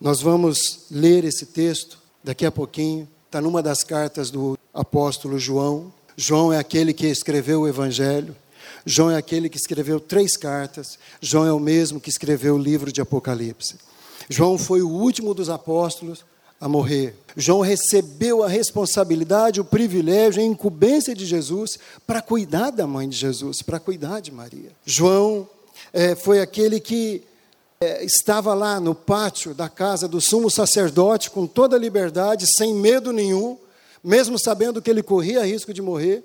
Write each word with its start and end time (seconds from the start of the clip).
Nós 0.00 0.20
vamos 0.20 0.86
ler 0.92 1.24
esse 1.24 1.46
texto 1.46 1.98
daqui 2.22 2.46
a 2.46 2.52
pouquinho. 2.52 3.08
Está 3.26 3.40
numa 3.40 3.60
das 3.60 3.82
cartas 3.82 4.30
do 4.30 4.56
apóstolo 4.72 5.40
João. 5.40 5.92
João 6.16 6.52
é 6.52 6.58
aquele 6.58 6.92
que 6.92 7.06
escreveu 7.06 7.62
o 7.62 7.68
Evangelho. 7.68 8.34
João 8.86 9.10
é 9.10 9.16
aquele 9.16 9.48
que 9.48 9.56
escreveu 9.56 9.98
três 9.98 10.36
cartas. 10.36 10.98
João 11.20 11.44
é 11.44 11.52
o 11.52 11.58
mesmo 11.58 12.00
que 12.00 12.10
escreveu 12.10 12.54
o 12.54 12.58
livro 12.58 12.92
de 12.92 13.00
Apocalipse. 13.00 13.74
João 14.28 14.56
foi 14.56 14.82
o 14.82 14.88
último 14.88 15.34
dos 15.34 15.50
apóstolos 15.50 16.24
a 16.60 16.68
morrer. 16.68 17.16
João 17.36 17.60
recebeu 17.60 18.44
a 18.44 18.48
responsabilidade, 18.48 19.60
o 19.60 19.64
privilégio, 19.64 20.40
a 20.40 20.46
incumbência 20.46 21.12
de 21.12 21.26
Jesus 21.26 21.76
para 22.06 22.22
cuidar 22.22 22.70
da 22.70 22.86
mãe 22.86 23.08
de 23.08 23.16
Jesus, 23.16 23.62
para 23.62 23.80
cuidar 23.80 24.20
de 24.20 24.30
Maria. 24.30 24.70
João 24.86 25.48
é, 25.92 26.14
foi 26.14 26.40
aquele 26.40 26.78
que 26.78 27.22
é, 27.80 28.04
estava 28.04 28.54
lá 28.54 28.80
no 28.80 28.94
pátio 28.94 29.54
da 29.54 29.68
casa 29.68 30.08
do 30.08 30.20
sumo 30.20 30.50
sacerdote 30.50 31.30
com 31.30 31.46
toda 31.46 31.76
a 31.76 31.78
liberdade, 31.78 32.46
sem 32.56 32.74
medo 32.74 33.12
nenhum, 33.12 33.56
mesmo 34.02 34.36
sabendo 34.36 34.82
que 34.82 34.90
ele 34.90 35.02
corria 35.02 35.46
risco 35.46 35.72
de 35.72 35.80
morrer, 35.80 36.24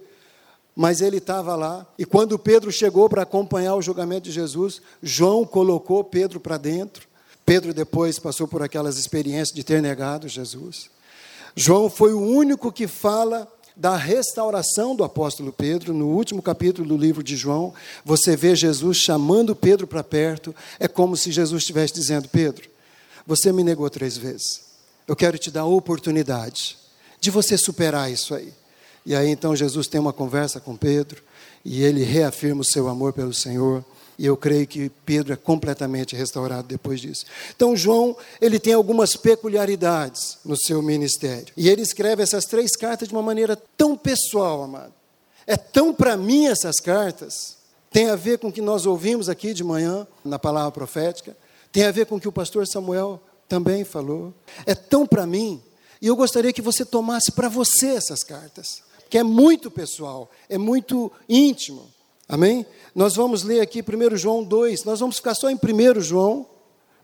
mas 0.76 1.00
ele 1.00 1.18
estava 1.18 1.56
lá. 1.56 1.86
E 1.98 2.06
quando 2.06 2.40
Pedro 2.40 2.72
chegou 2.72 3.08
para 3.08 3.22
acompanhar 3.22 3.76
o 3.76 3.82
julgamento 3.82 4.24
de 4.24 4.32
Jesus, 4.32 4.82
João 5.02 5.46
colocou 5.46 6.04
Pedro 6.04 6.40
para 6.40 6.58
dentro. 6.58 7.08
Pedro 7.46 7.72
depois 7.72 8.18
passou 8.18 8.48
por 8.48 8.64
aquelas 8.64 8.98
experiências 8.98 9.56
de 9.56 9.64
ter 9.64 9.82
negado 9.82 10.28
Jesus. 10.28 10.90
João 11.56 11.88
foi 11.88 12.14
o 12.14 12.22
único 12.22 12.72
que 12.72 12.88
fala 12.88 13.48
da 13.76 13.96
restauração 13.96 14.96
do 14.96 15.04
apóstolo 15.04 15.52
Pedro, 15.52 15.94
no 15.94 16.08
último 16.08 16.42
capítulo 16.42 16.88
do 16.88 16.98
livro 16.98 17.24
de 17.24 17.36
João, 17.36 17.74
você 18.06 18.36
vê 18.36 18.56
Jesus 18.56 18.98
chamando 18.98 19.56
Pedro 19.56 19.88
para 19.88 20.04
perto, 20.04 20.56
é 20.80 20.88
como 20.88 21.18
se 21.18 21.32
Jesus 21.32 21.64
estivesse 21.64 21.94
dizendo: 21.94 22.30
Pedro, 22.30 22.70
você 23.26 23.52
me 23.52 23.64
negou 23.64 23.90
três 23.90 24.18
vezes, 24.18 24.62
eu 25.08 25.16
quero 25.16 25.38
te 25.38 25.50
dar 25.50 25.62
a 25.62 25.66
oportunidade 25.66 26.78
de 27.20 27.32
você 27.32 27.58
superar 27.58 28.12
isso 28.12 28.36
aí. 28.36 28.54
E 29.06 29.16
aí 29.16 29.30
então 29.30 29.56
Jesus 29.56 29.88
tem 29.88 30.00
uma 30.00 30.14
conversa 30.14 30.60
com 30.60 30.78
Pedro, 30.78 31.22
e 31.66 31.84
ele 31.84 32.04
reafirma 32.04 32.62
o 32.62 32.66
seu 32.66 32.88
amor 32.88 33.14
pelo 33.14 33.34
Senhor, 33.34 33.84
e 34.24 34.26
eu 34.26 34.38
creio 34.38 34.66
que 34.66 34.90
Pedro 35.06 35.34
é 35.34 35.36
completamente 35.36 36.16
restaurado 36.16 36.66
depois 36.66 37.02
disso. 37.02 37.26
Então, 37.54 37.76
João, 37.76 38.16
ele 38.40 38.58
tem 38.58 38.72
algumas 38.72 39.18
peculiaridades 39.18 40.38
no 40.46 40.56
seu 40.56 40.82
ministério. 40.82 41.54
E 41.58 41.68
ele 41.68 41.82
escreve 41.82 42.24
essas 42.24 42.46
três 42.46 42.74
cartas 42.74 43.10
de 43.10 43.14
uma 43.14 43.22
maneira 43.22 43.58
tão 43.76 43.98
pessoal, 43.98 44.64
amado. 44.64 44.94
É 45.46 45.58
tão 45.58 45.94
para 45.94 46.16
mim 46.16 46.46
essas 46.48 46.80
cartas. 46.80 47.58
Tem 47.92 48.10
a 48.10 48.16
ver 48.16 48.40
com 48.40 48.48
o 48.48 48.52
que 48.54 48.62
nós 48.62 48.86
ouvimos 48.86 49.28
aqui 49.28 49.54
de 49.54 49.62
manhã 49.62 50.08
na 50.24 50.40
palavra 50.40 50.72
profética. 50.72 51.36
Tem 51.70 51.84
a 51.84 51.92
ver 51.92 52.06
com 52.06 52.16
o 52.16 52.20
que 52.22 52.30
o 52.30 52.32
pastor 52.32 52.66
Samuel 52.66 53.20
também 53.50 53.84
falou. 53.84 54.34
É 54.66 54.74
tão 54.74 55.06
para 55.06 55.28
mim. 55.28 55.62
E 56.02 56.08
eu 56.08 56.16
gostaria 56.16 56.54
que 56.54 56.62
você 56.62 56.86
tomasse 56.86 57.30
para 57.34 57.50
você 57.50 57.88
essas 57.88 58.24
cartas. 58.24 58.84
Que 59.10 59.18
é 59.18 59.24
muito 59.24 59.70
pessoal, 59.70 60.32
é 60.48 60.58
muito 60.58 61.12
íntimo. 61.28 61.92
Amém? 62.28 62.66
Nós 62.96 63.16
vamos 63.16 63.44
ler 63.44 63.60
aqui 63.62 63.82
1 63.82 64.18
João 64.18 64.44
2, 64.44 64.84
nós 64.84 65.00
vamos 65.00 65.18
ficar 65.18 65.36
só 65.36 65.50
em 65.50 65.56
1 65.56 66.02
João, 66.02 66.46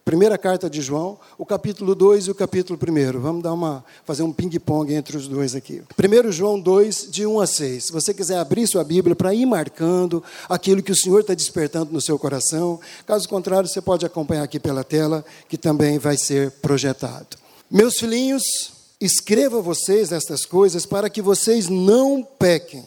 primeira 0.06 0.38
carta 0.38 0.70
de 0.70 0.82
João, 0.82 1.20
o 1.38 1.46
capítulo 1.46 1.94
2 1.94 2.26
e 2.28 2.32
o 2.32 2.36
capítulo 2.36 2.80
1. 2.82 3.20
Vamos 3.20 3.44
dar 3.44 3.54
uma, 3.54 3.84
fazer 4.06 4.24
um 4.24 4.32
ping-pong 4.32 4.94
entre 4.94 5.16
os 5.18 5.28
dois 5.28 5.54
aqui. 5.54 5.84
1 5.98 6.32
João 6.32 6.60
2, 6.60 7.10
de 7.12 7.28
1 7.28 7.40
a 7.40 7.46
6. 7.46 7.86
Se 7.86 7.92
você 7.92 8.14
quiser 8.14 8.40
abrir 8.40 8.66
sua 8.66 8.84
Bíblia 8.84 9.16
para 9.16 9.34
ir 9.34 9.46
marcando 9.46 10.24
aquilo 10.48 10.82
que 10.82 10.92
o 10.92 10.96
Senhor 10.96 11.20
está 11.20 11.34
despertando 11.34 11.94
no 11.94 12.02
seu 12.02 12.18
coração, 12.18 12.80
caso 13.06 13.30
contrário, 13.30 13.70
você 13.70 13.82
pode 13.82 14.06
acompanhar 14.06 14.44
aqui 14.44 14.60
pela 14.60 14.84
tela, 14.84 15.24
que 15.48 15.58
também 15.58 16.00
vai 16.00 16.18
ser 16.18 16.50
projetado. 16.54 17.38
Meus 17.70 18.00
filhinhos, 18.00 18.44
escreva 19.00 19.62
vocês 19.62 20.12
estas 20.12 20.44
coisas 20.46 20.86
para 20.86 21.10
que 21.10 21.22
vocês 21.22 21.70
não 21.70 22.24
pequem. 22.24 22.84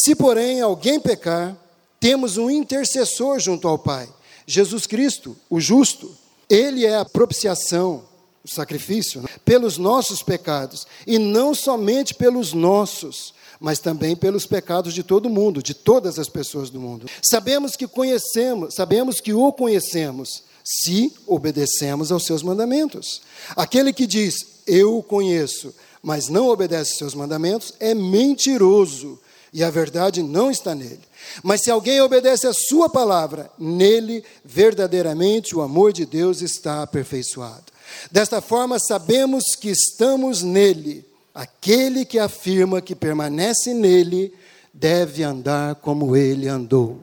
Se, 0.00 0.14
porém, 0.14 0.60
alguém 0.60 1.00
pecar, 1.00 1.56
temos 1.98 2.36
um 2.36 2.48
intercessor 2.48 3.40
junto 3.40 3.66
ao 3.66 3.76
Pai, 3.76 4.08
Jesus 4.46 4.86
Cristo, 4.86 5.36
o 5.50 5.60
justo. 5.60 6.16
Ele 6.48 6.86
é 6.86 6.96
a 6.96 7.04
propiciação, 7.04 8.04
o 8.44 8.54
sacrifício, 8.54 9.20
né? 9.20 9.28
pelos 9.44 9.76
nossos 9.76 10.22
pecados, 10.22 10.86
e 11.04 11.18
não 11.18 11.52
somente 11.52 12.14
pelos 12.14 12.52
nossos, 12.52 13.34
mas 13.58 13.80
também 13.80 14.14
pelos 14.14 14.46
pecados 14.46 14.94
de 14.94 15.02
todo 15.02 15.28
mundo, 15.28 15.60
de 15.60 15.74
todas 15.74 16.16
as 16.16 16.28
pessoas 16.28 16.70
do 16.70 16.80
mundo. 16.80 17.06
Sabemos 17.20 17.74
que 17.74 17.88
conhecemos, 17.88 18.74
sabemos 18.74 19.20
que 19.20 19.34
o 19.34 19.52
conhecemos, 19.52 20.44
se 20.64 21.12
obedecemos 21.26 22.12
aos 22.12 22.24
seus 22.24 22.42
mandamentos. 22.42 23.20
Aquele 23.56 23.92
que 23.92 24.06
diz, 24.06 24.62
eu 24.64 24.96
o 24.96 25.02
conheço, 25.02 25.74
mas 26.00 26.28
não 26.28 26.48
obedece 26.48 26.92
aos 26.92 26.98
seus 26.98 27.14
mandamentos, 27.14 27.74
é 27.80 27.94
mentiroso 27.94 29.18
e 29.52 29.64
a 29.64 29.70
verdade 29.70 30.22
não 30.22 30.50
está 30.50 30.74
nele. 30.74 31.00
Mas 31.42 31.62
se 31.62 31.70
alguém 31.70 32.00
obedece 32.00 32.46
a 32.46 32.52
sua 32.52 32.88
palavra, 32.88 33.50
nele 33.58 34.24
verdadeiramente 34.44 35.54
o 35.54 35.60
amor 35.60 35.92
de 35.92 36.04
Deus 36.04 36.42
está 36.42 36.82
aperfeiçoado. 36.82 37.64
Desta 38.10 38.40
forma, 38.40 38.78
sabemos 38.78 39.54
que 39.58 39.70
estamos 39.70 40.42
nele. 40.42 41.04
Aquele 41.34 42.04
que 42.04 42.18
afirma 42.18 42.80
que 42.80 42.94
permanece 42.94 43.72
nele 43.72 44.32
deve 44.72 45.22
andar 45.22 45.76
como 45.76 46.16
ele 46.16 46.48
andou. 46.48 47.00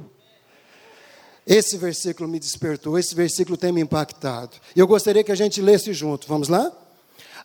Esse 1.45 1.77
versículo 1.77 2.27
me 2.27 2.39
despertou, 2.39 2.97
esse 2.97 3.13
versículo 3.13 3.55
tem 3.55 3.71
me 3.71 3.81
impactado. 3.81 4.57
Eu 4.75 4.87
gostaria 4.87 5.23
que 5.23 5.31
a 5.31 5.35
gente 5.35 5.61
lesse 5.61 5.93
junto. 5.93 6.27
Vamos 6.27 6.49
lá? 6.49 6.71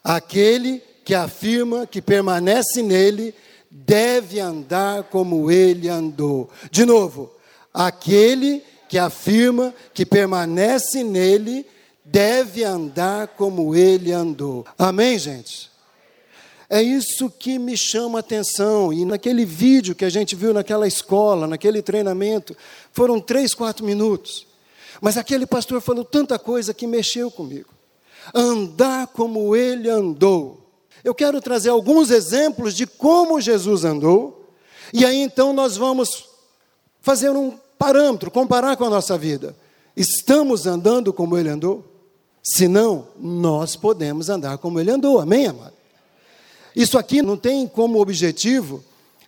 Aquele 0.03 0.83
que 1.05 1.15
afirma 1.15 1.87
que 1.87 2.01
permanece 2.01 2.83
nele 2.83 3.35
deve 3.71 4.41
andar 4.41 5.05
como 5.05 5.51
ele 5.51 5.89
andou. 5.89 6.51
De 6.71 6.85
novo, 6.85 7.31
aquele 7.73 8.65
que 8.89 8.99
afirma 8.99 9.73
que 9.95 10.05
permanece 10.05 11.05
nele 11.05 11.65
deve 12.05 12.65
andar 12.65 13.29
como 13.29 13.77
ele 13.77 14.11
andou. 14.11 14.67
Amém, 14.77 15.17
gente? 15.17 15.71
É 16.69 16.83
isso 16.83 17.31
que 17.31 17.59
me 17.59 17.77
chama 17.77 18.19
a 18.19 18.21
atenção. 18.21 18.93
E 18.93 19.05
naquele 19.05 19.45
vídeo 19.45 19.95
que 19.95 20.05
a 20.05 20.11
gente 20.11 20.35
viu 20.35 20.53
naquela 20.53 20.87
escola, 20.87 21.47
naquele 21.47 21.83
treinamento, 21.83 22.57
foram 22.93 23.21
três, 23.21 23.55
quatro 23.55 23.85
minutos. 23.85 24.47
Mas 25.01 25.17
aquele 25.17 25.47
pastor 25.47 25.81
falou 25.81 26.05
tanta 26.05 26.39
coisa 26.39 26.75
que 26.75 26.87
mexeu 26.87 27.31
comigo. 27.31 27.71
Andar 28.35 29.09
como 29.09 29.57
ele 29.57 29.89
andou. 29.89 30.60
Eu 31.03 31.15
quero 31.15 31.41
trazer 31.41 31.71
alguns 31.71 32.11
exemplos 32.11 32.75
de 32.75 32.87
como 32.87 33.41
Jesus 33.41 33.85
andou, 33.85 34.53
e 34.93 35.05
aí 35.05 35.19
então 35.21 35.53
nós 35.53 35.77
vamos 35.77 36.29
fazer 37.01 37.31
um 37.31 37.59
parâmetro, 37.79 38.31
comparar 38.31 38.77
com 38.77 38.85
a 38.85 38.91
nossa 38.91 39.17
vida. 39.17 39.57
Estamos 39.97 40.67
andando 40.67 41.13
como 41.13 41.37
ele 41.37 41.49
andou? 41.49 41.85
Se 42.43 42.69
não, 42.69 43.09
nós 43.19 43.77
podemos 43.77 44.29
andar 44.29 44.59
como 44.59 44.81
ele 44.81 44.91
andou, 44.91 45.21
amém, 45.21 45.47
amado? 45.47 45.75
Isso 46.75 46.99
aqui 46.99 47.21
não 47.23 47.37
tem 47.37 47.67
como 47.67 48.01
objetivo 48.01 48.83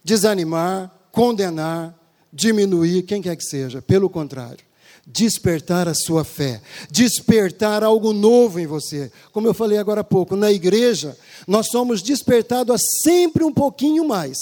desanimar, 0.04 0.90
condenar, 1.10 1.98
diminuir 2.32 3.02
quem 3.02 3.20
quer 3.20 3.36
que 3.36 3.44
seja, 3.44 3.82
pelo 3.82 4.08
contrário 4.08 4.71
despertar 5.06 5.88
a 5.88 5.94
sua 5.94 6.24
fé, 6.24 6.60
despertar 6.90 7.82
algo 7.82 8.12
novo 8.12 8.60
em 8.60 8.66
você. 8.66 9.10
Como 9.32 9.46
eu 9.46 9.54
falei 9.54 9.78
agora 9.78 10.02
há 10.02 10.04
pouco, 10.04 10.36
na 10.36 10.50
igreja, 10.50 11.16
nós 11.46 11.68
somos 11.68 12.02
despertados 12.02 12.74
a 12.74 12.78
sempre 13.02 13.44
um 13.44 13.52
pouquinho 13.52 14.06
mais, 14.06 14.38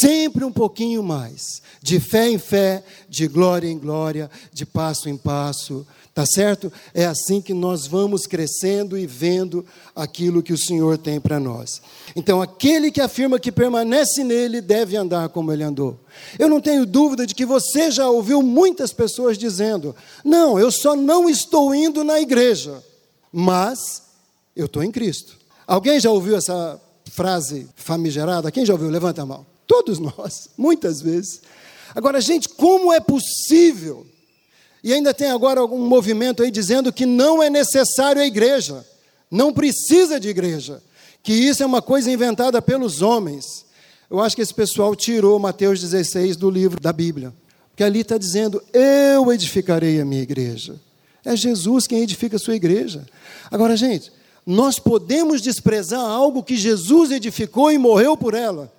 sempre 0.00 0.44
um 0.44 0.52
pouquinho 0.52 1.02
mais, 1.02 1.62
de 1.82 1.98
fé 1.98 2.28
em 2.30 2.38
fé, 2.38 2.82
de 3.08 3.26
glória 3.26 3.68
em 3.68 3.78
glória, 3.78 4.30
de 4.52 4.64
passo 4.64 5.08
em 5.08 5.16
passo, 5.16 5.86
Tá 6.14 6.26
certo? 6.26 6.70
É 6.92 7.06
assim 7.06 7.40
que 7.40 7.54
nós 7.54 7.86
vamos 7.86 8.26
crescendo 8.26 8.98
e 8.98 9.06
vendo 9.06 9.64
aquilo 9.96 10.42
que 10.42 10.52
o 10.52 10.58
Senhor 10.58 10.98
tem 10.98 11.18
para 11.18 11.40
nós. 11.40 11.80
Então, 12.14 12.42
aquele 12.42 12.90
que 12.90 13.00
afirma 13.00 13.40
que 13.40 13.50
permanece 13.50 14.22
nele 14.22 14.60
deve 14.60 14.94
andar 14.94 15.30
como 15.30 15.50
ele 15.50 15.62
andou. 15.62 15.98
Eu 16.38 16.50
não 16.50 16.60
tenho 16.60 16.84
dúvida 16.84 17.26
de 17.26 17.34
que 17.34 17.46
você 17.46 17.90
já 17.90 18.10
ouviu 18.10 18.42
muitas 18.42 18.92
pessoas 18.92 19.38
dizendo: 19.38 19.96
Não, 20.22 20.58
eu 20.58 20.70
só 20.70 20.94
não 20.94 21.30
estou 21.30 21.74
indo 21.74 22.04
na 22.04 22.20
igreja, 22.20 22.84
mas 23.32 24.02
eu 24.54 24.66
estou 24.66 24.82
em 24.82 24.90
Cristo. 24.90 25.38
Alguém 25.66 25.98
já 25.98 26.10
ouviu 26.10 26.36
essa 26.36 26.78
frase 27.06 27.70
famigerada? 27.74 28.50
Quem 28.50 28.66
já 28.66 28.74
ouviu? 28.74 28.90
Levanta 28.90 29.22
a 29.22 29.26
mão. 29.26 29.46
Todos 29.66 29.98
nós, 29.98 30.50
muitas 30.58 31.00
vezes. 31.00 31.40
Agora, 31.94 32.20
gente, 32.20 32.50
como 32.50 32.92
é 32.92 33.00
possível 33.00 34.06
e 34.82 34.92
ainda 34.92 35.14
tem 35.14 35.30
agora 35.30 35.60
algum 35.60 35.78
movimento 35.86 36.42
aí 36.42 36.50
dizendo 36.50 36.92
que 36.92 37.06
não 37.06 37.42
é 37.42 37.48
necessário 37.48 38.20
a 38.20 38.26
igreja, 38.26 38.84
não 39.30 39.52
precisa 39.52 40.18
de 40.18 40.28
igreja, 40.28 40.82
que 41.22 41.32
isso 41.32 41.62
é 41.62 41.66
uma 41.66 41.80
coisa 41.80 42.10
inventada 42.10 42.60
pelos 42.60 43.00
homens. 43.00 43.64
Eu 44.10 44.20
acho 44.20 44.34
que 44.34 44.42
esse 44.42 44.52
pessoal 44.52 44.94
tirou 44.96 45.38
Mateus 45.38 45.80
16 45.80 46.36
do 46.36 46.50
livro 46.50 46.80
da 46.80 46.92
Bíblia, 46.92 47.32
porque 47.70 47.84
ali 47.84 48.00
está 48.00 48.18
dizendo: 48.18 48.62
Eu 48.72 49.32
edificarei 49.32 50.00
a 50.00 50.04
minha 50.04 50.22
igreja. 50.22 50.80
É 51.24 51.36
Jesus 51.36 51.86
quem 51.86 52.02
edifica 52.02 52.36
a 52.36 52.38
sua 52.38 52.56
igreja. 52.56 53.06
Agora, 53.50 53.76
gente, 53.76 54.10
nós 54.44 54.80
podemos 54.80 55.40
desprezar 55.40 56.00
algo 56.00 56.42
que 56.42 56.56
Jesus 56.56 57.12
edificou 57.12 57.70
e 57.70 57.78
morreu 57.78 58.16
por 58.16 58.34
ela? 58.34 58.72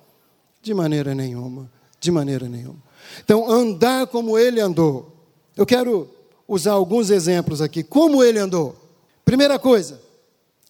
De 0.62 0.74
maneira 0.74 1.14
nenhuma. 1.14 1.70
De 1.98 2.10
maneira 2.10 2.46
nenhuma. 2.46 2.82
Então, 3.24 3.50
andar 3.50 4.06
como 4.08 4.38
ele 4.38 4.60
andou. 4.60 5.13
Eu 5.56 5.64
quero 5.64 6.08
usar 6.46 6.72
alguns 6.72 7.10
exemplos 7.10 7.60
aqui. 7.60 7.82
Como 7.82 8.22
ele 8.22 8.38
andou? 8.38 8.76
Primeira 9.24 9.58
coisa, 9.58 10.00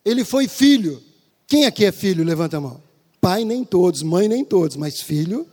ele 0.05 0.25
foi 0.25 0.47
filho. 0.47 1.03
Quem 1.47 1.67
aqui 1.67 1.85
é 1.85 1.93
filho? 1.93 2.25
Levanta 2.25 2.57
a 2.57 2.61
mão. 2.61 2.83
Pai, 3.21 3.45
nem 3.45 3.65
todos, 3.65 4.03
mãe, 4.03 4.29
nem 4.29 4.45
todos, 4.45 4.77
mas 4.77 5.01
filho, 5.01 5.47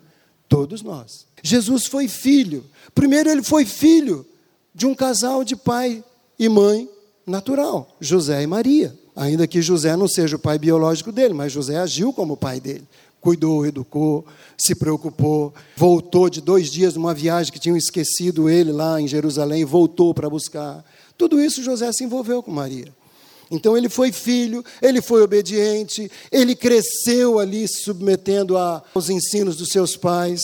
todos 0.48 0.82
nós. 0.82 1.26
Jesus 1.42 1.86
foi 1.86 2.08
filho. 2.08 2.66
Primeiro, 2.94 3.30
ele 3.30 3.44
foi 3.44 3.66
filho 3.66 4.26
de 4.74 4.86
um 4.86 4.94
casal 4.94 5.44
de 5.44 5.56
pai 5.56 6.04
e 6.38 6.50
mãe 6.50 6.90
natural, 7.26 7.96
José 8.00 8.44
e 8.44 8.48
Maria. 8.48 8.98
Ainda 9.16 9.48
que 9.48 9.62
José 9.62 9.96
não 9.96 10.08
seja 10.08 10.36
o 10.36 10.40
pai 10.40 10.58
biológico 10.58 11.12
dele, 11.12 11.34
mas 11.34 11.52
José 11.52 11.78
agiu 11.78 12.14
como 12.14 12.38
pai 12.38 12.60
dele. 12.60 12.88
Cuidou, 13.22 13.64
educou, 13.64 14.26
se 14.58 14.74
preocupou, 14.74 15.54
voltou 15.78 16.28
de 16.28 16.42
dois 16.42 16.72
dias 16.72 16.96
numa 16.96 17.14
viagem 17.14 17.54
que 17.54 17.60
tinham 17.60 17.78
esquecido 17.78 18.50
ele 18.50 18.72
lá 18.72 19.00
em 19.00 19.08
Jerusalém, 19.08 19.64
voltou 19.64 20.12
para 20.12 20.28
buscar. 20.28 20.84
Tudo 21.16 21.40
isso 21.40 21.62
José 21.62 21.92
se 21.94 22.04
envolveu 22.04 22.42
com 22.42 22.50
Maria. 22.50 22.92
Então 23.52 23.78
ele 23.78 23.90
foi 23.90 24.12
filho, 24.12 24.66
ele 24.82 25.04
foi 25.04 25.22
obediente, 25.22 26.10
ele 26.32 26.56
cresceu 26.56 27.38
ali 27.38 27.68
submetendo 27.68 28.58
aos 28.58 29.08
ensinos 29.08 29.56
dos 29.56 29.70
seus 29.70 29.96
pais. 29.96 30.42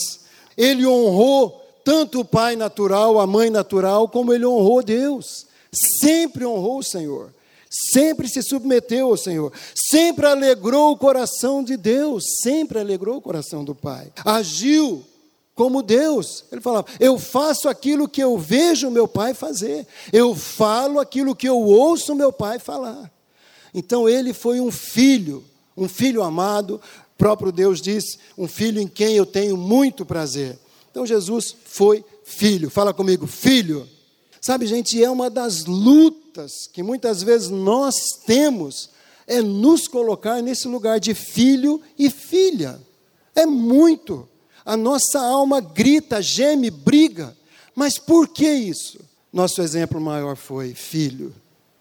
Ele 0.55 0.85
honrou 0.85 1.59
tanto 1.83 2.19
o 2.19 2.25
pai 2.25 2.55
natural, 2.55 3.19
a 3.19 3.25
mãe 3.25 3.49
natural, 3.49 4.07
como 4.07 4.31
ele 4.31 4.45
honrou 4.45 4.83
Deus. 4.83 5.47
Sempre 5.99 6.45
honrou 6.45 6.79
o 6.79 6.83
Senhor 6.83 7.31
sempre 7.91 8.27
se 8.27 8.41
submeteu 8.41 9.07
ao 9.07 9.17
Senhor, 9.17 9.51
sempre 9.75 10.25
alegrou 10.25 10.91
o 10.91 10.97
coração 10.97 11.63
de 11.63 11.77
Deus, 11.77 12.23
sempre 12.41 12.79
alegrou 12.79 13.17
o 13.17 13.21
coração 13.21 13.63
do 13.63 13.75
Pai. 13.75 14.11
Agiu 14.23 15.03
como 15.53 15.81
Deus. 15.81 16.45
Ele 16.51 16.61
falava: 16.61 16.87
Eu 16.99 17.17
faço 17.17 17.67
aquilo 17.67 18.07
que 18.07 18.23
eu 18.23 18.37
vejo 18.37 18.91
meu 18.91 19.07
pai 19.07 19.33
fazer, 19.33 19.85
eu 20.13 20.35
falo 20.35 20.99
aquilo 20.99 21.35
que 21.35 21.49
eu 21.49 21.59
ouço 21.59 22.15
meu 22.15 22.31
pai 22.31 22.59
falar. 22.59 23.11
Então 23.73 24.07
ele 24.07 24.33
foi 24.33 24.59
um 24.59 24.71
filho, 24.71 25.43
um 25.75 25.89
filho 25.89 26.23
amado, 26.23 26.79
próprio 27.17 27.51
Deus 27.51 27.81
disse, 27.81 28.19
um 28.37 28.47
filho 28.47 28.79
em 28.79 28.87
quem 28.87 29.15
eu 29.15 29.25
tenho 29.25 29.57
muito 29.57 30.05
prazer. 30.05 30.57
Então 30.89 31.05
Jesus 31.05 31.55
foi 31.65 32.03
filho. 32.23 32.69
Fala 32.69 32.93
comigo, 32.93 33.27
filho. 33.27 33.87
Sabe, 34.41 34.65
gente, 34.67 35.01
é 35.03 35.09
uma 35.09 35.29
das 35.29 35.65
lutas 35.65 36.67
que 36.71 36.83
muitas 36.83 37.23
vezes 37.23 37.49
nós 37.49 37.95
temos, 38.25 38.89
é 39.25 39.41
nos 39.41 39.87
colocar 39.87 40.41
nesse 40.41 40.67
lugar 40.67 40.99
de 40.99 41.13
filho 41.13 41.81
e 41.97 42.09
filha. 42.09 42.79
É 43.35 43.45
muito. 43.45 44.27
A 44.65 44.75
nossa 44.75 45.19
alma 45.19 45.59
grita, 45.59 46.21
geme, 46.21 46.69
briga. 46.69 47.35
Mas 47.75 47.97
por 47.97 48.27
que 48.27 48.49
isso? 48.49 48.99
Nosso 49.31 49.61
exemplo 49.61 49.99
maior 49.99 50.35
foi 50.35 50.73
filho, 50.73 51.33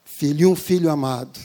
filho 0.04 0.42
e 0.42 0.46
um 0.46 0.56
filho 0.56 0.90
amado. 0.90 1.38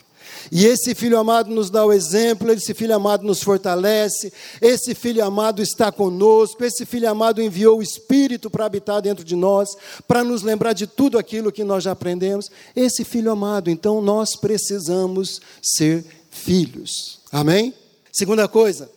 E 0.51 0.65
esse 0.65 0.93
filho 0.93 1.17
amado 1.17 1.49
nos 1.49 1.69
dá 1.69 1.85
o 1.85 1.93
exemplo, 1.93 2.51
esse 2.51 2.73
filho 2.73 2.95
amado 2.95 3.23
nos 3.25 3.41
fortalece, 3.41 4.31
esse 4.61 4.93
filho 4.93 5.23
amado 5.23 5.61
está 5.61 5.91
conosco, 5.91 6.63
esse 6.63 6.85
filho 6.85 7.09
amado 7.09 7.41
enviou 7.41 7.79
o 7.79 7.83
Espírito 7.83 8.49
para 8.49 8.65
habitar 8.65 9.01
dentro 9.01 9.23
de 9.23 9.35
nós, 9.35 9.69
para 10.07 10.23
nos 10.23 10.41
lembrar 10.41 10.73
de 10.73 10.87
tudo 10.87 11.17
aquilo 11.17 11.51
que 11.51 11.63
nós 11.63 11.83
já 11.83 11.91
aprendemos. 11.91 12.49
Esse 12.75 13.03
filho 13.03 13.31
amado, 13.31 13.69
então 13.69 14.01
nós 14.01 14.35
precisamos 14.35 15.41
ser 15.61 16.05
filhos. 16.29 17.19
Amém? 17.31 17.73
Segunda 18.11 18.47
coisa, 18.47 18.89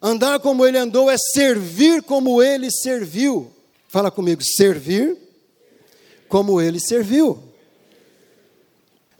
andar 0.00 0.38
como 0.40 0.64
ele 0.64 0.78
andou 0.78 1.10
é 1.10 1.16
servir 1.18 2.02
como 2.02 2.42
ele 2.42 2.70
serviu. 2.70 3.50
Fala 3.88 4.10
comigo, 4.10 4.42
servir 4.42 5.16
como 6.28 6.60
ele 6.60 6.78
serviu. 6.78 7.49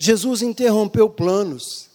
Jesus 0.02 0.40
interrompeu 0.40 1.10
planos 1.10 1.90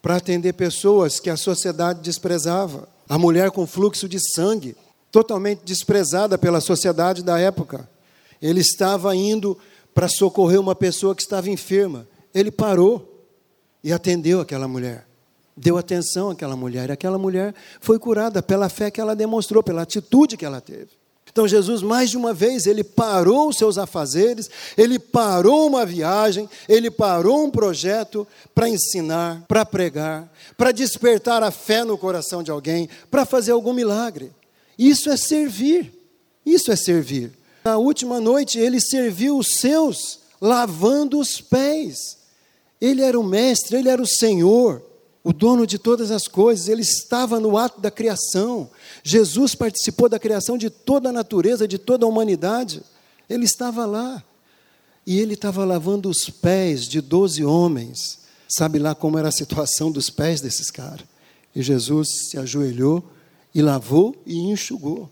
para 0.00 0.16
atender 0.16 0.54
pessoas 0.54 1.20
que 1.20 1.28
a 1.28 1.36
sociedade 1.36 2.00
desprezava. 2.00 2.88
A 3.06 3.18
mulher 3.18 3.50
com 3.50 3.66
fluxo 3.66 4.08
de 4.08 4.18
sangue, 4.18 4.74
totalmente 5.12 5.60
desprezada 5.62 6.38
pela 6.38 6.62
sociedade 6.62 7.22
da 7.22 7.38
época. 7.38 7.86
Ele 8.40 8.60
estava 8.60 9.14
indo 9.14 9.56
para 9.94 10.08
socorrer 10.08 10.58
uma 10.58 10.74
pessoa 10.74 11.14
que 11.14 11.20
estava 11.20 11.50
enferma. 11.50 12.08
Ele 12.34 12.50
parou 12.50 13.28
e 13.84 13.92
atendeu 13.92 14.40
aquela 14.40 14.66
mulher. 14.66 15.06
Deu 15.54 15.76
atenção 15.76 16.30
àquela 16.30 16.56
mulher. 16.56 16.88
E 16.88 16.92
aquela 16.92 17.18
mulher 17.18 17.54
foi 17.82 17.98
curada 17.98 18.42
pela 18.42 18.70
fé 18.70 18.90
que 18.90 19.00
ela 19.00 19.14
demonstrou, 19.14 19.62
pela 19.62 19.82
atitude 19.82 20.38
que 20.38 20.44
ela 20.46 20.62
teve. 20.62 20.88
Então 21.36 21.46
Jesus, 21.46 21.82
mais 21.82 22.08
de 22.08 22.16
uma 22.16 22.32
vez, 22.32 22.64
ele 22.64 22.82
parou 22.82 23.50
os 23.50 23.58
seus 23.58 23.76
afazeres, 23.76 24.48
ele 24.74 24.98
parou 24.98 25.66
uma 25.66 25.84
viagem, 25.84 26.48
ele 26.66 26.90
parou 26.90 27.44
um 27.44 27.50
projeto 27.50 28.26
para 28.54 28.70
ensinar, 28.70 29.44
para 29.46 29.62
pregar, 29.62 30.32
para 30.56 30.72
despertar 30.72 31.42
a 31.42 31.50
fé 31.50 31.84
no 31.84 31.98
coração 31.98 32.42
de 32.42 32.50
alguém, 32.50 32.88
para 33.10 33.26
fazer 33.26 33.52
algum 33.52 33.74
milagre. 33.74 34.32
Isso 34.78 35.10
é 35.10 35.16
servir. 35.18 35.92
Isso 36.46 36.72
é 36.72 36.76
servir. 36.76 37.32
Na 37.62 37.76
última 37.76 38.18
noite, 38.18 38.58
ele 38.58 38.80
serviu 38.80 39.36
os 39.36 39.56
seus, 39.58 40.20
lavando 40.40 41.20
os 41.20 41.38
pés. 41.38 42.16
Ele 42.80 43.02
era 43.02 43.20
o 43.20 43.22
mestre, 43.22 43.76
ele 43.76 43.90
era 43.90 44.00
o 44.00 44.06
Senhor 44.06 44.82
o 45.26 45.32
dono 45.32 45.66
de 45.66 45.76
todas 45.76 46.12
as 46.12 46.28
coisas, 46.28 46.68
ele 46.68 46.82
estava 46.82 47.40
no 47.40 47.58
ato 47.58 47.80
da 47.80 47.90
criação. 47.90 48.70
Jesus 49.08 49.54
participou 49.54 50.08
da 50.08 50.18
criação 50.18 50.58
de 50.58 50.68
toda 50.68 51.10
a 51.10 51.12
natureza, 51.12 51.68
de 51.68 51.78
toda 51.78 52.04
a 52.04 52.08
humanidade. 52.08 52.82
Ele 53.30 53.44
estava 53.44 53.86
lá. 53.86 54.20
E 55.06 55.20
ele 55.20 55.34
estava 55.34 55.64
lavando 55.64 56.10
os 56.10 56.28
pés 56.28 56.88
de 56.88 57.00
doze 57.00 57.44
homens. 57.44 58.18
Sabe 58.48 58.80
lá 58.80 58.96
como 58.96 59.16
era 59.16 59.28
a 59.28 59.32
situação 59.32 59.92
dos 59.92 60.10
pés 60.10 60.40
desses 60.40 60.72
caras. 60.72 61.06
E 61.54 61.62
Jesus 61.62 62.08
se 62.30 62.36
ajoelhou 62.36 63.00
e 63.54 63.62
lavou 63.62 64.20
e 64.26 64.38
enxugou 64.50 65.08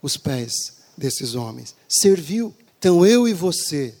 os 0.00 0.16
pés 0.16 0.78
desses 0.96 1.34
homens. 1.34 1.74
Serviu. 1.90 2.54
Então 2.78 3.04
eu 3.04 3.28
e 3.28 3.34
você 3.34 3.94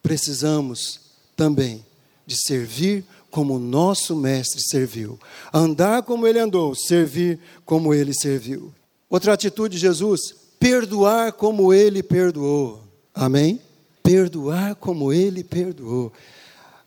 precisamos 0.00 1.00
também 1.34 1.84
de 2.24 2.36
servir 2.36 3.04
como 3.32 3.58
nosso 3.58 4.14
mestre 4.14 4.60
serviu. 4.60 5.18
Andar 5.52 6.02
como 6.02 6.26
ele 6.26 6.38
andou, 6.38 6.74
servir 6.74 7.40
como 7.64 7.94
ele 7.94 8.12
serviu. 8.12 8.72
Outra 9.08 9.32
atitude 9.32 9.76
de 9.76 9.80
Jesus, 9.80 10.34
perdoar 10.60 11.32
como 11.32 11.72
ele 11.72 12.02
perdoou. 12.02 12.84
Amém? 13.14 13.58
Perdoar 14.02 14.74
como 14.74 15.14
ele 15.14 15.42
perdoou. 15.42 16.12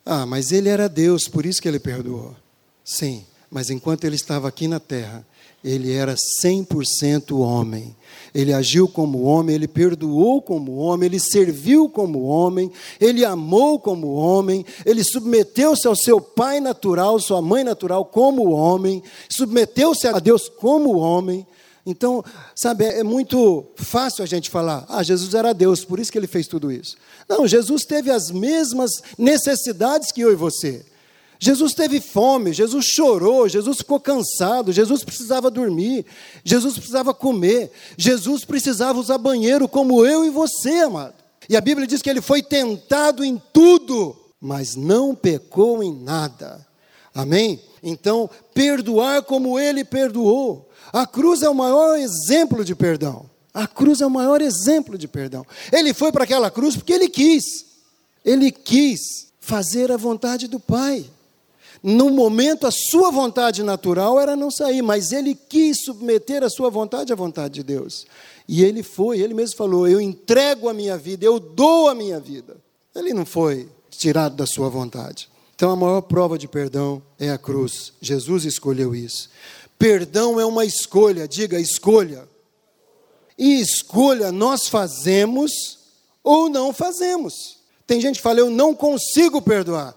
Ah, 0.06 0.28
mas 0.28 0.52
ele 0.52 0.70
era 0.70 0.88
Deus, 0.88 1.28
por 1.28 1.48
isso 1.48 1.60
que 1.60 1.68
ele 1.68 1.80
perdoou. 1.80 2.36
Sim, 2.84 3.25
mas 3.50 3.72
enquanto 3.72 4.04
ele 4.04 4.16
estava 4.16 4.48
aqui 4.48 4.68
na 4.68 4.80
terra, 4.80 5.25
ele 5.66 5.92
era 5.92 6.14
100% 6.44 7.36
homem. 7.40 7.96
Ele 8.36 8.54
agiu 8.54 8.88
como 8.88 9.24
homem, 9.24 9.56
ele 9.56 9.68
perdoou 9.68 10.42
como 10.42 10.76
homem, 10.76 11.08
ele 11.08 11.20
serviu 11.20 11.90
como 11.90 12.24
homem, 12.24 12.72
ele 13.00 13.26
amou 13.26 13.80
como 13.80 14.14
homem, 14.14 14.64
ele 14.86 15.04
submeteu-se 15.04 15.88
ao 15.88 15.96
seu 15.96 16.22
pai 16.22 16.60
natural, 16.60 17.20
sua 17.20 17.42
mãe 17.42 17.64
natural 17.64 18.06
como 18.06 18.52
homem, 18.52 19.02
submeteu-se 19.28 20.06
a 20.08 20.20
Deus 20.20 20.48
como 20.48 20.98
homem. 20.98 21.48
Então, 21.84 22.24
sabe, 22.56 22.86
é 22.86 23.04
muito 23.04 23.66
fácil 23.76 24.24
a 24.24 24.28
gente 24.28 24.50
falar, 24.50 24.86
ah, 24.88 25.02
Jesus 25.02 25.34
era 25.34 25.54
Deus, 25.54 25.84
por 25.84 26.00
isso 26.00 26.12
que 26.12 26.18
ele 26.18 26.28
fez 26.28 26.46
tudo 26.46 26.72
isso. 26.72 26.96
Não, 27.28 27.48
Jesus 27.48 27.86
teve 27.86 28.12
as 28.12 28.30
mesmas 28.30 29.02
necessidades 29.18 30.12
que 30.12 30.22
eu 30.22 30.32
e 30.32 30.36
você. 30.36 30.86
Jesus 31.39 31.74
teve 31.74 32.00
fome, 32.00 32.54
Jesus 32.54 32.86
chorou, 32.86 33.48
Jesus 33.48 33.77
ficou 33.77 34.00
cansado, 34.00 34.72
Jesus 34.72 35.04
precisava 35.04 35.51
dormir, 35.51 36.06
Jesus 36.44 36.75
precisava 36.75 37.13
comer, 37.13 37.72
Jesus 37.98 38.46
precisava 38.46 39.00
usar 39.00 39.18
banheiro 39.18 39.68
como 39.68 40.06
eu 40.06 40.24
e 40.24 40.30
você, 40.30 40.80
amado. 40.80 41.13
E 41.50 41.56
a 41.56 41.62
Bíblia 41.62 41.86
diz 41.86 42.01
que 42.01 42.10
ele 42.10 42.22
foi 42.22 42.42
tentado 42.42 43.24
em 43.24 43.42
tudo, 43.54 44.15
mas 44.39 44.75
não 44.75 45.13
pecou 45.13 45.84
em 45.84 45.94
nada. 45.94 46.65
Amém? 47.13 47.62
Então, 47.84 48.30
perdoar 48.54 49.24
como 49.24 49.60
ele 49.60 49.84
perdoou. 49.84 50.70
A 50.92 51.06
cruz 51.06 51.44
é 51.44 51.50
o 51.50 51.56
maior 51.56 51.98
exemplo 51.98 52.65
de 52.65 52.75
perdão. 52.75 53.30
A 53.54 53.68
cruz 53.68 54.01
é 54.01 54.06
o 54.06 54.12
maior 54.12 54.42
exemplo 54.42 54.98
de 54.98 55.08
perdão. 55.08 55.46
Ele 55.72 55.94
foi 55.94 56.12
para 56.12 56.24
aquela 56.24 56.51
cruz 56.51 56.75
porque 56.75 56.92
ele 56.92 57.08
quis. 57.08 57.65
Ele 58.24 58.51
quis 58.51 59.27
fazer 59.39 59.92
a 59.92 59.98
vontade 59.98 60.48
do 60.48 60.60
Pai. 60.60 61.06
No 61.84 62.10
momento, 62.10 62.65
a 62.65 62.72
sua 62.72 63.12
vontade 63.12 63.63
natural 63.63 64.20
era 64.20 64.36
não 64.36 64.50
sair, 64.50 64.82
mas 64.82 65.12
ele 65.12 65.36
quis 65.36 65.84
submeter 65.84 66.44
a 66.44 66.50
sua 66.50 66.70
vontade 66.70 67.13
à 67.13 67.15
vontade 67.15 67.55
de 67.55 67.63
Deus. 67.63 68.05
E 68.48 68.63
ele 68.63 68.84
foi, 68.84 69.20
ele 69.20 69.34
mesmo 69.34 69.58
falou: 69.58 69.88
Eu 69.88 70.00
entrego 70.00 70.70
a 70.70 70.74
minha 70.74 70.98
vida, 70.98 71.25
eu 71.25 71.39
dou 71.39 71.89
a 71.89 71.96
minha 71.96 72.20
vida. 72.20 72.58
Ele 72.96 73.13
não 73.13 73.25
foi 73.25 73.67
tirado 73.89 74.36
da 74.36 74.46
sua 74.46 74.70
vontade. 74.70 75.29
Então 75.55 75.72
a 75.72 75.75
maior 75.75 76.01
prova 76.01 76.38
de 76.38 76.48
perdão 76.48 77.01
é 77.20 77.29
a 77.29 77.38
cruz. 77.38 77.94
Jesus 78.01 78.46
escolheu 78.46 78.94
isso. 78.94 79.29
Perdão 79.77 80.39
é 80.39 80.46
uma 80.46 80.65
escolha, 80.65 81.27
diga 81.27 81.60
escolha. 81.60 82.27
E 83.38 83.60
escolha 83.60 84.32
nós 84.32 84.67
fazemos 84.67 85.79
ou 86.24 86.50
não 86.50 86.74
fazemos. 86.74 87.58
Tem 87.86 88.01
gente 88.01 88.15
que 88.15 88.22
fala, 88.22 88.39
eu 88.39 88.50
não 88.50 88.74
consigo 88.74 89.41
perdoar. 89.41 89.96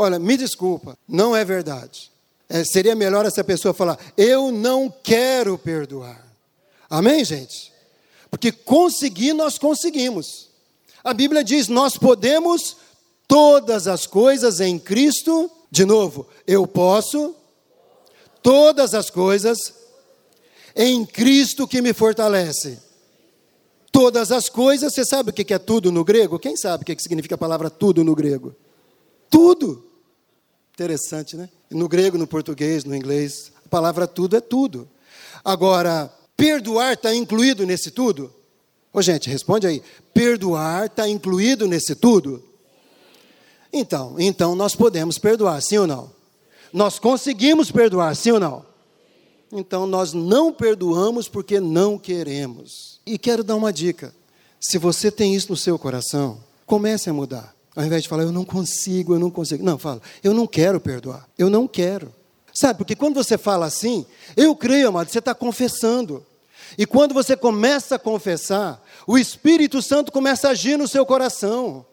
Olha, 0.00 0.16
me 0.16 0.36
desculpa, 0.36 0.96
não 1.08 1.34
é 1.34 1.44
verdade. 1.44 2.12
É, 2.48 2.62
seria 2.62 2.94
melhor 2.94 3.26
essa 3.26 3.42
pessoa 3.42 3.74
falar, 3.74 3.98
eu 4.16 4.52
não 4.52 4.88
quero 4.88 5.58
perdoar. 5.58 6.24
Amém, 6.88 7.24
gente? 7.24 7.72
Porque 8.30 8.52
conseguir, 8.52 9.32
nós 9.32 9.58
conseguimos. 9.58 10.50
A 11.02 11.12
Bíblia 11.12 11.42
diz: 11.42 11.66
nós 11.66 11.98
podemos 11.98 12.76
todas 13.26 13.88
as 13.88 14.06
coisas 14.06 14.60
em 14.60 14.78
Cristo. 14.78 15.50
De 15.68 15.84
novo, 15.84 16.28
eu 16.46 16.64
posso 16.64 17.34
todas 18.40 18.94
as 18.94 19.10
coisas 19.10 19.74
em 20.76 21.04
Cristo 21.04 21.66
que 21.66 21.82
me 21.82 21.92
fortalece. 21.92 22.78
Todas 23.90 24.30
as 24.30 24.48
coisas, 24.48 24.94
você 24.94 25.04
sabe 25.04 25.30
o 25.30 25.32
que 25.32 25.52
é 25.52 25.58
tudo 25.58 25.90
no 25.90 26.04
grego? 26.04 26.38
Quem 26.38 26.56
sabe 26.56 26.82
o 26.82 26.86
que 26.86 27.02
significa 27.02 27.34
a 27.34 27.38
palavra 27.38 27.68
tudo 27.68 28.04
no 28.04 28.14
grego? 28.14 28.54
Tudo. 29.28 29.87
Interessante, 30.78 31.36
né? 31.36 31.48
No 31.72 31.88
grego, 31.88 32.16
no 32.16 32.24
português, 32.24 32.84
no 32.84 32.94
inglês, 32.94 33.50
a 33.66 33.68
palavra 33.68 34.06
tudo 34.06 34.36
é 34.36 34.40
tudo. 34.40 34.88
Agora, 35.44 36.08
perdoar 36.36 36.92
está 36.92 37.12
incluído 37.12 37.66
nesse 37.66 37.90
tudo? 37.90 38.32
Ô, 38.92 39.02
gente, 39.02 39.28
responde 39.28 39.66
aí. 39.66 39.82
Perdoar 40.14 40.86
está 40.86 41.08
incluído 41.08 41.66
nesse 41.66 41.96
tudo? 41.96 42.44
Então, 43.72 44.14
então 44.20 44.54
nós 44.54 44.76
podemos 44.76 45.18
perdoar, 45.18 45.60
sim 45.60 45.78
ou 45.78 45.86
não? 45.88 46.12
Nós 46.72 46.96
conseguimos 47.00 47.72
perdoar, 47.72 48.14
sim 48.14 48.30
ou 48.30 48.38
não? 48.38 48.64
Então 49.50 49.84
nós 49.84 50.12
não 50.12 50.52
perdoamos 50.52 51.26
porque 51.26 51.58
não 51.58 51.98
queremos. 51.98 53.00
E 53.04 53.18
quero 53.18 53.42
dar 53.42 53.56
uma 53.56 53.72
dica. 53.72 54.14
Se 54.60 54.78
você 54.78 55.10
tem 55.10 55.34
isso 55.34 55.50
no 55.50 55.56
seu 55.56 55.76
coração, 55.76 56.38
comece 56.64 57.10
a 57.10 57.12
mudar. 57.12 57.57
Ao 57.78 57.84
invés 57.84 58.02
de 58.02 58.08
falar, 58.08 58.24
eu 58.24 58.32
não 58.32 58.44
consigo, 58.44 59.14
eu 59.14 59.20
não 59.20 59.30
consigo. 59.30 59.62
Não, 59.62 59.78
fala, 59.78 60.02
eu 60.24 60.34
não 60.34 60.48
quero 60.48 60.80
perdoar. 60.80 61.28
Eu 61.38 61.48
não 61.48 61.68
quero. 61.68 62.12
Sabe, 62.52 62.76
porque 62.76 62.96
quando 62.96 63.14
você 63.14 63.38
fala 63.38 63.66
assim, 63.66 64.04
eu 64.36 64.56
creio, 64.56 64.88
amado, 64.88 65.08
você 65.08 65.20
está 65.20 65.32
confessando. 65.32 66.26
E 66.76 66.84
quando 66.84 67.14
você 67.14 67.36
começa 67.36 67.94
a 67.94 67.98
confessar, 67.98 68.84
o 69.06 69.16
Espírito 69.16 69.80
Santo 69.80 70.10
começa 70.10 70.48
a 70.48 70.50
agir 70.50 70.76
no 70.76 70.88
seu 70.88 71.06
coração. 71.06 71.86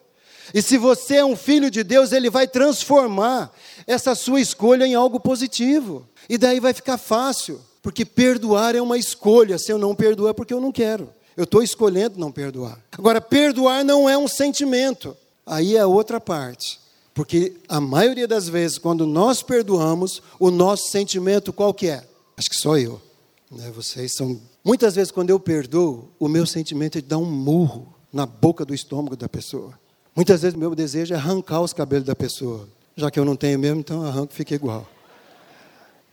E 0.55 0.59
se 0.59 0.75
você 0.75 1.17
é 1.17 1.25
um 1.25 1.35
filho 1.35 1.69
de 1.69 1.83
Deus, 1.83 2.11
ele 2.11 2.31
vai 2.31 2.47
transformar 2.47 3.53
essa 3.85 4.15
sua 4.15 4.41
escolha 4.41 4.87
em 4.87 4.95
algo 4.95 5.19
positivo. 5.19 6.09
E 6.27 6.35
daí 6.35 6.59
vai 6.59 6.73
ficar 6.73 6.97
fácil, 6.97 7.61
porque 7.83 8.03
perdoar 8.03 8.73
é 8.73 8.81
uma 8.81 8.97
escolha. 8.97 9.59
Se 9.59 9.71
eu 9.71 9.77
não 9.77 9.93
perdoar, 9.93 10.31
é 10.31 10.33
porque 10.33 10.53
eu 10.55 10.59
não 10.59 10.71
quero. 10.71 11.13
Eu 11.37 11.43
estou 11.43 11.61
escolhendo 11.61 12.19
não 12.19 12.31
perdoar. 12.31 12.79
Agora, 12.91 13.21
perdoar 13.21 13.85
não 13.85 14.09
é 14.09 14.17
um 14.17 14.27
sentimento. 14.27 15.15
Aí 15.45 15.77
é 15.77 15.85
outra 15.85 16.19
parte. 16.19 16.79
Porque 17.13 17.53
a 17.69 17.79
maioria 17.79 18.27
das 18.27 18.49
vezes, 18.49 18.77
quando 18.77 19.05
nós 19.05 19.41
perdoamos, 19.41 20.21
o 20.37 20.51
nosso 20.51 20.89
sentimento 20.89 21.53
qual 21.53 21.73
que 21.73 21.87
é? 21.87 22.03
Acho 22.35 22.49
que 22.49 22.55
só 22.57 22.77
eu. 22.77 23.01
Né? 23.49 23.71
Vocês 23.73 24.13
são. 24.15 24.39
Muitas 24.63 24.95
vezes, 24.95 25.11
quando 25.11 25.29
eu 25.29 25.39
perdoo, 25.39 26.09
o 26.19 26.27
meu 26.27 26.45
sentimento 26.45 26.97
é 26.97 27.01
de 27.01 27.07
dar 27.07 27.17
um 27.17 27.25
murro 27.25 27.95
na 28.11 28.25
boca 28.25 28.65
do 28.65 28.73
estômago 28.73 29.15
da 29.15 29.29
pessoa. 29.29 29.79
Muitas 30.13 30.41
vezes, 30.41 30.57
meu 30.57 30.75
desejo 30.75 31.13
é 31.13 31.17
arrancar 31.17 31.61
os 31.61 31.71
cabelos 31.71 32.05
da 32.05 32.15
pessoa. 32.15 32.67
Já 32.97 33.11
que 33.11 33.19
eu 33.19 33.25
não 33.25 33.35
tenho 33.35 33.59
mesmo, 33.59 33.79
então 33.79 34.03
arranco 34.03 34.33
e 34.33 34.35
fica 34.35 34.55
igual. 34.55 34.87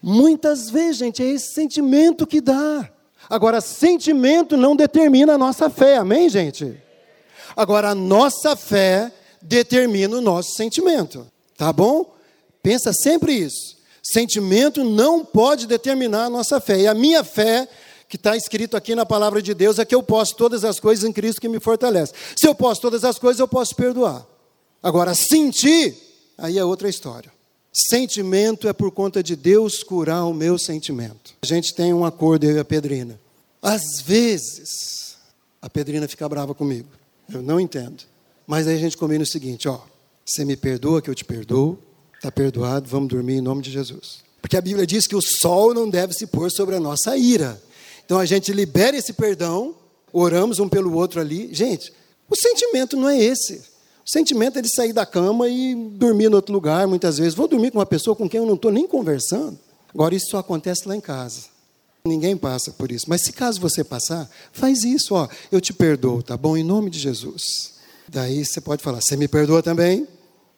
Muitas 0.00 0.70
vezes, 0.70 0.98
gente, 0.98 1.22
é 1.22 1.26
esse 1.26 1.54
sentimento 1.54 2.26
que 2.26 2.40
dá. 2.40 2.88
Agora, 3.28 3.60
sentimento 3.60 4.56
não 4.56 4.76
determina 4.76 5.34
a 5.34 5.38
nossa 5.38 5.70
fé, 5.70 5.96
amém, 5.96 6.28
gente? 6.28 6.76
Agora, 7.56 7.90
a 7.90 7.94
nossa 7.94 8.54
fé 8.56 9.12
determina 9.42 10.16
o 10.16 10.20
nosso 10.20 10.54
sentimento, 10.56 11.26
tá 11.56 11.72
bom? 11.72 12.14
Pensa 12.62 12.92
sempre 12.92 13.34
isso. 13.34 13.76
Sentimento 14.02 14.82
não 14.84 15.24
pode 15.24 15.66
determinar 15.66 16.24
a 16.24 16.30
nossa 16.30 16.60
fé. 16.60 16.80
E 16.80 16.86
a 16.86 16.94
minha 16.94 17.22
fé, 17.22 17.68
que 18.08 18.16
está 18.16 18.36
escrito 18.36 18.76
aqui 18.76 18.94
na 18.94 19.06
palavra 19.06 19.40
de 19.40 19.54
Deus, 19.54 19.78
é 19.78 19.84
que 19.84 19.94
eu 19.94 20.02
posso 20.02 20.34
todas 20.36 20.64
as 20.64 20.80
coisas 20.80 21.04
em 21.04 21.12
Cristo 21.12 21.40
que 21.40 21.48
me 21.48 21.60
fortalece. 21.60 22.12
Se 22.36 22.46
eu 22.46 22.54
posso 22.54 22.80
todas 22.80 23.04
as 23.04 23.18
coisas, 23.18 23.40
eu 23.40 23.48
posso 23.48 23.74
perdoar. 23.76 24.26
Agora, 24.82 25.14
sentir, 25.14 25.96
aí 26.36 26.58
é 26.58 26.64
outra 26.64 26.88
história. 26.88 27.32
Sentimento 27.72 28.68
é 28.68 28.72
por 28.72 28.90
conta 28.90 29.22
de 29.22 29.34
Deus 29.34 29.82
curar 29.82 30.26
o 30.26 30.34
meu 30.34 30.58
sentimento. 30.58 31.34
A 31.42 31.46
gente 31.46 31.72
tem 31.74 31.94
um 31.94 32.04
acordo, 32.04 32.44
eu 32.44 32.56
e 32.56 32.58
a 32.58 32.64
Pedrina. 32.64 33.18
Às 33.62 34.02
vezes, 34.04 35.16
a 35.60 35.70
Pedrina 35.70 36.06
fica 36.08 36.28
brava 36.28 36.54
comigo. 36.54 36.88
Eu 37.32 37.40
não 37.40 37.58
entendo. 37.58 38.02
Mas 38.46 38.66
aí 38.66 38.76
a 38.76 38.78
gente 38.78 38.96
combina 38.96 39.22
o 39.22 39.26
seguinte: 39.26 39.68
ó, 39.68 39.80
você 40.24 40.44
me 40.44 40.56
perdoa 40.56 41.02
que 41.02 41.10
eu 41.10 41.14
te 41.14 41.24
perdoo, 41.24 41.78
está 42.14 42.30
perdoado, 42.30 42.88
vamos 42.88 43.08
dormir 43.08 43.34
em 43.34 43.40
nome 43.40 43.62
de 43.62 43.70
Jesus. 43.70 44.22
Porque 44.40 44.56
a 44.56 44.60
Bíblia 44.60 44.86
diz 44.86 45.06
que 45.06 45.16
o 45.16 45.22
sol 45.22 45.72
não 45.72 45.88
deve 45.88 46.12
se 46.12 46.26
pôr 46.26 46.50
sobre 46.50 46.74
a 46.74 46.80
nossa 46.80 47.16
ira. 47.16 47.62
Então 48.04 48.18
a 48.18 48.26
gente 48.26 48.52
libera 48.52 48.96
esse 48.96 49.12
perdão, 49.12 49.74
oramos 50.12 50.58
um 50.58 50.68
pelo 50.68 50.94
outro 50.94 51.20
ali. 51.20 51.52
Gente, 51.54 51.92
o 52.28 52.36
sentimento 52.36 52.96
não 52.96 53.08
é 53.08 53.18
esse. 53.18 53.62
O 54.04 54.10
sentimento 54.10 54.58
é 54.58 54.62
de 54.62 54.74
sair 54.74 54.92
da 54.92 55.06
cama 55.06 55.48
e 55.48 55.74
dormir 55.74 56.24
em 56.24 56.34
outro 56.34 56.52
lugar, 56.52 56.88
muitas 56.88 57.18
vezes. 57.18 57.34
Vou 57.34 57.46
dormir 57.46 57.70
com 57.70 57.78
uma 57.78 57.86
pessoa 57.86 58.16
com 58.16 58.28
quem 58.28 58.40
eu 58.40 58.46
não 58.46 58.54
estou 58.56 58.72
nem 58.72 58.86
conversando. 58.86 59.58
Agora, 59.94 60.14
isso 60.14 60.30
só 60.30 60.38
acontece 60.38 60.88
lá 60.88 60.96
em 60.96 61.00
casa. 61.00 61.52
Ninguém 62.04 62.36
passa 62.36 62.72
por 62.72 62.90
isso. 62.90 63.06
Mas 63.08 63.22
se 63.22 63.32
caso 63.32 63.60
você 63.60 63.84
passar, 63.84 64.28
faz 64.52 64.82
isso, 64.82 65.14
ó. 65.14 65.28
Eu 65.52 65.60
te 65.60 65.72
perdoo, 65.72 66.20
tá 66.20 66.36
bom? 66.36 66.56
Em 66.56 66.64
nome 66.64 66.90
de 66.90 66.98
Jesus. 66.98 67.74
Daí 68.08 68.44
você 68.44 68.60
pode 68.60 68.82
falar, 68.82 69.00
você 69.00 69.16
me 69.16 69.28
perdoa 69.28 69.62
também? 69.62 70.06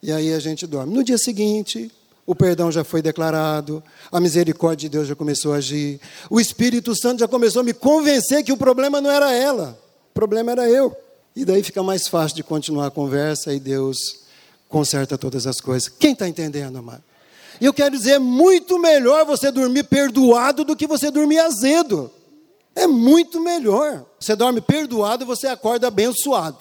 E 0.03 0.13
aí 0.13 0.33
a 0.33 0.39
gente 0.39 0.67
dorme. 0.67 0.95
No 0.95 1.03
dia 1.03 1.19
seguinte, 1.19 1.91
o 2.27 2.35
perdão 2.35 2.71
já 2.71 2.85
foi 2.85 3.03
declarado, 3.03 3.83
a 4.11 4.21
misericórdia 4.21 4.89
de 4.89 4.97
Deus 4.97 5.09
já 5.09 5.15
começou 5.15 5.53
a 5.53 5.57
agir, 5.57 6.01
o 6.31 6.41
Espírito 6.41 6.95
Santo 6.95 7.21
já 7.21 7.29
começou 7.29 7.61
a 7.61 7.65
me 7.65 7.75
convencer 7.75 8.43
que 8.43 8.53
o 8.53 8.57
problema 8.57 9.01
não 9.01 9.11
era 9.11 9.33
ela, 9.33 9.79
o 10.11 10.15
problema 10.15 10.53
era 10.53 10.69
eu. 10.69 10.97
E 11.37 11.45
daí 11.45 11.63
fica 11.63 11.83
mais 11.83 12.07
fácil 12.07 12.37
de 12.37 12.43
continuar 12.43 12.87
a 12.87 12.91
conversa 12.91 13.53
e 13.53 13.59
Deus 13.59 14.25
conserta 14.69 15.19
todas 15.19 15.47
as 15.47 15.61
coisas. 15.61 15.89
Quem 15.89 16.13
está 16.13 16.29
entendendo, 16.29 16.79
amado? 16.79 17.03
E 17.61 17.65
eu 17.65 17.73
quero 17.73 17.97
dizer, 17.97 18.13
é 18.13 18.19
muito 18.19 18.79
melhor 18.79 19.25
você 19.25 19.51
dormir 19.51 19.85
perdoado 19.85 20.65
do 20.65 20.77
que 20.77 20.87
você 20.87 21.11
dormir 21.11 21.39
azedo. 21.39 22.11
É 22.75 22.87
muito 22.87 23.41
melhor. 23.41 24.05
Você 24.19 24.35
dorme 24.35 24.61
perdoado, 24.61 25.25
você 25.25 25.47
acorda 25.47 25.87
abençoado. 25.87 26.59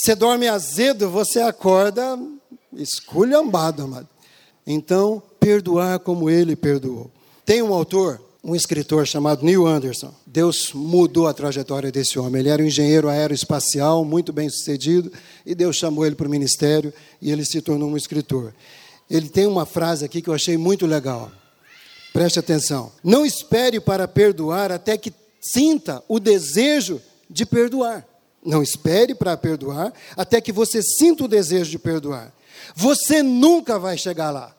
Você 0.00 0.14
dorme 0.14 0.48
azedo, 0.48 1.10
você 1.10 1.40
acorda 1.40 2.18
esculhambado, 2.72 3.82
amado. 3.82 4.08
Então, 4.66 5.22
perdoar 5.38 5.98
como 5.98 6.30
ele 6.30 6.56
perdoou. 6.56 7.10
Tem 7.44 7.60
um 7.60 7.74
autor 7.74 8.18
um 8.42 8.56
escritor 8.56 9.06
chamado 9.06 9.44
Neil 9.44 9.66
Anderson. 9.66 10.14
Deus 10.26 10.72
mudou 10.72 11.26
a 11.26 11.34
trajetória 11.34 11.92
desse 11.92 12.18
homem. 12.18 12.40
Ele 12.40 12.48
era 12.48 12.62
um 12.62 12.66
engenheiro 12.66 13.10
aeroespacial, 13.10 14.02
muito 14.02 14.32
bem 14.32 14.48
sucedido, 14.48 15.12
e 15.44 15.54
Deus 15.54 15.76
chamou 15.76 16.06
ele 16.06 16.14
para 16.14 16.26
o 16.26 16.30
ministério 16.30 16.90
e 17.20 17.30
ele 17.30 17.44
se 17.44 17.60
tornou 17.60 17.90
um 17.90 17.96
escritor. 17.96 18.54
Ele 19.10 19.28
tem 19.28 19.46
uma 19.46 19.66
frase 19.66 20.02
aqui 20.02 20.22
que 20.22 20.30
eu 20.30 20.34
achei 20.34 20.56
muito 20.56 20.86
legal. 20.86 21.30
Preste 22.14 22.38
atenção. 22.38 22.90
Não 23.04 23.26
espere 23.26 23.78
para 23.78 24.08
perdoar 24.08 24.72
até 24.72 24.96
que 24.96 25.12
sinta 25.42 26.02
o 26.08 26.18
desejo 26.18 27.02
de 27.28 27.44
perdoar. 27.44 28.06
Não 28.44 28.62
espere 28.62 29.14
para 29.14 29.36
perdoar 29.36 29.92
até 30.16 30.40
que 30.40 30.52
você 30.52 30.82
sinta 30.82 31.24
o 31.24 31.28
desejo 31.28 31.70
de 31.70 31.78
perdoar. 31.78 32.32
Você 32.74 33.22
nunca 33.22 33.78
vai 33.78 33.98
chegar 33.98 34.30
lá. 34.30 34.54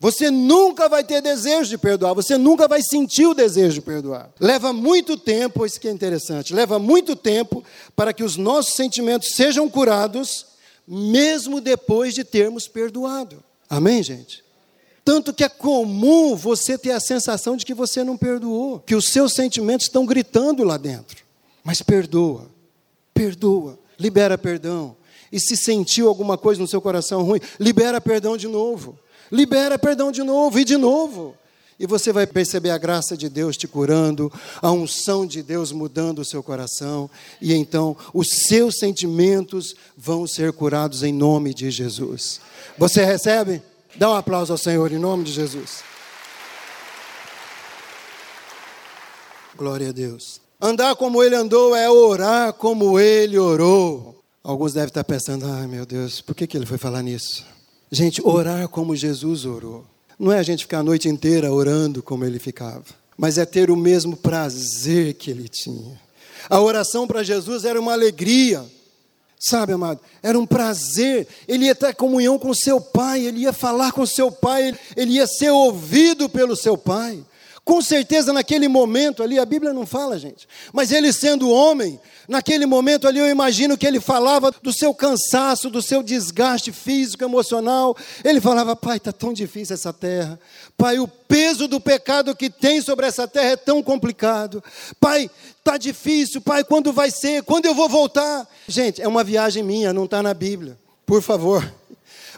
Você 0.00 0.30
nunca 0.30 0.88
vai 0.88 1.02
ter 1.02 1.22
desejo 1.22 1.70
de 1.70 1.78
perdoar, 1.78 2.12
você 2.12 2.36
nunca 2.36 2.68
vai 2.68 2.82
sentir 2.82 3.26
o 3.26 3.32
desejo 3.32 3.76
de 3.76 3.80
perdoar. 3.80 4.30
Leva 4.38 4.70
muito 4.70 5.16
tempo, 5.16 5.64
isso 5.64 5.80
que 5.80 5.88
é 5.88 5.90
interessante, 5.90 6.52
leva 6.52 6.78
muito 6.78 7.16
tempo 7.16 7.64
para 7.96 8.12
que 8.12 8.22
os 8.22 8.36
nossos 8.36 8.74
sentimentos 8.74 9.34
sejam 9.34 9.66
curados, 9.66 10.46
mesmo 10.86 11.60
depois 11.60 12.12
de 12.12 12.22
termos 12.22 12.68
perdoado. 12.68 13.42
Amém, 13.70 14.02
gente? 14.02 14.44
Tanto 15.04 15.32
que 15.32 15.44
é 15.44 15.48
comum 15.48 16.34
você 16.34 16.76
ter 16.76 16.92
a 16.92 17.00
sensação 17.00 17.56
de 17.56 17.64
que 17.64 17.72
você 17.72 18.04
não 18.04 18.16
perdoou, 18.16 18.80
que 18.80 18.94
os 18.94 19.08
seus 19.08 19.32
sentimentos 19.32 19.86
estão 19.86 20.04
gritando 20.04 20.64
lá 20.64 20.76
dentro. 20.76 21.24
Mas 21.62 21.80
perdoa, 21.80 22.50
perdoa, 23.14 23.78
libera 23.98 24.36
perdão. 24.36 24.96
E 25.32 25.40
se 25.40 25.56
sentiu 25.56 26.08
alguma 26.08 26.36
coisa 26.36 26.60
no 26.60 26.68
seu 26.68 26.80
coração 26.80 27.22
ruim, 27.22 27.40
libera 27.58 28.00
perdão 28.00 28.36
de 28.36 28.48
novo 28.48 28.98
libera 29.30 29.78
perdão 29.78 30.12
de 30.12 30.22
novo 30.22 30.58
e 30.58 30.64
de 30.64 30.76
novo. 30.76 31.36
E 31.78 31.86
você 31.86 32.12
vai 32.12 32.24
perceber 32.24 32.70
a 32.70 32.78
graça 32.78 33.16
de 33.16 33.28
Deus 33.28 33.56
te 33.56 33.66
curando, 33.66 34.32
a 34.62 34.70
unção 34.70 35.26
de 35.26 35.42
Deus 35.42 35.72
mudando 35.72 36.20
o 36.20 36.24
seu 36.24 36.40
coração, 36.40 37.10
e 37.40 37.52
então 37.52 37.96
os 38.14 38.28
seus 38.46 38.78
sentimentos 38.78 39.74
vão 39.96 40.24
ser 40.24 40.52
curados 40.52 41.02
em 41.02 41.12
nome 41.12 41.52
de 41.52 41.70
Jesus. 41.72 42.40
Você 42.78 43.04
recebe? 43.04 43.60
Dá 43.96 44.08
um 44.08 44.14
aplauso 44.14 44.52
ao 44.52 44.58
Senhor 44.58 44.92
em 44.92 44.98
nome 44.98 45.24
de 45.24 45.32
Jesus. 45.32 45.82
Glória 49.56 49.88
a 49.88 49.92
Deus. 49.92 50.43
Andar 50.66 50.96
como 50.96 51.22
ele 51.22 51.34
andou 51.36 51.76
é 51.76 51.90
orar 51.90 52.54
como 52.54 52.98
ele 52.98 53.38
orou. 53.38 54.18
Alguns 54.42 54.72
devem 54.72 54.88
estar 54.88 55.04
pensando: 55.04 55.44
ai 55.44 55.66
meu 55.66 55.84
Deus, 55.84 56.22
por 56.22 56.34
que, 56.34 56.46
que 56.46 56.56
ele 56.56 56.64
foi 56.64 56.78
falar 56.78 57.02
nisso? 57.02 57.44
Gente, 57.92 58.26
orar 58.26 58.66
como 58.68 58.96
Jesus 58.96 59.44
orou. 59.44 59.84
Não 60.18 60.32
é 60.32 60.38
a 60.38 60.42
gente 60.42 60.64
ficar 60.64 60.78
a 60.78 60.82
noite 60.82 61.06
inteira 61.06 61.52
orando 61.52 62.02
como 62.02 62.24
ele 62.24 62.38
ficava, 62.38 62.82
mas 63.14 63.36
é 63.36 63.44
ter 63.44 63.70
o 63.70 63.76
mesmo 63.76 64.16
prazer 64.16 65.12
que 65.12 65.30
ele 65.30 65.50
tinha. 65.50 66.00
A 66.48 66.58
oração 66.58 67.06
para 67.06 67.22
Jesus 67.22 67.66
era 67.66 67.78
uma 67.78 67.92
alegria, 67.92 68.64
sabe, 69.38 69.74
amado? 69.74 70.00
Era 70.22 70.38
um 70.38 70.46
prazer. 70.46 71.28
Ele 71.46 71.66
ia 71.66 71.74
ter 71.74 71.94
comunhão 71.94 72.38
com 72.38 72.54
seu 72.54 72.80
pai, 72.80 73.26
ele 73.26 73.40
ia 73.40 73.52
falar 73.52 73.92
com 73.92 74.06
seu 74.06 74.32
pai, 74.32 74.74
ele 74.96 75.12
ia 75.12 75.26
ser 75.26 75.50
ouvido 75.50 76.26
pelo 76.26 76.56
seu 76.56 76.78
pai. 76.78 77.22
Com 77.64 77.80
certeza, 77.80 78.30
naquele 78.30 78.68
momento 78.68 79.22
ali, 79.22 79.38
a 79.38 79.46
Bíblia 79.46 79.72
não 79.72 79.86
fala, 79.86 80.18
gente, 80.18 80.46
mas 80.70 80.92
ele 80.92 81.10
sendo 81.14 81.48
homem, 81.48 81.98
naquele 82.28 82.66
momento 82.66 83.08
ali, 83.08 83.18
eu 83.18 83.26
imagino 83.26 83.78
que 83.78 83.86
ele 83.86 84.00
falava 84.00 84.54
do 84.62 84.70
seu 84.70 84.92
cansaço, 84.92 85.70
do 85.70 85.80
seu 85.80 86.02
desgaste 86.02 86.70
físico, 86.70 87.24
emocional. 87.24 87.96
Ele 88.22 88.38
falava: 88.38 88.76
Pai, 88.76 88.98
está 88.98 89.12
tão 89.12 89.32
difícil 89.32 89.72
essa 89.72 89.94
terra. 89.94 90.38
Pai, 90.76 90.98
o 90.98 91.08
peso 91.08 91.66
do 91.66 91.80
pecado 91.80 92.36
que 92.36 92.50
tem 92.50 92.82
sobre 92.82 93.06
essa 93.06 93.26
terra 93.26 93.52
é 93.52 93.56
tão 93.56 93.82
complicado. 93.82 94.62
Pai, 95.00 95.30
está 95.58 95.78
difícil. 95.78 96.42
Pai, 96.42 96.64
quando 96.64 96.92
vai 96.92 97.10
ser? 97.10 97.42
Quando 97.44 97.64
eu 97.64 97.74
vou 97.74 97.88
voltar? 97.88 98.46
Gente, 98.68 99.00
é 99.00 99.08
uma 99.08 99.24
viagem 99.24 99.62
minha, 99.62 99.90
não 99.90 100.04
está 100.04 100.22
na 100.22 100.34
Bíblia. 100.34 100.78
Por 101.06 101.22
favor. 101.22 101.72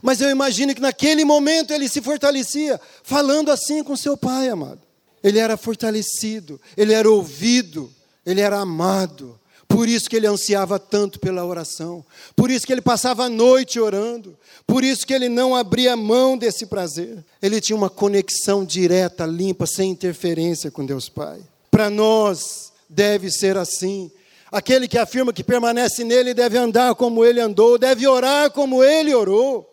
Mas 0.00 0.21
eu 0.21 0.30
imagino 0.30 0.73
que 0.73 0.80
naquele 0.80 1.25
momento 1.25 1.73
ele 1.73 1.88
se 1.88 2.00
fortalecia, 2.00 2.80
falando 3.02 3.50
assim 3.50 3.83
com 3.83 3.97
seu 3.97 4.16
pai, 4.16 4.49
amado 4.49 4.86
ele 5.23 5.38
era 5.38 5.56
fortalecido, 5.56 6.61
ele 6.76 6.92
era 6.92 7.11
ouvido, 7.11 7.90
ele 8.25 8.40
era 8.40 8.58
amado. 8.58 9.38
Por 9.68 9.88
isso 9.88 10.08
que 10.08 10.16
ele 10.16 10.26
ansiava 10.26 10.78
tanto 10.78 11.18
pela 11.18 11.44
oração, 11.44 12.04
por 12.37 12.50
isso 12.50 12.66
que 12.66 12.73
ele 12.73 12.80
passava 12.80 13.25
a 13.25 13.28
noite 13.28 13.80
orando, 13.80 14.38
por 14.66 14.85
isso 14.85 15.06
que 15.06 15.12
ele 15.12 15.28
não 15.28 15.56
abria 15.56 15.96
mão 15.96 16.38
desse 16.38 16.66
prazer. 16.66 17.25
Ele 17.42 17.61
tinha 17.61 17.76
uma 17.76 17.90
conexão 17.90 18.64
direta, 18.64 19.26
limpa, 19.26 19.66
sem 19.66 19.90
interferência 19.90 20.70
com 20.70 20.87
Deus 20.87 21.08
Pai. 21.08 21.40
Para 21.70 21.90
nós 21.90 22.73
deve 22.88 23.30
ser 23.30 23.56
assim. 23.56 24.11
Aquele 24.50 24.87
que 24.87 24.96
afirma 24.96 25.32
que 25.32 25.42
permanece 25.42 26.04
nele 26.04 26.32
deve 26.32 26.56
andar 26.56 26.94
como 26.94 27.25
ele 27.25 27.40
andou, 27.40 27.76
deve 27.76 28.06
orar 28.06 28.50
como 28.52 28.82
ele 28.82 29.12
orou. 29.12 29.68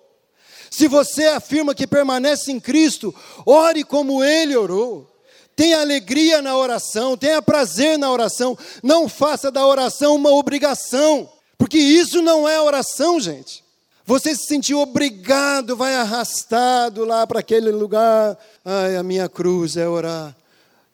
Se 0.72 0.88
você 0.88 1.26
afirma 1.26 1.76
que 1.76 1.86
permanece 1.86 2.52
em 2.52 2.60
Cristo, 2.60 3.14
ore 3.46 3.84
como 3.84 4.24
ele 4.24 4.56
orou. 4.56 5.13
Tenha 5.56 5.82
alegria 5.82 6.42
na 6.42 6.58
oração, 6.58 7.16
tenha 7.16 7.42
prazer 7.42 7.98
na 7.98 8.12
oração. 8.12 8.58
Não 8.82 9.08
faça 9.08 9.52
da 9.52 9.66
oração 9.66 10.16
uma 10.16 10.32
obrigação, 10.32 11.30
porque 11.58 11.78
isso 11.78 12.22
não 12.22 12.48
é 12.48 12.60
oração, 12.60 13.20
gente. 13.20 13.64
Você 14.06 14.36
se 14.36 14.48
sentiu 14.48 14.80
obrigado, 14.80 15.78
vai 15.78 15.96
arrastado 15.96 17.06
lá 17.06 17.26
para 17.26 17.40
aquele 17.40 17.72
lugar. 17.72 18.38
Ai, 18.66 18.98
a 18.98 19.04
minha 19.04 19.30
cruz 19.30 19.78
é 19.78 19.88
orar. 19.88 20.36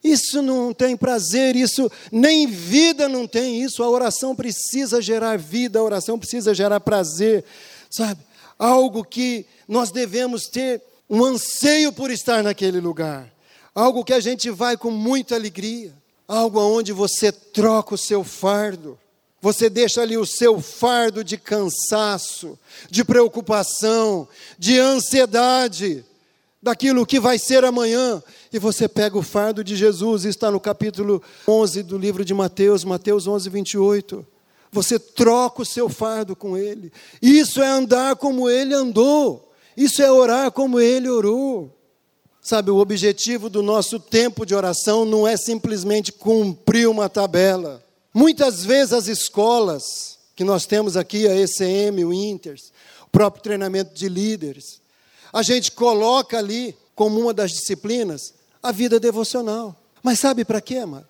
Isso 0.04 0.42
não 0.42 0.74
tem 0.74 0.96
prazer, 0.96 1.56
isso 1.56 1.92
nem 2.12 2.46
vida 2.46 3.10
não 3.10 3.28
tem 3.28 3.62
isso. 3.62 3.82
A 3.82 3.89
oração 3.89 4.36
precisa 4.36 5.01
gerar 5.01 5.38
vida, 5.38 5.80
a 5.80 5.84
oração 5.84 6.20
precisa 6.20 6.54
gerar 6.54 6.80
prazer, 6.80 7.44
sabe? 7.89 8.20
Algo 8.58 9.04
que 9.04 9.46
nós 9.68 9.89
devemos 9.89 10.48
ter 10.48 10.82
um 11.10 11.24
anseio 11.24 11.92
por 11.92 12.12
estar 12.12 12.44
naquele 12.44 12.80
lugar 12.80 13.30
algo 13.74 14.04
que 14.04 14.14
a 14.14 14.20
gente 14.20 14.50
vai 14.50 14.78
com 14.78 14.92
muita 14.92 15.36
alegria, 15.36 15.93
algo 16.28 16.60
onde 16.60 16.91
você 16.91 17.32
troca 17.32 17.96
o 17.96 17.98
seu 17.98 18.24
fardo, 18.24 18.98
você 19.41 19.70
deixa 19.70 20.02
ali 20.02 20.17
o 20.17 20.26
seu 20.26 20.60
fardo 20.60 21.24
de 21.24 21.38
cansaço, 21.38 22.60
de 22.89 23.04
preocupação, 23.04 24.28
de 24.58 24.78
ansiedade, 24.78 26.06
daquilo 26.62 27.06
que 27.06 27.20
vai 27.20 27.39
ser 27.39 27.63
amanhã, 27.63 28.22
e 28.52 28.60
você 28.60 28.88
pega 28.88 29.17
o 29.17 29.24
fardo 29.24 29.63
de 29.63 29.76
Jesus, 29.76 30.26
está 30.26 30.52
no 30.52 30.60
capítulo 30.60 31.22
11 31.48 31.84
do 31.84 31.98
livro 31.98 32.26
de 32.26 32.34
Mateus, 32.34 32.84
Mateus 32.84 33.28
11, 33.28 33.50
28. 33.50 34.28
Você 34.72 35.00
troca 35.00 35.62
o 35.62 35.65
seu 35.65 35.88
fardo 35.88 36.36
com 36.36 36.58
Ele, 36.58 36.91
isso 37.22 37.62
é 37.62 37.67
andar 37.67 38.17
como 38.17 38.50
Ele 38.50 38.74
andou, 38.74 39.52
isso 39.76 40.02
é 40.02 40.12
orar 40.12 40.52
como 40.52 40.80
Ele 40.80 41.10
orou. 41.10 41.79
Sabe, 42.41 42.71
o 42.71 42.78
objetivo 42.78 43.49
do 43.49 43.62
nosso 43.62 43.99
tempo 43.99 44.45
de 44.45 44.56
oração 44.56 45.06
não 45.06 45.28
é 45.28 45.36
simplesmente 45.36 46.12
cumprir 46.12 46.88
uma 46.88 47.10
tabela. 47.10 47.84
Muitas 48.13 48.63
vezes 48.63 48.93
as 48.93 49.08
escolas 49.08 50.17
que 50.36 50.43
nós 50.43 50.65
temos 50.65 50.95
aqui, 50.95 51.28
a 51.28 51.36
ECM, 51.36 52.06
o 52.06 52.13
Inters, 52.13 52.71
o 53.06 53.10
próprio 53.10 53.43
treinamento 53.43 53.93
de 53.93 54.08
líderes, 54.08 54.82
a 55.34 55.43
gente 55.43 55.71
coloca 55.71 56.38
ali 56.38 56.75
como 56.95 57.19
uma 57.19 57.34
das 57.34 57.52
disciplinas 57.52 58.34
a 58.63 58.71
vida 58.71 58.99
devocional. 58.99 59.75
Mas 60.02 60.19
sabe 60.19 60.45
para 60.45 60.62
quê, 60.62 60.86
mano? 60.86 61.06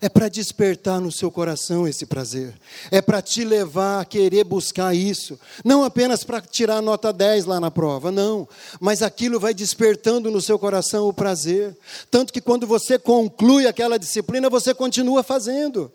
É 0.00 0.08
para 0.08 0.28
despertar 0.28 1.00
no 1.00 1.10
seu 1.10 1.30
coração 1.30 1.88
esse 1.88 2.04
prazer, 2.06 2.54
é 2.90 3.00
para 3.00 3.22
te 3.22 3.44
levar 3.44 4.00
a 4.00 4.04
querer 4.04 4.44
buscar 4.44 4.94
isso, 4.94 5.38
não 5.64 5.82
apenas 5.82 6.24
para 6.24 6.40
tirar 6.40 6.82
nota 6.82 7.12
10 7.12 7.46
lá 7.46 7.58
na 7.58 7.70
prova, 7.70 8.10
não, 8.10 8.48
mas 8.80 9.02
aquilo 9.02 9.40
vai 9.40 9.54
despertando 9.54 10.30
no 10.30 10.40
seu 10.40 10.58
coração 10.58 11.08
o 11.08 11.12
prazer, 11.12 11.76
tanto 12.10 12.32
que 12.32 12.40
quando 12.40 12.66
você 12.66 12.98
conclui 12.98 13.66
aquela 13.66 13.98
disciplina, 13.98 14.50
você 14.50 14.74
continua 14.74 15.22
fazendo, 15.22 15.90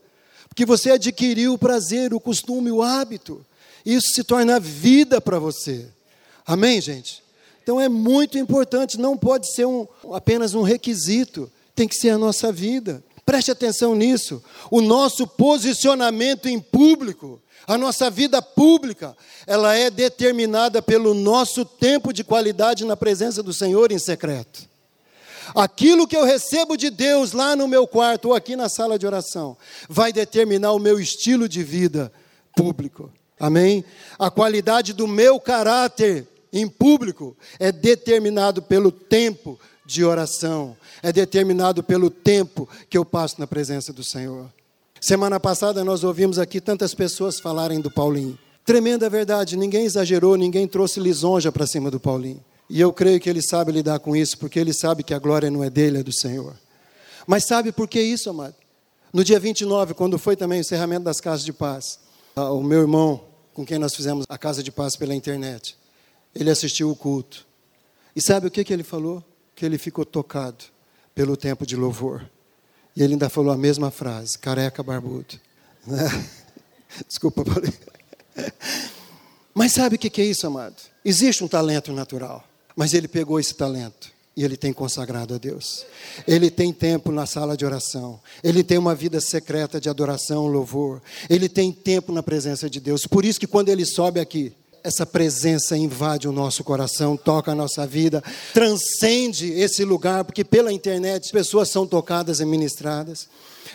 porque 0.48 0.66
você 0.66 0.92
adquiriu 0.92 1.54
o 1.54 1.58
prazer, 1.58 2.14
o 2.14 2.20
costume, 2.20 2.72
o 2.72 2.82
hábito, 2.82 3.46
isso 3.86 4.10
se 4.14 4.24
torna 4.24 4.60
vida 4.60 5.22
para 5.22 5.40
você, 5.40 5.88
amém, 6.46 6.82
gente? 6.82 7.24
Então 7.62 7.80
é 7.80 7.88
muito 7.88 8.38
importante, 8.38 9.00
não 9.00 9.16
pode 9.16 9.54
ser 9.54 9.68
um, 9.68 9.88
apenas 10.12 10.56
um 10.56 10.64
requisito, 10.64 11.52
tem 11.76 11.88
que 11.88 11.96
ser 11.96 12.10
a 12.10 12.18
nossa 12.18 12.52
vida. 12.52 13.02
Preste 13.30 13.52
atenção 13.52 13.94
nisso. 13.94 14.42
O 14.72 14.82
nosso 14.82 15.28
posicionamento 15.28 16.48
em 16.48 16.60
público, 16.60 17.40
a 17.68 17.78
nossa 17.78 18.10
vida 18.10 18.42
pública, 18.42 19.16
ela 19.46 19.76
é 19.76 19.92
determinada 19.92 20.82
pelo 20.82 21.14
nosso 21.14 21.64
tempo 21.64 22.12
de 22.12 22.24
qualidade 22.24 22.84
na 22.86 22.98
presença 22.98 23.44
do 23.44 23.54
Senhor 23.54 23.92
em 23.92 24.00
secreto. 24.00 24.68
Aquilo 25.54 26.08
que 26.08 26.18
eu 26.18 26.26
recebo 26.26 26.76
de 26.76 26.90
Deus 26.90 27.32
lá 27.32 27.56
no 27.56 27.68
meu 27.68 27.86
quarto 27.86 28.30
ou 28.30 28.34
aqui 28.34 28.56
na 28.56 28.68
sala 28.68 28.98
de 28.98 29.06
oração 29.06 29.56
vai 29.88 30.12
determinar 30.12 30.72
o 30.72 30.80
meu 30.80 31.00
estilo 31.00 31.48
de 31.48 31.64
vida 31.64 32.12
público. 32.56 33.14
Amém? 33.40 33.86
A 34.18 34.32
qualidade 34.32 34.92
do 34.92 35.08
meu 35.08 35.40
caráter 35.40 36.28
em 36.52 36.68
público 36.68 37.38
é 37.60 37.72
determinado 37.72 38.60
pelo 38.60 38.92
tempo 38.92 39.60
de 39.90 40.06
oração, 40.06 40.78
é 41.02 41.12
determinado 41.12 41.84
pelo 41.84 42.12
tempo 42.12 42.70
que 42.88 42.96
eu 42.96 43.04
passo 43.04 43.40
na 43.40 43.48
presença 43.48 43.92
do 43.92 44.04
Senhor. 44.04 44.48
Semana 45.02 45.40
passada 45.40 45.84
nós 45.84 46.04
ouvimos 46.04 46.38
aqui 46.38 46.62
tantas 46.62 46.94
pessoas 46.94 47.40
falarem 47.40 47.82
do 47.82 47.90
Paulinho. 47.90 48.38
Tremenda 48.64 49.10
verdade, 49.10 49.58
ninguém 49.58 49.86
exagerou, 49.86 50.36
ninguém 50.36 50.68
trouxe 50.68 51.00
lisonja 51.00 51.52
para 51.52 51.66
cima 51.66 51.90
do 51.90 52.00
Paulinho. 52.00 52.40
E 52.70 52.80
eu 52.80 52.94
creio 52.94 53.20
que 53.20 53.28
ele 53.28 53.42
sabe 53.42 53.72
lidar 53.72 53.98
com 53.98 54.16
isso, 54.16 54.38
porque 54.38 54.60
ele 54.60 54.74
sabe 54.74 55.02
que 55.02 55.12
a 55.12 55.18
glória 55.18 55.50
não 55.50 55.64
é 55.64 55.72
dele, 55.72 55.98
é 55.98 56.04
do 56.04 56.14
Senhor. 56.14 56.56
Mas 57.26 57.46
sabe 57.46 57.72
por 57.72 57.88
que 57.88 58.00
isso, 58.00 58.30
amado? 58.30 58.54
No 59.12 59.24
dia 59.24 59.40
29, 59.40 59.96
quando 59.96 60.20
foi 60.20 60.36
também 60.36 60.60
o 60.60 60.62
encerramento 60.62 61.06
das 61.06 61.20
casas 61.20 61.44
de 61.44 61.52
paz, 61.52 61.98
o 62.36 62.62
meu 62.62 62.82
irmão, 62.82 63.24
com 63.56 63.66
quem 63.66 63.80
nós 63.80 63.96
fizemos 63.96 64.24
a 64.30 64.38
casa 64.38 64.62
de 64.62 64.72
paz 64.72 64.96
pela 64.96 65.16
internet, 65.16 65.76
ele 66.36 66.52
assistiu 66.52 66.92
o 66.92 66.96
culto. 66.96 67.48
E 68.16 68.22
sabe 68.22 68.46
o 68.46 68.52
que, 68.52 68.64
que 68.64 68.72
ele 68.72 68.84
falou? 68.84 69.24
Que 69.60 69.66
ele 69.66 69.78
ficou 69.78 70.06
tocado 70.06 70.64
pelo 71.14 71.36
tempo 71.36 71.66
de 71.66 71.76
louvor. 71.76 72.26
E 72.96 73.04
ele 73.04 73.14
ainda 73.14 73.28
falou 73.28 73.52
a 73.52 73.58
mesma 73.58 73.92
frase, 73.92 74.40
careca 74.40 74.82
barbudo. 74.82 75.36
Desculpa, 77.06 77.44
Paulinho. 77.44 77.74
Mas 79.54 79.74
sabe 79.74 79.98
o 79.98 80.00
que 80.00 80.22
é 80.22 80.26
isso, 80.26 80.48
amado? 80.48 80.78
Existe 81.04 81.44
um 81.44 81.48
talento 81.48 81.92
natural, 81.92 82.48
mas 82.74 82.94
ele 82.94 83.10
pegou 83.10 83.38
esse 83.38 83.54
talento 83.54 84.10
e 84.34 84.46
ele 84.46 84.56
tem 84.56 84.72
consagrado 84.72 85.36
a 85.36 85.38
Deus. 85.38 85.86
Ele 86.26 86.50
tem 86.50 86.72
tempo 86.72 87.12
na 87.12 87.26
sala 87.26 87.58
de 87.58 87.66
oração. 87.66 88.22
Ele 88.42 88.64
tem 88.64 88.78
uma 88.78 88.96
vida 88.96 89.20
secreta 89.20 89.82
de 89.82 89.90
adoração, 89.90 90.48
louvor. 90.48 91.02
Ele 91.30 91.50
tem 91.50 91.74
tempo 91.74 92.14
na 92.14 92.24
presença 92.24 92.70
de 92.70 92.80
Deus. 92.80 93.06
Por 93.06 93.26
isso 93.26 93.38
que 93.38 93.48
quando 93.48 93.68
ele 93.68 93.86
sobe 93.86 94.22
aqui, 94.22 94.54
essa 94.84 95.06
presença 95.06 95.78
invade 95.78 96.28
o 96.28 96.32
nosso 96.32 96.64
coração, 96.64 97.18
toca 97.18 97.52
a 97.52 97.56
nossa 97.56 97.86
vida, 97.86 98.24
transcende 98.54 99.52
esse 99.52 99.84
lugar, 99.84 100.24
porque 100.24 100.44
pela 100.44 100.72
internet 100.72 101.26
as 101.26 101.32
pessoas 101.32 101.70
são 101.70 101.86
tocadas 101.86 102.40
e 102.40 102.46
ministradas. 102.46 103.28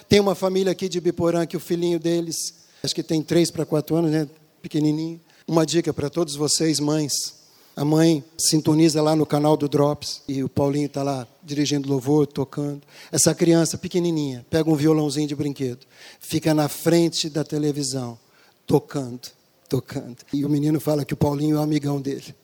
Tem 0.08 0.20
uma 0.20 0.34
família 0.34 0.72
aqui 0.72 0.88
de 0.88 1.00
Biporã 1.00 1.46
que 1.46 1.56
o 1.56 1.60
filhinho 1.60 1.98
deles, 1.98 2.54
acho 2.82 2.94
que 2.94 3.02
tem 3.02 3.22
três 3.22 3.50
para 3.50 3.64
quatro 3.64 3.96
anos, 3.96 4.10
né? 4.10 4.28
Pequenininho. 4.60 5.20
Uma 5.46 5.66
dica 5.66 5.92
para 5.92 6.08
todos 6.08 6.36
vocês, 6.36 6.80
mães. 6.80 7.44
A 7.76 7.84
mãe 7.84 8.22
sintoniza 8.38 9.02
lá 9.02 9.16
no 9.16 9.26
canal 9.26 9.56
do 9.56 9.68
Drops 9.68 10.22
e 10.28 10.44
o 10.44 10.48
Paulinho 10.48 10.86
está 10.86 11.02
lá 11.02 11.26
dirigindo 11.42 11.88
louvor, 11.88 12.26
tocando. 12.26 12.82
Essa 13.10 13.34
criança 13.34 13.76
pequenininha 13.76 14.46
pega 14.48 14.70
um 14.70 14.76
violãozinho 14.76 15.26
de 15.26 15.34
brinquedo, 15.34 15.84
fica 16.20 16.54
na 16.54 16.68
frente 16.68 17.28
da 17.28 17.42
televisão, 17.42 18.16
tocando, 18.64 19.28
tocando. 19.68 20.16
E 20.32 20.44
o 20.44 20.48
menino 20.48 20.80
fala 20.80 21.04
que 21.04 21.14
o 21.14 21.16
Paulinho 21.16 21.56
é 21.56 21.60
o 21.60 21.62
amigão 21.62 22.00
dele. 22.00 22.34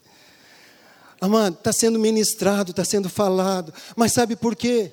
Amado, 1.19 1.55
está 1.55 1.71
sendo 1.71 1.99
ministrado, 1.99 2.71
está 2.71 2.83
sendo 2.83 3.07
falado, 3.09 3.73
mas 3.95 4.11
sabe 4.11 4.35
por 4.35 4.55
quê? 4.55 4.91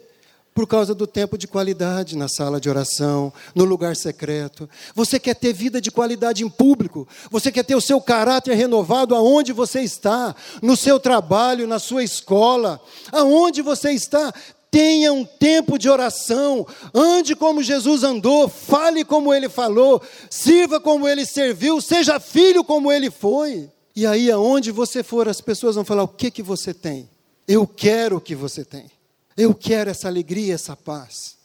por 0.58 0.66
causa 0.66 0.92
do 0.92 1.06
tempo 1.06 1.38
de 1.38 1.46
qualidade 1.46 2.16
na 2.16 2.26
sala 2.26 2.60
de 2.60 2.68
oração, 2.68 3.32
no 3.54 3.64
lugar 3.64 3.94
secreto. 3.94 4.68
Você 4.92 5.16
quer 5.16 5.36
ter 5.36 5.52
vida 5.52 5.80
de 5.80 5.88
qualidade 5.88 6.42
em 6.42 6.48
público. 6.48 7.06
Você 7.30 7.52
quer 7.52 7.62
ter 7.62 7.76
o 7.76 7.80
seu 7.80 8.00
caráter 8.00 8.56
renovado 8.56 9.14
aonde 9.14 9.52
você 9.52 9.82
está, 9.82 10.34
no 10.60 10.76
seu 10.76 10.98
trabalho, 10.98 11.64
na 11.68 11.78
sua 11.78 12.02
escola, 12.02 12.80
aonde 13.12 13.62
você 13.62 13.92
está. 13.92 14.34
Tenha 14.70 15.12
um 15.12 15.24
tempo 15.24 15.78
de 15.78 15.88
oração, 15.88 16.66
ande 16.94 17.34
como 17.34 17.62
Jesus 17.62 18.02
andou, 18.02 18.48
fale 18.48 19.02
como 19.04 19.32
ele 19.32 19.48
falou, 19.48 20.02
sirva 20.28 20.78
como 20.78 21.08
ele 21.08 21.24
serviu, 21.24 21.80
seja 21.80 22.20
filho 22.20 22.62
como 22.62 22.92
ele 22.92 23.10
foi. 23.10 23.70
E 23.96 24.06
aí, 24.06 24.30
aonde 24.30 24.70
você 24.70 25.02
for, 25.02 25.28
as 25.28 25.40
pessoas 25.40 25.74
vão 25.74 25.84
falar: 25.84 26.02
o 26.02 26.08
que, 26.08 26.30
que 26.30 26.42
você 26.42 26.74
tem? 26.74 27.08
Eu 27.46 27.66
quero 27.66 28.18
o 28.18 28.20
que 28.20 28.34
você 28.34 28.64
tem. 28.64 28.90
Eu 29.36 29.54
quero 29.54 29.88
essa 29.88 30.06
alegria, 30.06 30.54
essa 30.54 30.76
paz. 30.76 31.36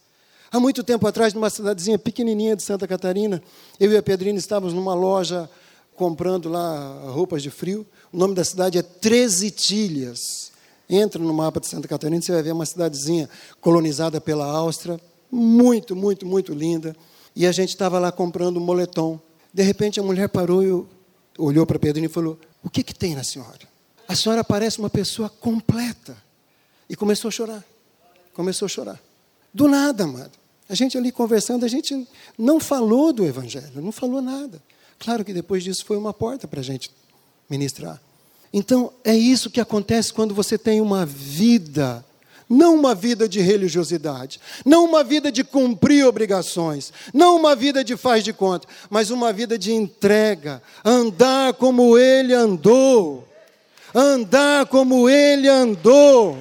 Há 0.52 0.60
muito 0.60 0.84
tempo 0.84 1.06
atrás, 1.06 1.34
numa 1.34 1.50
cidadezinha 1.50 1.98
pequenininha 1.98 2.54
de 2.54 2.62
Santa 2.62 2.86
Catarina, 2.86 3.42
eu 3.80 3.90
e 3.90 3.96
a 3.96 4.02
Pedrina 4.02 4.38
estávamos 4.38 4.72
numa 4.74 4.94
loja 4.94 5.50
comprando 5.96 6.48
lá 6.48 7.10
roupas 7.10 7.42
de 7.42 7.50
frio. 7.50 7.86
O 8.12 8.16
nome 8.16 8.34
da 8.34 8.44
cidade 8.44 8.78
é 8.78 8.82
Treze 8.82 9.50
Tilhas. 9.50 10.52
Entra 10.96 11.22
no 11.22 11.32
mapa 11.32 11.60
de 11.60 11.66
Santa 11.66 11.88
Catarina, 11.88 12.20
você 12.20 12.32
vai 12.32 12.42
ver 12.42 12.52
uma 12.52 12.66
cidadezinha 12.66 13.28
colonizada 13.60 14.20
pela 14.20 14.46
Áustria, 14.46 15.00
muito, 15.30 15.96
muito, 15.96 16.26
muito 16.26 16.52
linda. 16.52 16.94
E 17.34 17.46
a 17.46 17.52
gente 17.52 17.70
estava 17.70 17.98
lá 17.98 18.12
comprando 18.12 18.58
um 18.58 18.64
moletom. 18.64 19.20
De 19.52 19.62
repente 19.62 19.98
a 19.98 20.02
mulher 20.02 20.28
parou 20.28 20.62
e 20.62 20.86
olhou 21.38 21.66
para 21.66 21.76
a 21.76 21.80
Pedrina 21.80 22.06
e 22.06 22.10
falou: 22.10 22.38
O 22.62 22.70
que, 22.70 22.82
que 22.82 22.94
tem 22.94 23.14
na 23.14 23.24
senhora? 23.24 23.68
A 24.06 24.14
senhora 24.14 24.44
parece 24.44 24.78
uma 24.78 24.90
pessoa 24.90 25.28
completa. 25.28 26.16
E 26.88 26.94
começou 26.94 27.28
a 27.28 27.32
chorar 27.32 27.64
começou 28.34 28.66
a 28.66 28.68
chorar. 28.68 29.00
Do 29.52 29.68
nada, 29.68 30.04
amado. 30.04 30.32
A 30.68 30.74
gente 30.74 30.98
ali 30.98 31.12
conversando, 31.12 31.64
a 31.64 31.68
gente 31.68 32.06
não 32.36 32.58
falou 32.58 33.12
do 33.12 33.24
Evangelho, 33.24 33.80
não 33.80 33.92
falou 33.92 34.20
nada. 34.20 34.62
Claro 34.98 35.24
que 35.24 35.32
depois 35.32 35.62
disso 35.62 35.84
foi 35.84 35.96
uma 35.96 36.12
porta 36.12 36.48
para 36.48 36.60
a 36.60 36.62
gente 36.62 36.90
ministrar. 37.48 38.00
Então, 38.56 38.92
é 39.02 39.12
isso 39.12 39.50
que 39.50 39.60
acontece 39.60 40.12
quando 40.12 40.32
você 40.32 40.56
tem 40.56 40.80
uma 40.80 41.04
vida, 41.04 42.04
não 42.48 42.76
uma 42.76 42.94
vida 42.94 43.28
de 43.28 43.40
religiosidade, 43.40 44.40
não 44.64 44.84
uma 44.84 45.02
vida 45.02 45.32
de 45.32 45.42
cumprir 45.42 46.06
obrigações, 46.06 46.92
não 47.12 47.34
uma 47.34 47.56
vida 47.56 47.82
de 47.82 47.96
faz 47.96 48.22
de 48.22 48.32
conta, 48.32 48.68
mas 48.88 49.10
uma 49.10 49.32
vida 49.32 49.58
de 49.58 49.72
entrega, 49.72 50.62
andar 50.84 51.54
como 51.54 51.98
ele 51.98 52.32
andou, 52.32 53.26
andar 53.92 54.66
como 54.66 55.10
ele 55.10 55.48
andou. 55.48 56.38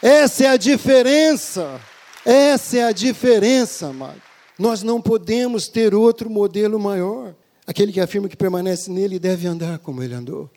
Essa 0.00 0.44
é 0.44 0.48
a 0.48 0.56
diferença. 0.56 1.78
Essa 2.24 2.78
é 2.78 2.84
a 2.84 2.92
diferença, 2.92 3.88
amado. 3.88 4.22
Nós 4.58 4.82
não 4.82 5.02
podemos 5.02 5.68
ter 5.68 5.94
outro 5.94 6.30
modelo 6.30 6.80
maior. 6.80 7.34
Aquele 7.66 7.92
que 7.92 8.00
afirma 8.00 8.26
que 8.26 8.36
permanece 8.38 8.90
nele 8.90 9.18
deve 9.18 9.46
andar 9.46 9.78
como 9.80 10.02
ele 10.02 10.14
andou, 10.14 10.48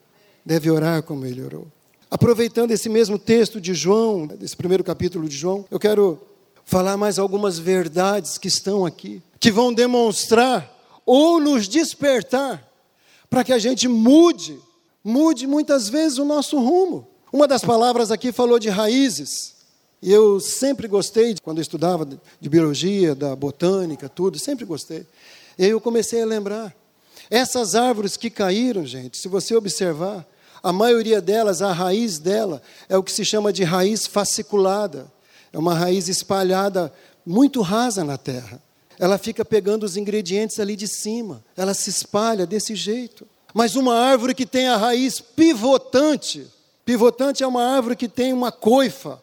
deve 0.46 0.70
orar 0.70 1.02
como 1.04 1.26
ele 1.26 1.42
orou. 1.42 1.68
Aproveitando 2.10 2.72
esse 2.72 2.88
mesmo 2.88 3.18
texto 3.18 3.60
de 3.60 3.74
João, 3.74 4.28
desse 4.28 4.56
primeiro 4.56 4.84
capítulo 4.84 5.28
de 5.28 5.36
João, 5.36 5.66
eu 5.72 5.80
quero 5.80 6.22
falar 6.64 6.98
mais 6.98 7.20
algumas 7.20 7.58
verdades 7.58 8.38
que 8.38 8.48
estão 8.48 8.86
aqui, 8.86 9.22
que 9.40 9.52
vão 9.52 9.74
demonstrar 9.74 10.72
ou 11.06 11.40
nos 11.40 11.68
despertar 11.68 12.66
para 13.30 13.44
que 13.44 13.54
a 13.54 13.60
gente 13.60 13.88
mude, 13.88 14.60
mude 15.04 15.46
muitas 15.46 15.90
vezes 15.90 16.18
o 16.18 16.26
nosso 16.26 16.58
rumo. 16.60 17.08
Uma 17.34 17.48
das 17.48 17.64
palavras 17.64 18.12
aqui 18.12 18.32
falou 18.32 18.58
de 18.58 18.70
raízes. 18.70 19.56
E 20.02 20.12
eu 20.12 20.40
sempre 20.40 20.88
gostei, 20.88 21.36
quando 21.42 21.58
eu 21.58 21.64
estudava 21.64 22.08
de 22.40 22.50
biologia, 22.50 23.16
da 23.16 23.36
botânica, 23.36 24.08
tudo, 24.08 24.38
sempre 24.40 24.64
gostei. 24.64 25.06
E 25.58 25.66
aí 25.66 25.70
eu 25.70 25.82
comecei 25.82 26.22
a 26.22 26.26
lembrar. 26.26 26.76
Essas 27.30 27.76
árvores 27.76 28.16
que 28.16 28.30
caíram, 28.30 28.86
gente, 28.86 29.18
se 29.18 29.28
você 29.28 29.56
observar, 29.56 30.26
a 30.62 30.74
maioria 30.74 31.22
delas, 31.22 31.62
a 31.62 31.72
raiz 31.72 32.20
dela, 32.20 32.62
é 32.90 32.98
o 32.98 33.04
que 33.04 33.12
se 33.12 33.24
chama 33.24 33.54
de 33.54 33.64
raiz 33.64 34.06
fasciculada. 34.08 35.12
É 35.52 35.58
uma 35.58 35.74
raiz 35.74 36.08
espalhada 36.08 36.92
muito 37.26 37.62
rasa 37.62 38.04
na 38.04 38.18
terra. 38.18 38.62
Ela 39.00 39.18
fica 39.18 39.44
pegando 39.44 39.84
os 39.84 39.98
ingredientes 39.98 40.60
ali 40.60 40.76
de 40.76 40.88
cima. 40.88 41.44
Ela 41.56 41.74
se 41.74 41.90
espalha 41.90 42.46
desse 42.46 42.76
jeito. 42.76 43.28
Mas 43.54 43.76
uma 43.76 43.96
árvore 43.96 44.34
que 44.34 44.46
tem 44.46 44.68
a 44.68 44.78
raiz 44.78 45.20
pivotante, 45.22 46.48
Pivotante 46.86 47.44
é 47.44 47.48
uma 47.48 47.64
árvore 47.64 47.96
que 47.96 48.08
tem 48.08 48.32
uma 48.32 48.52
coifa. 48.52 49.20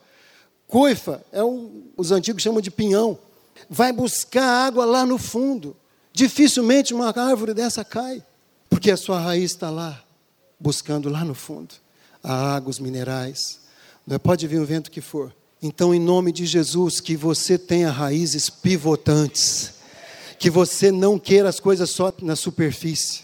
Coifa 0.67 1.25
é 1.31 1.45
um, 1.45 1.85
os 1.97 2.11
antigos 2.11 2.43
chamam 2.43 2.61
de 2.61 2.73
pinhão. 2.73 3.17
Vai 3.71 3.93
buscar 3.93 4.67
água 4.67 4.85
lá 4.85 5.07
no 5.07 5.17
fundo. 5.17 5.77
Dificilmente 6.13 6.93
uma 6.93 7.17
árvore 7.17 7.55
dessa 7.55 7.85
cai, 7.85 8.23
porque 8.69 8.91
a 8.91 8.97
sua 8.97 9.19
raiz 9.19 9.53
está 9.53 9.71
lá, 9.71 10.02
buscando 10.63 11.09
lá 11.09 11.25
no 11.25 11.35
fundo 11.35 11.75
a 12.23 12.55
água, 12.55 12.71
os 12.71 12.79
minerais. 12.79 13.61
É? 14.09 14.19
Pode 14.19 14.47
vir 14.47 14.61
o 14.61 14.67
vento 14.67 14.91
que 14.91 15.01
for. 15.01 15.35
Então, 15.61 15.95
em 15.95 16.01
nome 16.01 16.33
de 16.33 16.47
Jesus, 16.47 17.01
que 17.01 17.17
você 17.17 17.59
tenha 17.59 17.91
raízes 17.91 18.49
pivotantes, 18.51 19.75
que 20.39 20.51
você 20.51 20.91
não 20.91 21.19
queira 21.19 21.49
as 21.49 21.61
coisas 21.61 21.91
só 21.91 22.13
na 22.21 22.37
superfície. 22.37 23.23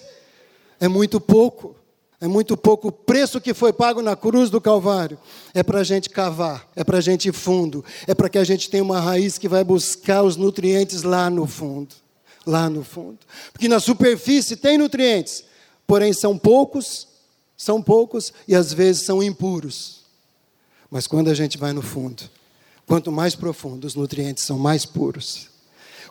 É 0.79 0.89
muito 0.89 1.21
pouco. 1.21 1.75
É 2.21 2.27
muito 2.27 2.57
pouco 2.57 2.89
o 2.89 2.93
preço 2.93 3.41
que 3.41 3.55
foi 3.55 3.73
pago 3.73 4.03
na 4.03 4.17
cruz 4.17 4.51
do 4.51 4.61
Calvário. 4.61 5.17
É 5.55 5.63
para 5.63 5.81
a 5.81 5.85
gente 5.85 6.11
cavar, 6.11 6.69
é 6.75 6.83
para 6.83 6.99
a 6.99 7.01
gente 7.01 7.29
ir 7.29 7.33
fundo, 7.33 7.85
é 8.09 8.15
para 8.15 8.29
que 8.29 8.39
a 8.39 8.43
gente 8.43 8.69
tenha 8.69 8.83
uma 8.83 9.01
raiz 9.01 9.39
que 9.39 9.49
vai 9.49 9.63
buscar 9.63 10.25
os 10.25 10.37
nutrientes 10.37 11.05
lá 11.05 11.31
no 11.31 11.47
fundo. 11.47 11.95
Lá 12.45 12.69
no 12.69 12.83
fundo. 12.83 13.19
Porque 13.53 13.69
na 13.69 13.79
superfície 13.79 14.57
tem 14.57 14.77
nutrientes, 14.77 15.45
porém 15.87 16.13
são 16.13 16.37
poucos, 16.37 17.07
são 17.59 17.83
poucos 17.83 18.33
e 18.47 18.55
às 18.55 18.73
vezes 18.73 19.03
são 19.03 19.21
impuros. 19.21 19.99
Mas 20.89 21.09
quando 21.09 21.29
a 21.29 21.35
gente 21.35 21.59
vai 21.59 21.73
no 21.73 21.83
fundo, 21.83 22.23
quanto 22.87 23.11
mais 23.11 23.35
profundo, 23.35 23.85
os 23.85 23.97
nutrientes 23.97 24.45
são 24.45 24.57
mais 24.57 24.87
puros. 24.87 25.49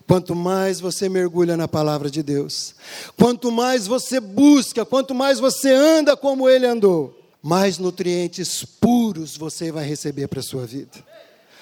Quanto 0.05 0.35
mais 0.35 0.79
você 0.79 1.09
mergulha 1.09 1.57
na 1.57 1.67
palavra 1.67 2.09
de 2.09 2.21
Deus, 2.21 2.75
quanto 3.17 3.51
mais 3.51 3.87
você 3.87 4.19
busca, 4.19 4.85
quanto 4.85 5.15
mais 5.15 5.39
você 5.39 5.73
anda 5.73 6.15
como 6.15 6.47
ele 6.47 6.65
andou, 6.65 7.17
mais 7.41 7.77
nutrientes 7.77 8.63
puros 8.63 9.37
você 9.37 9.71
vai 9.71 9.85
receber 9.85 10.27
para 10.27 10.41
a 10.41 10.43
sua 10.43 10.65
vida. 10.65 11.03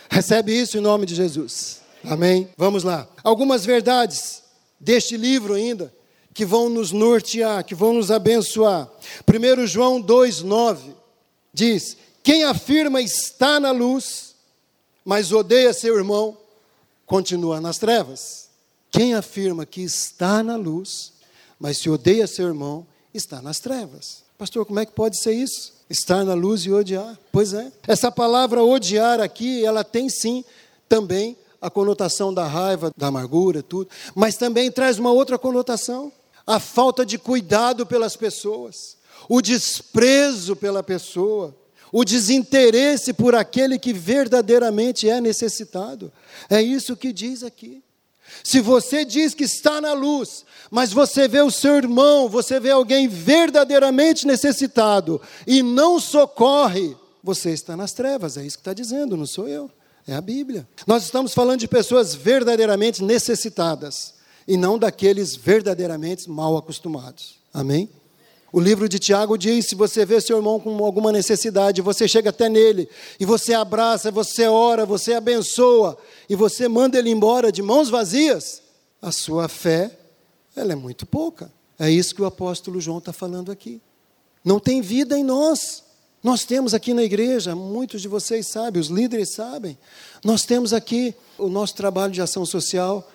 Recebe 0.10 0.52
isso 0.52 0.78
em 0.78 0.82
nome 0.82 1.06
de 1.06 1.16
Jesus. 1.16 1.82
Amém? 2.04 2.50
Vamos 2.58 2.84
lá. 2.84 3.08
Algumas 3.24 3.66
verdades 3.66 4.44
deste 4.80 5.16
livro 5.16 5.54
ainda 5.54 5.95
que 6.36 6.46
vão 6.46 6.68
nos 6.70 6.92
nortear, 6.92 7.64
que 7.64 7.74
vão 7.74 7.94
nos 7.94 8.12
abençoar. 8.12 8.90
1 9.26 9.66
João 9.66 10.04
2,9 10.04 10.94
diz: 11.54 11.96
Quem 12.22 12.44
afirma 12.44 13.02
está 13.02 13.58
na 13.58 13.72
luz, 13.72 14.36
mas 15.06 15.32
odeia 15.32 15.74
seu 15.74 15.96
irmão, 15.96 16.38
continua 17.06 17.62
nas 17.62 17.78
trevas. 17.78 18.50
Quem 18.92 19.14
afirma 19.14 19.66
que 19.66 19.82
está 19.82 20.44
na 20.44 20.58
luz, 20.58 21.14
mas 21.58 21.78
se 21.78 21.90
odeia 21.90 22.28
seu 22.28 22.48
irmão, 22.48 22.86
está 23.14 23.42
nas 23.42 23.60
trevas. 23.60 24.24
Pastor, 24.38 24.66
como 24.66 24.80
é 24.80 24.86
que 24.86 24.92
pode 24.92 25.18
ser 25.18 25.32
isso? 25.32 25.74
Estar 25.90 26.26
na 26.26 26.34
luz 26.34 26.66
e 26.66 26.72
odiar. 26.72 27.18
Pois 27.32 27.54
é. 27.54 27.72
Essa 27.88 28.12
palavra 28.12 28.62
odiar 28.62 29.22
aqui, 29.22 29.64
ela 29.64 29.86
tem 29.86 30.10
sim 30.10 30.44
também 30.90 31.38
a 31.62 31.70
conotação 31.70 32.34
da 32.34 32.46
raiva, 32.46 32.92
da 32.96 33.08
amargura, 33.08 33.64
tudo, 33.64 33.90
mas 34.14 34.36
também 34.36 34.70
traz 34.70 35.00
uma 35.00 35.12
outra 35.12 35.40
conotação, 35.40 36.12
a 36.46 36.60
falta 36.60 37.06
de 37.06 37.18
cuidado 37.18 37.86
pelas 37.86 38.16
pessoas, 38.16 38.98
o 39.28 39.42
desprezo 39.42 40.56
pela 40.56 40.84
pessoa, 40.84 41.56
o 41.92 42.04
desinteresse 42.04 43.14
por 43.14 43.36
aquele 43.36 43.80
que 43.80 43.94
verdadeiramente 43.94 45.10
é 45.10 45.22
necessitado. 45.22 46.12
É 46.50 46.62
isso 46.62 46.96
que 46.96 47.14
diz 47.14 47.44
aqui. 47.44 47.82
Se 48.44 48.60
você 48.60 49.06
diz 49.06 49.34
que 49.34 49.44
está 49.44 49.80
na 49.80 49.94
luz, 49.94 50.46
mas 50.70 50.92
você 50.92 51.28
vê 51.28 51.42
o 51.42 51.52
seu 51.52 51.76
irmão, 51.78 52.28
você 52.28 52.60
vê 52.60 52.72
alguém 52.72 53.08
verdadeiramente 53.08 54.28
necessitado 54.28 55.22
e 55.48 55.64
não 55.64 56.00
socorre, 56.00 56.96
você 57.24 57.52
está 57.52 57.78
nas 57.78 57.94
trevas, 57.94 58.36
é 58.36 58.46
isso 58.46 58.58
que 58.58 58.62
está 58.62 58.74
dizendo, 58.74 59.16
não 59.16 59.26
sou 59.26 59.48
eu, 59.48 59.72
é 60.08 60.16
a 60.16 60.22
Bíblia. 60.22 60.68
Nós 60.86 61.04
estamos 61.04 61.34
falando 61.34 61.60
de 61.60 61.68
pessoas 61.68 62.14
verdadeiramente 62.14 63.04
necessitadas 63.04 64.15
e 64.48 64.58
não 64.58 64.78
daqueles 64.78 65.36
verdadeiramente 65.36 66.30
mal 66.30 66.58
acostumados. 66.58 67.36
Amém? 67.54 67.90
O 68.52 68.60
livro 68.60 68.88
de 68.88 69.00
Tiago 69.00 69.38
diz: 69.38 69.68
se 69.68 69.76
você 69.76 70.06
vê 70.06 70.22
seu 70.22 70.38
irmão 70.38 70.60
com 70.60 70.84
alguma 70.86 71.12
necessidade, 71.12 71.82
você 71.82 72.08
chega 72.08 72.30
até 72.30 72.48
nele, 72.48 72.88
e 73.20 73.26
você 73.26 73.54
abraça, 73.54 74.10
você 74.12 74.48
ora, 74.48 74.86
você 74.86 75.14
abençoa, 75.14 75.98
e 76.30 76.36
você 76.36 76.68
manda 76.68 76.98
ele 76.98 77.10
embora 77.10 77.52
de 77.52 77.62
mãos 77.62 77.90
vazias, 77.90 78.62
a 79.02 79.12
sua 79.12 79.48
fé, 79.48 79.92
ela 80.56 80.72
é 80.72 80.76
muito 80.76 81.06
pouca. 81.06 81.52
É 81.78 81.90
isso 81.92 82.16
que 82.16 82.22
o 82.22 82.26
apóstolo 82.26 82.80
João 82.80 83.00
está 83.00 83.12
falando 83.12 83.52
aqui. 83.52 83.82
Não 84.44 84.60
tem 84.60 84.82
vida 84.82 85.18
em 85.18 85.24
nós. 85.24 85.84
Nós 86.24 86.44
temos 86.44 86.74
aqui 86.74 86.94
na 86.94 87.04
igreja, 87.04 87.54
muitos 87.56 88.02
de 88.02 88.08
vocês 88.08 88.48
sabem, 88.48 88.82
os 88.82 88.88
líderes 88.88 89.30
sabem, 89.30 89.78
nós 90.24 90.44
temos 90.44 90.74
aqui 90.74 91.14
o 91.38 91.50
nosso 91.50 91.76
trabalho 91.76 92.12
de 92.12 92.20
ação 92.20 92.44
social 92.48 93.08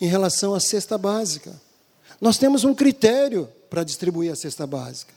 em 0.00 0.06
relação 0.06 0.54
à 0.54 0.60
cesta 0.60 0.96
básica. 0.96 1.60
Nós 2.20 2.38
temos 2.38 2.64
um 2.64 2.74
critério 2.74 3.48
para 3.68 3.84
distribuir 3.84 4.32
a 4.32 4.36
cesta 4.36 4.66
básica. 4.66 5.12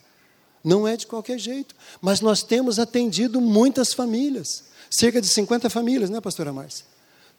Não 0.64 0.88
é 0.88 0.96
de 0.96 1.06
qualquer 1.06 1.38
jeito, 1.38 1.76
mas 2.02 2.22
nós 2.22 2.42
temos 2.42 2.80
atendido 2.80 3.42
muitas 3.42 3.94
famílias, 3.94 4.64
cerca 4.90 5.20
de 5.20 5.28
50 5.28 5.70
famílias, 5.70 6.10
né, 6.10 6.22
pastora 6.22 6.54
Márcia? 6.54 6.86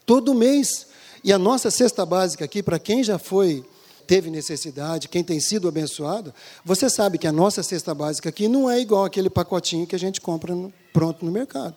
Todo 0.05 0.35
mês. 0.35 0.87
E 1.23 1.33
a 1.33 1.39
nossa 1.39 1.71
cesta 1.71 2.05
básica 2.05 2.45
aqui, 2.45 2.63
para 2.63 2.79
quem 2.79 3.03
já 3.03 3.19
foi, 3.19 3.65
teve 4.07 4.29
necessidade, 4.29 5.09
quem 5.09 5.25
tem 5.25 5.41
sido 5.41 5.67
abençoado, 5.67 6.35
você 6.63 6.91
sabe 6.91 7.17
que 7.17 7.27
a 7.27 7.33
nossa 7.33 7.63
cesta 7.63 7.95
básica 7.95 8.29
aqui 8.29 8.47
não 8.47 8.71
é 8.71 8.79
igual 8.79 9.05
aquele 9.05 9.31
pacotinho 9.31 9.87
que 9.87 9.97
a 9.97 9.99
gente 9.99 10.21
compra 10.21 10.55
no, 10.55 10.71
pronto 10.93 11.25
no 11.25 11.33
mercado. 11.33 11.77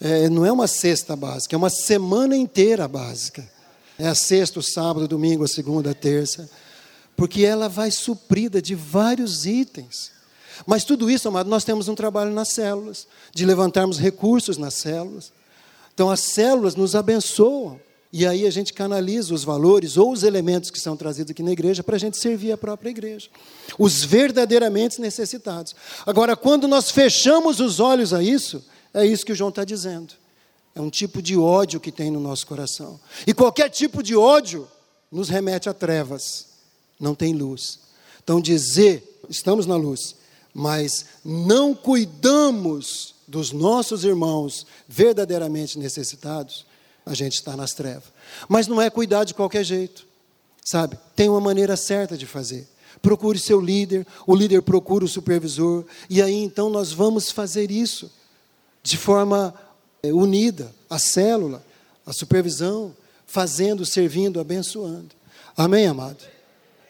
É, 0.00 0.28
não 0.28 0.44
é 0.44 0.50
uma 0.50 0.66
cesta 0.66 1.14
básica, 1.14 1.54
é 1.54 1.58
uma 1.58 1.70
semana 1.70 2.36
inteira 2.36 2.88
básica. 2.88 3.48
É 4.00 4.08
a 4.08 4.14
sexta, 4.14 4.58
o 4.58 4.62
sábado, 4.62 5.06
domingo, 5.06 5.44
a 5.44 5.48
segunda, 5.48 5.90
a 5.90 5.94
terça 5.94 6.48
porque 7.20 7.44
ela 7.44 7.68
vai 7.68 7.90
suprida 7.90 8.62
de 8.62 8.74
vários 8.74 9.44
itens. 9.44 10.10
Mas 10.66 10.84
tudo 10.84 11.10
isso, 11.10 11.28
amado, 11.28 11.50
nós 11.50 11.64
temos 11.64 11.86
um 11.86 11.94
trabalho 11.94 12.30
nas 12.30 12.48
células, 12.48 13.06
de 13.34 13.44
levantarmos 13.44 13.98
recursos 13.98 14.56
nas 14.56 14.72
células. 14.72 15.30
Então 15.92 16.08
as 16.08 16.20
células 16.20 16.74
nos 16.74 16.94
abençoam. 16.94 17.78
E 18.10 18.26
aí 18.26 18.46
a 18.46 18.50
gente 18.50 18.72
canaliza 18.72 19.34
os 19.34 19.44
valores 19.44 19.98
ou 19.98 20.12
os 20.12 20.22
elementos 20.22 20.70
que 20.70 20.80
são 20.80 20.96
trazidos 20.96 21.32
aqui 21.32 21.42
na 21.42 21.52
igreja 21.52 21.82
para 21.82 21.96
a 21.96 21.98
gente 21.98 22.16
servir 22.16 22.52
a 22.52 22.56
própria 22.56 22.88
igreja. 22.88 23.28
Os 23.78 24.02
verdadeiramente 24.02 24.98
necessitados. 24.98 25.76
Agora, 26.06 26.34
quando 26.34 26.66
nós 26.66 26.90
fechamos 26.90 27.60
os 27.60 27.80
olhos 27.80 28.14
a 28.14 28.22
isso, 28.22 28.64
é 28.94 29.04
isso 29.04 29.26
que 29.26 29.32
o 29.32 29.36
João 29.36 29.50
está 29.50 29.62
dizendo. 29.62 30.14
É 30.74 30.80
um 30.80 30.90
tipo 30.90 31.20
de 31.20 31.36
ódio 31.36 31.80
que 31.80 31.90
tem 31.90 32.10
no 32.10 32.20
nosso 32.20 32.46
coração. 32.46 33.00
E 33.26 33.34
qualquer 33.34 33.68
tipo 33.68 34.02
de 34.02 34.16
ódio 34.16 34.68
nos 35.10 35.28
remete 35.28 35.68
a 35.68 35.74
trevas 35.74 36.46
não 36.98 37.14
tem 37.14 37.34
luz. 37.34 37.80
Então, 38.22 38.40
dizer, 38.40 39.20
estamos 39.28 39.66
na 39.66 39.76
luz, 39.76 40.14
mas 40.54 41.06
não 41.24 41.74
cuidamos 41.74 43.14
dos 43.26 43.52
nossos 43.52 44.04
irmãos 44.04 44.66
verdadeiramente 44.88 45.78
necessitados, 45.78 46.66
a 47.06 47.14
gente 47.14 47.34
está 47.34 47.56
nas 47.56 47.72
trevas. 47.72 48.12
Mas 48.48 48.66
não 48.66 48.80
é 48.80 48.90
cuidar 48.90 49.24
de 49.24 49.34
qualquer 49.34 49.64
jeito, 49.64 50.06
sabe? 50.64 50.98
Tem 51.16 51.28
uma 51.28 51.40
maneira 51.40 51.76
certa 51.76 52.16
de 52.16 52.26
fazer. 52.26 52.68
Procure 53.00 53.38
seu 53.38 53.60
líder, 53.60 54.06
o 54.26 54.34
líder 54.34 54.62
procura 54.62 55.04
o 55.04 55.08
supervisor, 55.08 55.84
e 56.08 56.20
aí 56.20 56.34
então 56.34 56.68
nós 56.68 56.92
vamos 56.92 57.30
fazer 57.30 57.70
isso 57.70 58.10
de 58.82 58.96
forma 58.96 59.54
unida, 60.04 60.74
a 60.88 60.98
célula, 60.98 61.64
a 62.06 62.12
supervisão, 62.12 62.94
fazendo, 63.26 63.86
servindo, 63.86 64.40
abençoando. 64.40 65.10
Amém, 65.56 65.86
amado? 65.86 66.24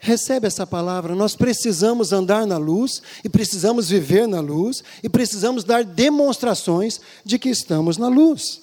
Recebe 0.01 0.47
essa 0.47 0.67
palavra. 0.67 1.15
Nós 1.15 1.37
precisamos 1.37 2.13
andar 2.13 2.47
na 2.47 2.57
luz 2.57 3.03
e 3.23 3.29
precisamos 3.29 3.91
viver 3.91 4.27
na 4.27 4.41
luz 4.41 4.83
e 5.03 5.09
precisamos 5.09 5.63
dar 5.63 5.85
demonstrações 5.85 7.01
de 7.23 7.39
que 7.39 7.51
estamos 7.51 7.99
na 7.99 8.09
luz. 8.09 8.63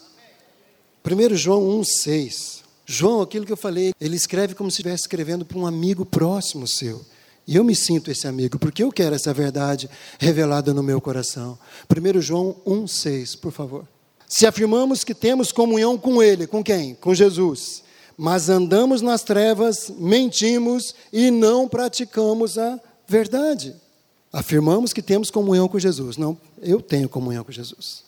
1 1.06 1.36
João 1.36 1.80
1,6. 1.80 2.62
João, 2.86 3.22
aquilo 3.22 3.46
que 3.46 3.52
eu 3.52 3.58
falei, 3.58 3.94
ele 4.02 4.16
escreve 4.16 4.56
como 4.56 4.72
se 4.72 4.76
estivesse 4.76 5.04
escrevendo 5.04 5.46
para 5.46 5.58
um 5.58 5.68
amigo 5.68 6.06
próximo 6.06 6.68
seu. 6.68 7.06
E 7.46 7.56
eu 7.56 7.64
me 7.64 7.76
sinto 7.76 8.10
esse 8.10 8.28
amigo, 8.28 8.58
porque 8.58 8.82
eu 8.82 8.92
quero 8.92 9.14
essa 9.14 9.34
verdade 9.34 9.90
revelada 10.18 10.74
no 10.74 10.82
meu 10.82 11.00
coração. 11.00 11.58
1 11.90 12.22
João 12.22 12.56
1,6, 12.66 13.40
por 13.40 13.52
favor. 13.52 13.88
Se 14.28 14.46
afirmamos 14.46 15.04
que 15.04 15.16
temos 15.16 15.52
comunhão 15.52 15.98
com 15.98 16.22
Ele, 16.22 16.46
com 16.46 16.64
quem? 16.64 16.96
Com 16.96 17.14
Jesus 17.14 17.84
mas 18.18 18.50
andamos 18.50 19.04
nas 19.04 19.22
trevas, 19.22 19.92
mentimos 19.96 20.96
e 21.14 21.30
não 21.30 21.68
praticamos 21.68 22.58
a 22.58 22.80
verdade. 23.08 23.76
Afirmamos 24.34 24.92
que 24.92 25.04
temos 25.04 25.30
comunhão 25.30 25.68
com 25.68 25.78
Jesus. 25.78 26.18
Não, 26.18 26.36
eu 26.60 26.82
tenho 26.82 27.08
comunhão 27.08 27.44
com 27.44 27.52
Jesus. 27.52 28.04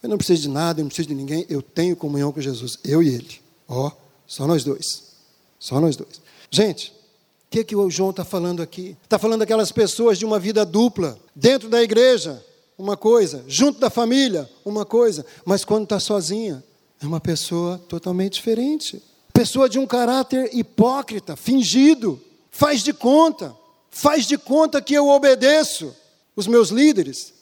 Eu 0.00 0.08
não 0.08 0.16
preciso 0.16 0.42
de 0.42 0.48
nada, 0.48 0.78
eu 0.78 0.84
não 0.84 0.88
preciso 0.88 1.08
de 1.08 1.14
ninguém, 1.14 1.44
eu 1.48 1.60
tenho 1.60 1.96
comunhão 1.96 2.30
com 2.30 2.40
Jesus, 2.40 2.78
eu 2.84 3.02
e 3.02 3.08
ele. 3.08 3.40
Ó, 3.66 3.88
oh, 3.88 3.92
só 4.28 4.46
nós 4.46 4.62
dois. 4.62 5.08
Só 5.58 5.80
nós 5.80 5.96
dois. 5.96 6.20
Gente, 6.48 6.90
o 6.90 7.50
que, 7.50 7.64
que 7.64 7.74
o 7.74 7.90
João 7.90 8.10
está 8.10 8.24
falando 8.24 8.62
aqui? 8.62 8.96
Está 9.02 9.18
falando 9.18 9.40
daquelas 9.40 9.72
pessoas 9.72 10.18
de 10.18 10.24
uma 10.24 10.38
vida 10.38 10.64
dupla, 10.64 11.18
dentro 11.34 11.68
da 11.68 11.82
igreja, 11.82 12.44
uma 12.78 12.96
coisa, 12.96 13.44
junto 13.46 13.80
da 13.80 13.90
família, 13.90 14.48
uma 14.64 14.86
coisa, 14.86 15.26
mas 15.44 15.64
quando 15.64 15.82
está 15.82 15.98
sozinha, 15.98 16.64
é 17.02 17.06
uma 17.06 17.20
pessoa 17.20 17.78
totalmente 17.88 18.34
diferente 18.34 19.02
pessoa 19.38 19.68
de 19.68 19.78
um 19.78 19.86
caráter 19.86 20.50
hipócrita, 20.52 21.36
fingido, 21.36 22.20
faz 22.50 22.82
de 22.82 22.92
conta, 22.92 23.54
faz 23.88 24.26
de 24.26 24.36
conta 24.36 24.82
que 24.82 24.92
eu 24.92 25.06
obedeço 25.06 25.94
os 26.34 26.48
meus 26.48 26.70
líderes, 26.70 27.32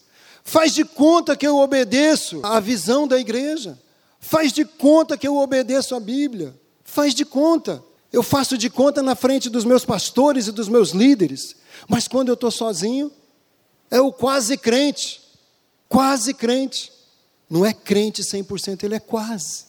faz 0.45 0.75
de 0.75 0.85
conta 0.85 1.35
que 1.35 1.47
eu 1.47 1.57
obedeço 1.57 2.41
a 2.43 2.61
visão 2.61 3.09
da 3.09 3.19
igreja, 3.19 3.81
faz 4.21 4.53
de 4.53 4.63
conta 4.63 5.17
que 5.17 5.27
eu 5.27 5.39
obedeço 5.39 5.95
a 5.95 6.01
Bíblia, 6.01 6.55
faz 6.85 7.15
de 7.15 7.25
conta. 7.25 7.83
Eu 8.13 8.23
faço 8.23 8.59
de 8.59 8.69
conta 8.69 9.03
na 9.03 9.15
frente 9.15 9.49
dos 9.49 9.65
meus 9.65 9.83
pastores 9.83 10.49
e 10.49 10.53
dos 10.53 10.69
meus 10.69 10.91
líderes, 10.91 11.57
mas 11.89 12.07
quando 12.07 12.29
eu 12.29 12.35
estou 12.35 12.51
sozinho, 12.51 13.11
é 13.91 14.03
o 14.03 14.13
quase 14.13 14.59
crente, 14.59 15.23
quase 15.89 16.35
crente. 16.35 16.93
Não 17.49 17.65
é 17.65 17.73
crente 17.73 18.23
100%, 18.23 18.83
ele 18.83 18.95
é 18.95 19.01
quase 19.01 19.67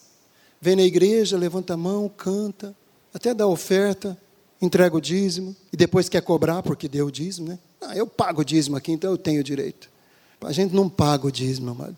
vem 0.61 0.75
na 0.75 0.83
igreja, 0.83 1.37
levanta 1.37 1.73
a 1.73 1.77
mão, 1.77 2.09
canta, 2.09 2.75
até 3.13 3.33
dá 3.33 3.47
oferta, 3.47 4.17
entrega 4.61 4.95
o 4.95 5.01
dízimo, 5.01 5.55
e 5.71 5.77
depois 5.77 6.09
quer 6.09 6.21
cobrar 6.21 6.63
porque 6.63 6.87
deu 6.87 7.07
o 7.07 7.11
dízimo, 7.11 7.49
né? 7.49 7.59
Ah, 7.81 7.95
eu 7.95 8.07
pago 8.07 8.41
o 8.41 8.45
dízimo 8.45 8.75
aqui, 8.75 8.91
então 8.91 9.11
eu 9.11 9.17
tenho 9.17 9.43
direito. 9.43 9.89
A 10.41 10.51
gente 10.51 10.73
não 10.73 10.89
paga 10.89 11.27
o 11.27 11.31
dízimo, 11.31 11.71
amado. 11.71 11.97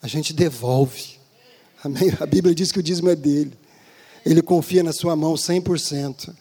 A 0.00 0.06
gente 0.06 0.32
devolve. 0.32 1.18
Amém? 1.82 2.12
A 2.20 2.26
Bíblia 2.26 2.54
diz 2.54 2.70
que 2.70 2.78
o 2.78 2.82
dízimo 2.82 3.08
é 3.08 3.16
dele. 3.16 3.52
Ele 4.24 4.42
confia 4.42 4.82
na 4.82 4.92
sua 4.92 5.16
mão 5.16 5.34
100%. 5.34 6.34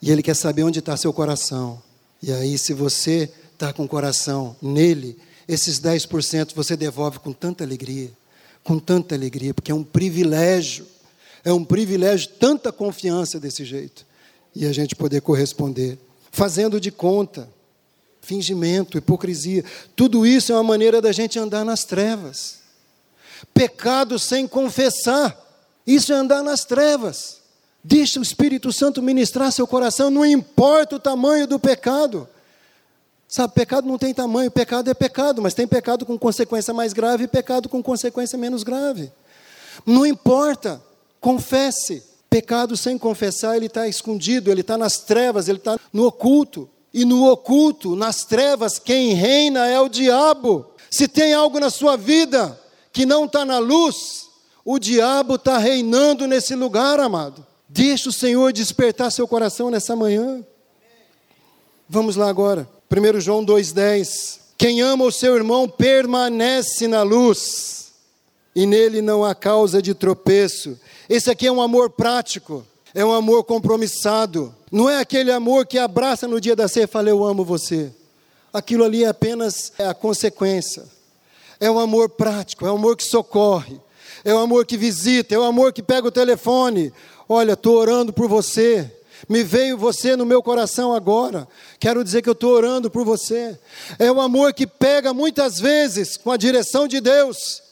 E 0.00 0.10
ele 0.10 0.22
quer 0.22 0.34
saber 0.34 0.62
onde 0.62 0.78
está 0.78 0.96
seu 0.96 1.12
coração. 1.12 1.82
E 2.22 2.32
aí, 2.32 2.58
se 2.58 2.72
você 2.72 3.30
está 3.52 3.72
com 3.72 3.84
o 3.84 3.88
coração 3.88 4.56
nele, 4.60 5.18
esses 5.48 5.80
10% 5.80 6.52
você 6.54 6.76
devolve 6.76 7.18
com 7.18 7.32
tanta 7.32 7.64
alegria 7.64 8.10
com 8.66 8.80
tanta 8.80 9.14
alegria, 9.14 9.54
porque 9.54 9.70
é 9.70 9.74
um 9.74 9.84
privilégio, 9.84 10.84
é 11.44 11.52
um 11.52 11.64
privilégio, 11.64 12.28
tanta 12.40 12.72
confiança 12.72 13.38
desse 13.38 13.64
jeito, 13.64 14.04
e 14.54 14.66
a 14.66 14.72
gente 14.72 14.96
poder 14.96 15.20
corresponder, 15.20 15.96
fazendo 16.32 16.80
de 16.80 16.90
conta, 16.90 17.48
fingimento, 18.20 18.98
hipocrisia, 18.98 19.64
tudo 19.94 20.26
isso 20.26 20.50
é 20.50 20.56
uma 20.56 20.64
maneira 20.64 21.00
da 21.00 21.12
gente 21.12 21.38
andar 21.38 21.64
nas 21.64 21.84
trevas. 21.84 22.56
Pecado 23.54 24.18
sem 24.18 24.48
confessar, 24.48 25.40
isso 25.86 26.12
é 26.12 26.16
andar 26.16 26.42
nas 26.42 26.64
trevas. 26.64 27.36
Deixa 27.84 28.18
o 28.18 28.22
Espírito 28.22 28.72
Santo 28.72 29.00
ministrar 29.00 29.52
seu 29.52 29.64
coração, 29.64 30.10
não 30.10 30.26
importa 30.26 30.96
o 30.96 31.00
tamanho 31.00 31.46
do 31.46 31.56
pecado. 31.56 32.28
Sabe, 33.28 33.54
pecado 33.54 33.88
não 33.88 33.98
tem 33.98 34.14
tamanho, 34.14 34.50
pecado 34.50 34.88
é 34.88 34.94
pecado, 34.94 35.42
mas 35.42 35.52
tem 35.52 35.66
pecado 35.66 36.06
com 36.06 36.16
consequência 36.18 36.72
mais 36.72 36.92
grave 36.92 37.24
e 37.24 37.28
pecado 37.28 37.68
com 37.68 37.82
consequência 37.82 38.38
menos 38.38 38.62
grave. 38.62 39.10
Não 39.84 40.06
importa, 40.06 40.80
confesse. 41.20 42.02
Pecado 42.28 42.76
sem 42.76 42.98
confessar, 42.98 43.56
ele 43.56 43.66
está 43.66 43.88
escondido, 43.88 44.50
ele 44.50 44.60
está 44.60 44.76
nas 44.76 44.98
trevas, 44.98 45.48
ele 45.48 45.58
está 45.58 45.78
no 45.92 46.06
oculto. 46.06 46.68
E 46.92 47.04
no 47.04 47.30
oculto, 47.30 47.96
nas 47.96 48.24
trevas, 48.24 48.78
quem 48.78 49.14
reina 49.14 49.66
é 49.66 49.80
o 49.80 49.88
diabo. 49.88 50.66
Se 50.90 51.08
tem 51.08 51.34
algo 51.34 51.58
na 51.60 51.70
sua 51.70 51.96
vida 51.96 52.58
que 52.92 53.06
não 53.06 53.26
está 53.26 53.44
na 53.44 53.58
luz, 53.58 54.28
o 54.64 54.78
diabo 54.78 55.36
está 55.36 55.58
reinando 55.58 56.26
nesse 56.26 56.54
lugar, 56.54 56.98
amado. 56.98 57.46
Deixa 57.68 58.08
o 58.08 58.12
Senhor 58.12 58.52
despertar 58.52 59.10
seu 59.10 59.26
coração 59.26 59.70
nessa 59.70 59.94
manhã. 59.94 60.44
Vamos 61.88 62.16
lá 62.16 62.28
agora. 62.28 62.75
1 62.90 63.20
João 63.20 63.44
2,10. 63.44 64.38
Quem 64.56 64.80
ama 64.80 65.04
o 65.04 65.12
seu 65.12 65.36
irmão 65.36 65.68
permanece 65.68 66.86
na 66.86 67.02
luz, 67.02 67.92
e 68.54 68.64
nele 68.64 69.02
não 69.02 69.24
há 69.24 69.34
causa 69.34 69.82
de 69.82 69.92
tropeço. 69.92 70.78
Esse 71.08 71.30
aqui 71.30 71.46
é 71.46 71.52
um 71.52 71.60
amor 71.60 71.90
prático, 71.90 72.64
é 72.94 73.04
um 73.04 73.12
amor 73.12 73.44
compromissado. 73.44 74.54
Não 74.72 74.88
é 74.88 74.98
aquele 74.98 75.30
amor 75.30 75.66
que 75.66 75.78
abraça 75.78 76.26
no 76.26 76.40
dia 76.40 76.56
da 76.56 76.68
ceia 76.68 76.84
e 76.84 76.88
fala, 76.88 77.10
eu 77.10 77.24
amo 77.24 77.44
você. 77.44 77.92
Aquilo 78.52 78.84
ali 78.84 79.04
é 79.04 79.08
apenas 79.08 79.72
a 79.78 79.92
consequência. 79.92 80.84
É 81.60 81.70
um 81.70 81.78
amor 81.78 82.08
prático, 82.08 82.66
é 82.66 82.72
um 82.72 82.76
amor 82.76 82.96
que 82.96 83.04
socorre, 83.04 83.80
é 84.24 84.32
um 84.32 84.38
amor 84.38 84.64
que 84.64 84.76
visita, 84.76 85.34
é 85.34 85.38
um 85.38 85.42
amor 85.42 85.72
que 85.72 85.82
pega 85.82 86.08
o 86.08 86.12
telefone. 86.12 86.92
Olha, 87.28 87.52
estou 87.52 87.76
orando 87.76 88.12
por 88.12 88.28
você. 88.28 88.90
Me 89.28 89.42
veio 89.42 89.76
você 89.76 90.16
no 90.16 90.26
meu 90.26 90.42
coração 90.42 90.92
agora. 90.92 91.48
Quero 91.78 92.04
dizer 92.04 92.22
que 92.22 92.28
eu 92.28 92.32
estou 92.34 92.52
orando 92.52 92.90
por 92.90 93.04
você. 93.04 93.58
É 93.98 94.10
um 94.10 94.20
amor 94.20 94.52
que 94.52 94.66
pega 94.66 95.12
muitas 95.14 95.58
vezes 95.58 96.16
com 96.16 96.30
a 96.30 96.36
direção 96.36 96.86
de 96.86 97.00
Deus. 97.00 97.62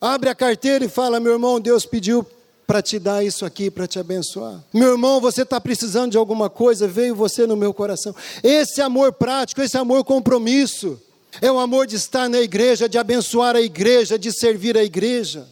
Abre 0.00 0.28
a 0.28 0.34
carteira 0.34 0.84
e 0.84 0.88
fala: 0.88 1.20
meu 1.20 1.32
irmão, 1.32 1.60
Deus 1.60 1.86
pediu 1.86 2.26
para 2.66 2.82
te 2.82 2.98
dar 2.98 3.24
isso 3.24 3.44
aqui, 3.44 3.70
para 3.70 3.86
te 3.86 3.98
abençoar. 3.98 4.62
Meu 4.72 4.92
irmão, 4.92 5.20
você 5.20 5.42
está 5.42 5.60
precisando 5.60 6.12
de 6.12 6.18
alguma 6.18 6.48
coisa, 6.48 6.88
veio 6.88 7.14
você 7.14 7.46
no 7.46 7.56
meu 7.56 7.72
coração. 7.74 8.14
Esse 8.42 8.80
amor 8.80 9.12
prático, 9.12 9.60
esse 9.60 9.76
amor 9.76 10.04
compromisso, 10.04 11.00
é 11.40 11.50
o 11.50 11.58
amor 11.58 11.86
de 11.86 11.96
estar 11.96 12.28
na 12.28 12.40
igreja, 12.40 12.88
de 12.88 12.98
abençoar 12.98 13.56
a 13.56 13.60
igreja, 13.60 14.18
de 14.18 14.32
servir 14.32 14.76
a 14.76 14.84
igreja. 14.84 15.46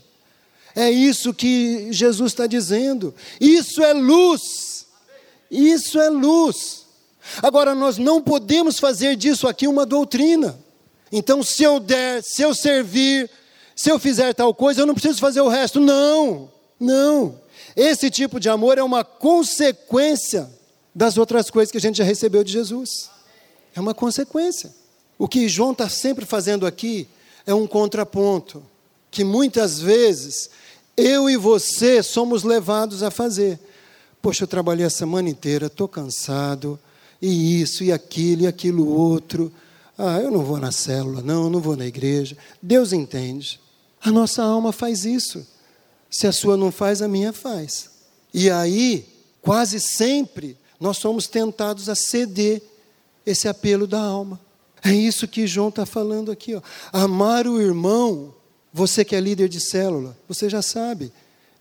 É 0.75 0.91
isso 0.91 1.35
que 1.35 1.89
Jesus 1.91 2.33
está 2.33 2.47
dizendo. 2.47 3.15
Isso 3.41 3.83
é 3.83 3.93
luz. 3.93 4.72
Isso 5.53 6.01
é 6.01 6.09
luz. 6.09 6.87
Agora, 7.43 7.75
nós 7.75 7.99
não 7.99 8.23
podemos 8.23 8.79
fazer 8.79 9.17
disso 9.17 9.47
aqui 9.47 9.69
uma 9.69 9.85
doutrina. 9.85 10.59
Então, 11.13 11.43
se 11.43 11.63
eu 11.63 11.79
der, 11.79 12.23
se 12.23 12.41
eu 12.41 12.55
servir, 12.55 13.31
se 13.77 13.91
eu 13.91 13.99
fizer 13.99 14.33
tal 14.33 14.55
coisa, 14.55 14.81
eu 14.81 14.87
não 14.87 14.95
preciso 14.95 15.21
fazer 15.21 15.43
o 15.43 15.49
resto. 15.49 15.79
Não, 15.79 16.51
não. 16.81 17.39
Esse 17.77 18.11
tipo 18.11 18.41
de 18.41 18.49
amor 18.49 18.79
é 18.79 18.83
uma 18.83 19.05
consequência 19.05 20.51
das 20.95 21.19
outras 21.19 21.51
coisas 21.51 21.71
que 21.71 21.77
a 21.77 21.81
gente 21.81 21.99
já 21.99 22.05
recebeu 22.05 22.43
de 22.43 22.51
Jesus. 22.51 23.11
É 23.75 23.81
uma 23.81 23.93
consequência. 23.93 24.75
O 25.19 25.29
que 25.29 25.49
João 25.49 25.73
está 25.73 25.89
sempre 25.89 26.25
fazendo 26.25 26.67
aqui 26.67 27.07
é 27.47 27.53
um 27.53 27.67
contraponto, 27.67 28.63
que 29.11 29.23
muitas 29.23 29.81
vezes 29.81 30.49
eu 30.97 31.29
e 31.29 31.37
você 31.37 32.03
somos 32.03 32.43
levados 32.43 33.03
a 33.03 33.11
fazer. 33.11 33.61
Poxa, 34.23 34.45
eu 34.45 34.49
trabalhei 34.49 34.87
a 34.87 34.91
semana 34.91 35.29
inteira, 35.29 35.67
estou 35.67 35.89
cansado, 35.89 36.79
e 37.21 37.61
isso, 37.61 37.83
e 37.83 37.91
aquilo, 37.91 38.43
e 38.43 38.47
aquilo 38.47 38.89
outro. 38.89 39.53
Ah, 39.99 40.21
eu 40.21 40.31
não 40.31 40.45
vou 40.45 40.59
na 40.59 40.71
célula, 40.71 41.21
não, 41.21 41.51
não 41.51 41.61
vou 41.61 41.77
na 41.77 41.85
igreja. 41.85 42.37
Deus 42.63 42.93
entende. 42.93 43.61
A 44.01 44.13
nossa 44.13 44.43
alma 44.43 44.73
faz 44.73 45.05
isso. 45.05 45.45
Se 46.09 46.27
a 46.27 46.33
sua 46.33 46.57
não 46.57 46.71
faz, 46.71 47.03
a 47.03 47.09
minha 47.09 47.33
faz. 47.33 47.91
E 48.33 48.49
aí, 48.49 49.07
quase 49.41 49.81
sempre, 49.81 50.57
nós 50.79 50.99
somos 50.99 51.27
tentados 51.27 51.89
a 51.89 51.95
ceder 51.97 52.63
esse 53.27 53.49
apelo 53.49 53.87
da 53.87 54.01
alma. 54.01 54.41
É 54.85 54.93
isso 54.93 55.29
que 55.29 55.47
João 55.47 55.69
está 55.69 55.85
falando 55.85 56.31
aqui. 56.31 56.55
Ó. 56.55 56.63
Amar 56.93 57.47
o 57.47 57.61
irmão 57.61 58.35
você 58.73 59.05
que 59.05 59.15
é 59.15 59.21
líder 59.21 59.49
de 59.49 59.61
célula, 59.61 60.17
você 60.27 60.49
já 60.49 60.63
sabe. 60.63 61.13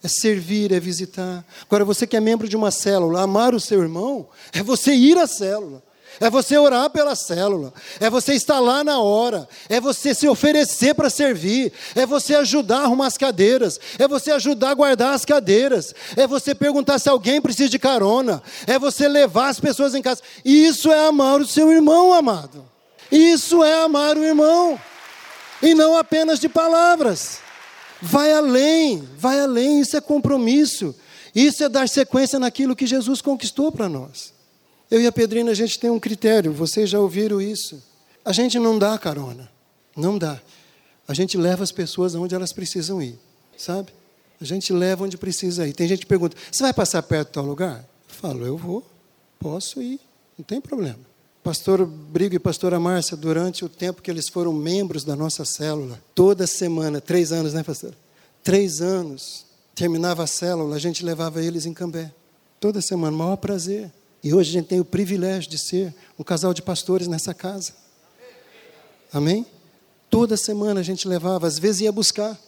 É 0.04 0.08
servir, 0.08 0.72
é 0.72 0.80
visitar. 0.80 1.46
Agora, 1.62 1.86
você 1.86 2.08
que 2.08 2.18
é 2.18 2.20
membro 2.20 2.48
de 2.48 2.56
uma 2.56 2.72
célula, 2.72 3.22
amar 3.22 3.54
o 3.54 3.60
seu 3.60 3.82
irmão, 3.82 4.28
é 4.52 4.64
você 4.64 4.94
ir 4.94 5.18
à 5.18 5.28
célula. 5.28 5.84
É 6.20 6.30
você 6.30 6.58
orar 6.58 6.90
pela 6.90 7.16
célula, 7.16 7.74
é 8.00 8.10
você 8.10 8.34
estar 8.34 8.60
lá 8.60 8.84
na 8.84 9.00
hora, 9.00 9.48
é 9.70 9.80
você 9.80 10.14
se 10.14 10.28
oferecer 10.28 10.94
para 10.94 11.10
servir, 11.10 11.72
é 11.96 12.06
você 12.06 12.36
ajudar 12.36 12.80
a 12.80 12.84
arrumar 12.84 13.08
as 13.08 13.18
cadeiras, 13.18 13.80
é 13.98 14.08
você 14.08 14.32
ajudar 14.32 14.72
a 14.72 14.74
guardar 14.74 15.14
as 15.14 15.24
cadeiras, 15.24 15.96
é 16.16 16.28
você 16.28 16.54
perguntar 16.54 17.00
se 17.00 17.10
alguém 17.10 17.42
precisa 17.42 17.70
de 17.70 17.80
carona, 17.80 18.44
é 18.68 18.78
você 18.78 19.08
levar 19.08 19.50
as 19.50 19.60
pessoas 19.60 19.96
em 19.96 20.02
casa. 20.02 20.22
Isso 20.44 20.92
é 20.92 21.08
amar 21.08 21.40
o 21.40 21.48
seu 21.48 21.72
irmão, 21.72 22.14
amado. 22.14 22.66
Isso 23.12 23.64
é 23.64 23.84
amar 23.84 24.18
o 24.18 24.24
irmão 24.24 24.80
e 25.62 25.74
não 25.74 25.98
apenas 25.98 26.40
de 26.40 26.50
palavras. 26.50 27.40
Vai 28.02 28.34
além, 28.34 29.08
vai 29.18 29.40
além, 29.40 29.80
isso 29.82 29.96
é 29.96 30.02
compromisso. 30.02 30.96
Isso 31.36 31.64
é 31.64 31.70
dar 31.70 31.88
sequência 31.88 32.40
naquilo 32.40 32.76
que 32.76 32.88
Jesus 32.88 33.22
conquistou 33.22 33.72
para 33.72 33.88
nós. 33.88 34.34
Eu 34.90 35.02
e 35.02 35.08
a 35.08 35.12
Pedrina, 35.12 35.52
a 35.52 35.56
gente 35.56 35.80
tem 35.80 35.90
um 35.90 36.00
critério, 36.00 36.52
vocês 36.52 36.90
já 36.90 37.00
ouviram 37.00 37.42
isso. 37.42 37.82
A 38.26 38.34
gente 38.34 38.60
não 38.60 38.78
dá 38.78 38.98
carona, 38.98 39.50
não 39.96 40.18
dá. 40.18 40.42
A 41.08 41.14
gente 41.14 41.38
leva 41.38 41.64
as 41.64 41.72
pessoas 41.72 42.16
aonde 42.16 42.36
elas 42.36 42.52
precisam 42.52 43.02
ir, 43.02 43.18
sabe? 43.58 43.94
A 44.40 44.46
gente 44.46 44.74
leva 44.74 45.06
onde 45.06 45.18
precisa 45.18 45.68
ir. 45.68 45.74
Tem 45.74 45.88
gente 45.88 46.00
que 46.00 46.06
pergunta: 46.06 46.36
você 46.52 46.64
vai 46.64 46.74
passar 46.74 47.02
perto 47.04 47.28
de 47.28 47.34
tal 47.34 47.46
lugar? 47.46 47.86
Eu 48.10 48.16
falo: 48.16 48.46
eu 48.46 48.58
vou, 48.58 48.86
posso 49.40 49.82
ir, 49.82 50.00
não 50.38 50.44
tem 50.44 50.60
problema. 50.60 51.11
Pastor 51.44 51.86
Brigo 51.88 52.36
e 52.36 52.40
pastora 52.40 52.80
Márcia, 52.80 53.18
durante 53.18 53.66
o 53.66 53.70
tempo 53.70 54.02
que 54.02 54.12
eles 54.12 54.30
foram 54.30 54.54
membros 54.54 55.04
da 55.04 55.16
nossa 55.16 55.44
célula, 55.44 56.00
toda 56.14 56.46
semana, 56.46 57.02
três 57.02 57.32
anos, 57.32 57.54
né, 57.54 57.64
pastor? 57.64 57.96
Três 58.44 58.80
anos, 58.80 59.46
terminava 59.74 60.24
a 60.24 60.28
célula, 60.28 60.76
a 60.76 60.80
gente 60.80 61.04
levava 61.04 61.44
eles 61.44 61.66
em 61.66 61.74
Cambé. 61.74 62.12
Toda 62.60 62.80
semana, 62.80 63.18
maior 63.18 63.38
prazer. 63.38 63.92
E 64.24 64.34
hoje 64.34 64.52
a 64.52 64.54
gente 64.54 64.68
tem 64.68 64.80
o 64.80 64.86
privilégio 64.86 65.50
de 65.50 65.58
ser 65.58 65.94
um 66.18 66.24
casal 66.24 66.54
de 66.54 66.62
pastores 66.62 67.08
nessa 67.08 67.34
casa. 67.34 67.74
Amém? 69.12 69.46
Toda 70.12 70.38
semana 70.38 70.80
a 70.80 70.84
gente 70.84 71.08
levava, 71.08 71.48
às 71.48 71.58
vezes 71.58 71.82
ia 71.82 71.92
buscar, 71.92 72.40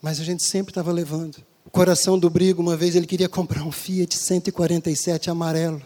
mas 0.00 0.20
a 0.20 0.24
gente 0.24 0.42
sempre 0.42 0.70
estava 0.70 0.90
levando. 0.90 1.36
O 1.66 1.70
coração 1.70 2.18
do 2.18 2.30
Brigo, 2.30 2.62
uma 2.62 2.76
vez 2.76 2.96
ele 2.96 3.06
queria 3.06 3.28
comprar 3.28 3.62
um 3.62 3.70
Fiat 3.70 4.16
147 4.16 5.28
amarelo. 5.28 5.82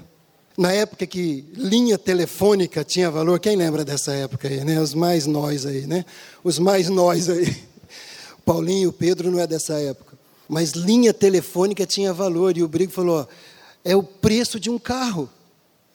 Na 0.57 0.73
época 0.73 1.07
que 1.07 1.45
linha 1.55 1.99
telefônica 1.99 2.83
tinha 2.83 3.11
valor, 3.11 3.39
quem 3.39 3.57
lembra 3.57 3.85
dessa 3.85 4.15
época 4.15 4.49
aí, 4.49 4.65
né? 4.65 4.81
Os 4.81 4.95
mais 4.95 5.27
nós 5.27 5.67
aí, 5.67 5.87
né? 5.87 6.05
Os 6.43 6.59
mais 6.59 6.89
nós 6.89 7.29
aí. 7.29 7.55
Paulinho 8.45 8.91
Pedro 8.91 9.31
não 9.31 9.39
é 9.39 9.47
dessa 9.47 9.75
época. 9.75 10.17
Mas 10.49 10.73
linha 10.73 11.13
telefônica 11.13 11.85
tinha 11.85 12.13
valor. 12.13 12.57
E 12.57 12.63
o 12.63 12.69
Brigo 12.69 12.91
falou: 12.91 13.21
ó, 13.21 13.27
é 13.85 13.95
o 13.95 14.03
preço 14.03 14.59
de 14.59 14.71
um 14.71 14.79
carro. 14.79 15.29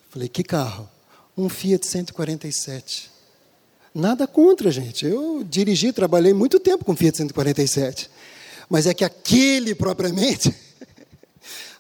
Falei: 0.10 0.30
que 0.30 0.44
carro? 0.44 0.88
Um 1.36 1.50
Fiat 1.50 1.86
147. 1.88 3.10
Nada 3.96 4.28
contra, 4.28 4.70
gente. 4.72 5.06
Eu 5.06 5.44
dirigi, 5.44 5.92
trabalhei 5.92 6.34
muito 6.34 6.60
tempo 6.60 6.86
com 6.86 6.96
Fiat 6.96 7.18
147. 7.18 8.10
Mas 8.70 8.86
é 8.86 8.94
que 8.94 9.04
aquele 9.04 9.74
propriamente 9.74 10.54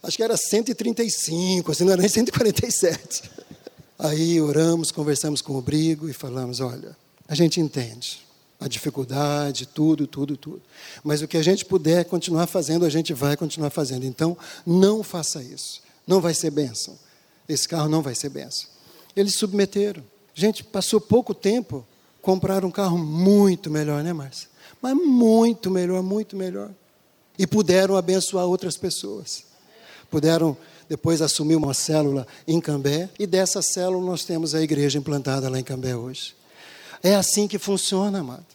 acho 0.03 0.17
que 0.17 0.23
era 0.23 0.35
135, 0.35 1.71
assim, 1.71 1.83
não 1.83 1.93
era 1.93 2.01
nem 2.01 2.09
147. 2.09 3.29
Aí 3.97 4.41
oramos, 4.41 4.91
conversamos 4.91 5.41
com 5.41 5.55
o 5.55 5.61
Brigo 5.61 6.09
e 6.09 6.13
falamos: 6.13 6.59
olha, 6.59 6.97
a 7.27 7.35
gente 7.35 7.59
entende 7.59 8.21
a 8.59 8.67
dificuldade, 8.67 9.65
tudo, 9.65 10.07
tudo, 10.07 10.35
tudo. 10.37 10.61
Mas 11.03 11.21
o 11.21 11.27
que 11.27 11.37
a 11.37 11.43
gente 11.43 11.65
puder 11.65 12.05
continuar 12.05 12.47
fazendo, 12.47 12.85
a 12.85 12.89
gente 12.89 13.13
vai 13.13 13.37
continuar 13.37 13.69
fazendo. 13.69 14.05
Então, 14.05 14.37
não 14.65 15.03
faça 15.03 15.41
isso. 15.41 15.81
Não 16.05 16.21
vai 16.21 16.33
ser 16.33 16.51
bênção. 16.51 16.97
Esse 17.47 17.67
carro 17.67 17.89
não 17.89 18.01
vai 18.01 18.13
ser 18.13 18.29
bênção. 18.29 18.67
Eles 19.15 19.35
submeteram. 19.35 20.03
Gente, 20.33 20.63
passou 20.63 21.01
pouco 21.01 21.33
tempo, 21.33 21.85
compraram 22.21 22.69
um 22.69 22.71
carro 22.71 22.97
muito 22.97 23.69
melhor, 23.69 24.03
né, 24.03 24.13
Márcia? 24.13 24.47
Mas 24.81 24.95
muito 24.95 25.69
melhor, 25.69 26.01
muito 26.01 26.35
melhor. 26.35 26.71
E 27.37 27.45
puderam 27.45 27.97
abençoar 27.97 28.45
outras 28.45 28.77
pessoas 28.77 29.50
puderam 30.12 30.56
depois 30.89 31.21
assumir 31.21 31.56
uma 31.56 31.74
célula 31.74 32.28
em 32.45 32.60
Cambé, 32.60 33.10
e 33.17 33.26
dessa 33.26 33.62
célula 33.62 34.06
nós 34.06 34.26
temos 34.26 34.54
a 34.54 34.62
igreja 34.62 35.00
implantada 35.00 35.50
lá 35.50 35.58
em 35.58 35.63
Cambé 35.63 35.95
hoje. 35.95 36.36
É 37.02 37.15
assim 37.15 37.47
que 37.47 37.58
funciona, 37.58 38.19
amado. 38.19 38.45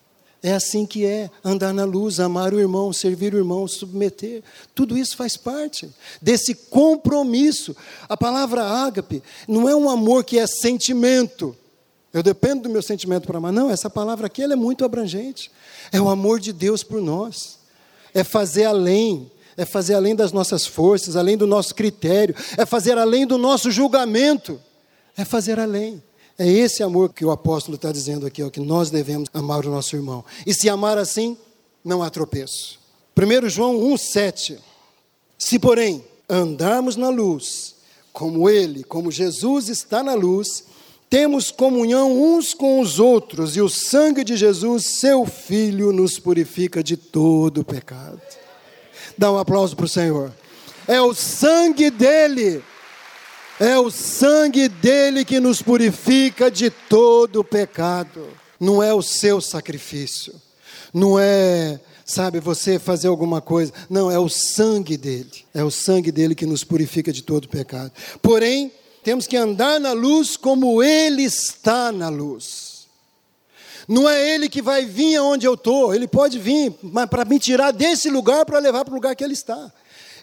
É 0.42 0.52
assim 0.52 0.84
que 0.84 1.04
é 1.06 1.30
andar 1.42 1.72
na 1.72 1.84
luz, 1.84 2.20
amar 2.20 2.52
o 2.52 2.60
irmão, 2.60 2.92
servir 2.92 3.34
o 3.34 3.38
irmão, 3.38 3.66
submeter. 3.66 4.44
Tudo 4.74 4.96
isso 4.96 5.16
faz 5.16 5.36
parte 5.36 5.90
desse 6.20 6.54
compromisso. 6.54 7.74
A 8.06 8.16
palavra 8.16 8.62
ágape 8.62 9.22
não 9.48 9.68
é 9.68 9.74
um 9.74 9.88
amor 9.88 10.22
que 10.22 10.38
é 10.38 10.46
sentimento. 10.46 11.56
Eu 12.12 12.22
dependo 12.22 12.64
do 12.64 12.68
meu 12.68 12.82
sentimento 12.82 13.26
para 13.26 13.38
amar. 13.38 13.52
Não, 13.52 13.70
essa 13.70 13.88
palavra 13.88 14.26
aqui 14.26 14.42
é 14.42 14.54
muito 14.54 14.84
abrangente. 14.84 15.50
É 15.90 16.00
o 16.00 16.08
amor 16.08 16.38
de 16.38 16.52
Deus 16.52 16.82
por 16.82 17.00
nós. 17.00 17.58
É 18.14 18.22
fazer 18.22 18.66
além, 18.66 19.30
é 19.56 19.64
fazer 19.64 19.94
além 19.94 20.14
das 20.14 20.32
nossas 20.32 20.66
forças, 20.66 21.16
além 21.16 21.36
do 21.36 21.46
nosso 21.46 21.74
critério, 21.74 22.34
é 22.56 22.66
fazer 22.66 22.98
além 22.98 23.26
do 23.26 23.38
nosso 23.38 23.70
julgamento, 23.70 24.60
é 25.16 25.24
fazer 25.24 25.58
além. 25.58 26.02
É 26.38 26.46
esse 26.46 26.82
amor 26.82 27.12
que 27.12 27.24
o 27.24 27.30
apóstolo 27.30 27.76
está 27.76 27.90
dizendo 27.90 28.26
aqui, 28.26 28.42
ó, 28.42 28.50
que 28.50 28.60
nós 28.60 28.90
devemos 28.90 29.28
amar 29.32 29.64
o 29.64 29.70
nosso 29.70 29.96
irmão. 29.96 30.24
E 30.46 30.52
se 30.52 30.68
amar 30.68 30.98
assim, 30.98 31.36
não 31.82 32.02
há 32.02 32.10
tropeço. 32.10 32.78
1 33.16 33.48
João 33.48 33.78
1,7. 33.78 34.58
Se, 35.38 35.58
porém, 35.58 36.04
andarmos 36.28 36.96
na 36.96 37.08
luz, 37.08 37.76
como 38.12 38.50
Ele, 38.50 38.84
como 38.84 39.10
Jesus 39.10 39.70
está 39.70 40.02
na 40.02 40.14
luz, 40.14 40.64
temos 41.08 41.50
comunhão 41.50 42.12
uns 42.12 42.52
com 42.52 42.80
os 42.80 42.98
outros, 42.98 43.56
e 43.56 43.60
o 43.62 43.68
sangue 43.68 44.24
de 44.24 44.36
Jesus, 44.36 44.98
seu 44.98 45.24
Filho, 45.24 45.92
nos 45.92 46.18
purifica 46.18 46.82
de 46.82 46.96
todo 46.96 47.64
pecado. 47.64 48.20
Dá 49.16 49.30
um 49.32 49.38
aplauso 49.38 49.76
para 49.76 49.86
o 49.86 49.88
Senhor. 49.88 50.32
É 50.86 51.00
o 51.00 51.14
sangue 51.14 51.90
dele, 51.90 52.62
é 53.58 53.78
o 53.78 53.90
sangue 53.90 54.68
dele 54.68 55.24
que 55.24 55.40
nos 55.40 55.60
purifica 55.60 56.50
de 56.50 56.70
todo 56.70 57.42
pecado. 57.42 58.28
Não 58.58 58.82
é 58.82 58.94
o 58.94 59.02
seu 59.02 59.40
sacrifício, 59.40 60.34
não 60.94 61.18
é 61.18 61.80
sabe, 62.06 62.38
você 62.38 62.78
fazer 62.78 63.08
alguma 63.08 63.40
coisa. 63.40 63.72
Não, 63.90 64.08
é 64.08 64.18
o 64.18 64.28
sangue 64.28 64.96
dele. 64.96 65.44
É 65.52 65.64
o 65.64 65.70
sangue 65.70 66.12
dele 66.12 66.36
que 66.36 66.46
nos 66.46 66.62
purifica 66.62 67.12
de 67.12 67.22
todo 67.22 67.48
pecado. 67.48 67.90
Porém, 68.22 68.70
temos 69.02 69.26
que 69.26 69.36
andar 69.36 69.80
na 69.80 69.92
luz 69.92 70.36
como 70.36 70.82
ele 70.82 71.24
está 71.24 71.90
na 71.90 72.08
luz. 72.08 72.65
Não 73.88 74.08
é 74.08 74.34
ele 74.34 74.48
que 74.48 74.60
vai 74.60 74.84
vir 74.84 75.16
aonde 75.16 75.46
eu 75.46 75.54
estou, 75.54 75.94
ele 75.94 76.08
pode 76.08 76.38
vir, 76.38 76.74
mas 76.82 77.06
para 77.06 77.24
me 77.24 77.38
tirar 77.38 77.70
desse 77.70 78.10
lugar 78.10 78.44
para 78.44 78.58
levar 78.58 78.84
para 78.84 78.92
o 78.92 78.96
lugar 78.96 79.14
que 79.14 79.22
ele 79.22 79.34
está. 79.34 79.72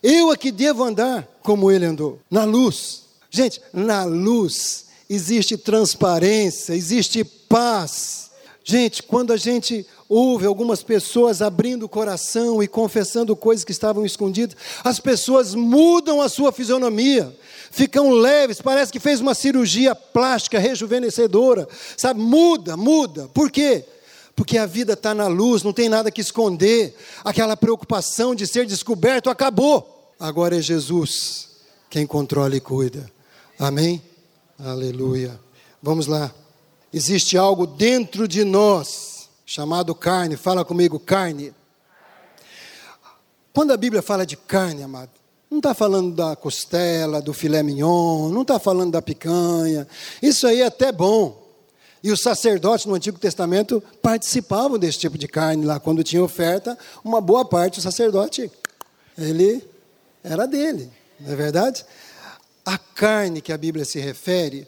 Eu 0.01 0.31
aqui 0.31 0.51
devo 0.51 0.83
andar 0.83 1.27
como 1.41 1.71
ele 1.71 1.85
andou, 1.85 2.19
na 2.29 2.43
luz. 2.43 3.03
Gente, 3.29 3.61
na 3.71 4.03
luz 4.03 4.85
existe 5.09 5.57
transparência, 5.57 6.73
existe 6.73 7.23
paz. 7.23 8.31
Gente, 8.65 9.01
quando 9.03 9.31
a 9.31 9.37
gente 9.37 9.85
Houve 10.15 10.45
algumas 10.45 10.83
pessoas 10.83 11.41
abrindo 11.41 11.87
o 11.87 11.89
coração 11.89 12.61
e 12.61 12.67
confessando 12.67 13.35
coisas 13.35 13.65
que 13.65 13.71
estavam 13.71 14.05
escondidas. 14.05 14.55
As 14.83 14.99
pessoas 14.99 15.55
mudam 15.55 16.21
a 16.21 16.29
sua 16.29 16.51
fisionomia, 16.51 17.35
ficam 17.73 18.11
leves, 18.11 18.61
parece 18.61 18.91
que 18.91 18.99
fez 18.99 19.19
uma 19.19 19.33
cirurgia 19.33 19.95
plástica 19.95 20.59
rejuvenescedora. 20.59 21.67
Sabe, 21.97 22.21
muda, 22.21 22.77
muda. 22.77 23.27
Por 23.33 23.49
quê? 23.49 23.83
Porque 24.35 24.59
a 24.59 24.67
vida 24.67 24.93
está 24.93 25.15
na 25.15 25.27
luz, 25.27 25.63
não 25.63 25.73
tem 25.73 25.89
nada 25.89 26.11
que 26.11 26.21
esconder. 26.21 26.95
Aquela 27.23 27.57
preocupação 27.57 28.35
de 28.35 28.45
ser 28.45 28.67
descoberto 28.67 29.27
acabou. 29.27 30.13
Agora 30.19 30.57
é 30.57 30.61
Jesus 30.61 31.49
quem 31.89 32.05
controla 32.05 32.55
e 32.55 32.59
cuida. 32.59 33.11
Amém? 33.57 34.01
Aleluia. 34.59 35.39
Vamos 35.81 36.05
lá. 36.05 36.33
Existe 36.91 37.37
algo 37.37 37.65
dentro 37.65 38.27
de 38.27 38.43
nós 38.43 39.29
chamado 39.45 39.95
carne. 39.95 40.37
Fala 40.37 40.63
comigo, 40.63 40.99
carne. 40.99 41.53
Quando 43.51 43.71
a 43.71 43.77
Bíblia 43.77 44.01
fala 44.01 44.25
de 44.25 44.37
carne, 44.37 44.83
amado, 44.83 45.11
não 45.49 45.59
está 45.59 45.73
falando 45.73 46.15
da 46.15 46.35
costela, 46.35 47.21
do 47.21 47.33
filé 47.33 47.61
mignon, 47.61 48.29
não 48.29 48.41
está 48.41 48.59
falando 48.59 48.91
da 48.91 49.01
picanha. 49.01 49.87
Isso 50.21 50.47
aí 50.47 50.61
é 50.61 50.65
até 50.65 50.91
bom. 50.91 51.41
E 52.03 52.11
os 52.11 52.21
sacerdotes 52.21 52.85
no 52.85 52.95
Antigo 52.95 53.17
Testamento 53.17 53.81
participavam 54.01 54.77
desse 54.77 54.99
tipo 54.99 55.17
de 55.17 55.27
carne 55.27 55.65
lá. 55.65 55.79
Quando 55.79 56.03
tinha 56.03 56.23
oferta, 56.23 56.77
uma 57.03 57.21
boa 57.21 57.45
parte 57.45 57.75
do 57.75 57.83
sacerdote, 57.83 58.51
ele 59.17 59.63
era 60.23 60.45
dele, 60.45 60.89
não 61.19 61.31
é 61.31 61.35
verdade? 61.35 61.85
A 62.65 62.77
carne 62.77 63.41
que 63.41 63.53
a 63.53 63.57
Bíblia 63.57 63.85
se 63.85 63.99
refere 63.99 64.67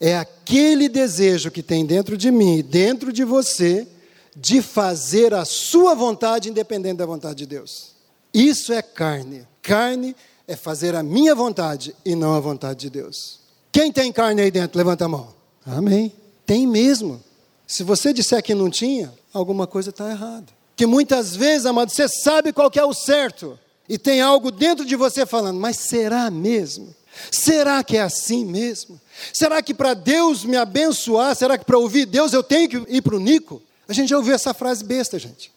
é 0.00 0.16
aquele 0.16 0.88
desejo 0.88 1.50
que 1.50 1.62
tem 1.62 1.84
dentro 1.84 2.16
de 2.16 2.30
mim 2.30 2.62
dentro 2.62 3.12
de 3.12 3.24
você 3.24 3.86
de 4.34 4.62
fazer 4.62 5.34
a 5.34 5.44
sua 5.44 5.94
vontade 5.94 6.48
independente 6.48 6.96
da 6.96 7.06
vontade 7.06 7.36
de 7.36 7.46
Deus. 7.46 7.94
Isso 8.32 8.72
é 8.72 8.82
carne. 8.82 9.46
Carne 9.62 10.14
é 10.46 10.56
fazer 10.56 10.94
a 10.94 11.02
minha 11.02 11.34
vontade 11.34 11.94
e 12.04 12.14
não 12.14 12.34
a 12.34 12.40
vontade 12.40 12.80
de 12.80 12.90
Deus. 12.90 13.40
Quem 13.72 13.92
tem 13.92 14.12
carne 14.12 14.42
aí 14.42 14.50
dentro? 14.50 14.78
Levanta 14.78 15.04
a 15.04 15.08
mão. 15.08 15.34
Amém. 15.64 16.12
Tem 16.44 16.66
mesmo. 16.66 17.22
Se 17.66 17.84
você 17.84 18.12
disser 18.12 18.42
que 18.42 18.54
não 18.54 18.68
tinha, 18.68 19.12
alguma 19.32 19.66
coisa 19.66 19.90
está 19.90 20.10
errada. 20.10 20.46
Que 20.74 20.86
muitas 20.86 21.36
vezes, 21.36 21.66
amado, 21.66 21.90
você 21.90 22.08
sabe 22.08 22.52
qual 22.52 22.70
é 22.74 22.84
o 22.84 22.94
certo. 22.94 23.58
E 23.88 23.98
tem 23.98 24.20
algo 24.20 24.50
dentro 24.50 24.84
de 24.84 24.96
você 24.96 25.26
falando, 25.26 25.60
mas 25.60 25.76
será 25.76 26.30
mesmo? 26.30 26.94
Será 27.30 27.82
que 27.84 27.96
é 27.96 28.00
assim 28.00 28.44
mesmo? 28.44 29.00
Será 29.32 29.62
que 29.62 29.74
para 29.74 29.94
Deus 29.94 30.44
me 30.44 30.56
abençoar, 30.56 31.34
será 31.36 31.58
que 31.58 31.64
para 31.64 31.78
ouvir 31.78 32.06
Deus 32.06 32.32
eu 32.32 32.42
tenho 32.42 32.68
que 32.68 32.76
ir 32.88 33.02
para 33.02 33.16
o 33.16 33.20
Nico? 33.20 33.60
A 33.88 33.92
gente 33.92 34.08
já 34.08 34.16
ouviu 34.16 34.34
essa 34.34 34.54
frase 34.54 34.84
besta, 34.84 35.18
gente. 35.18 35.52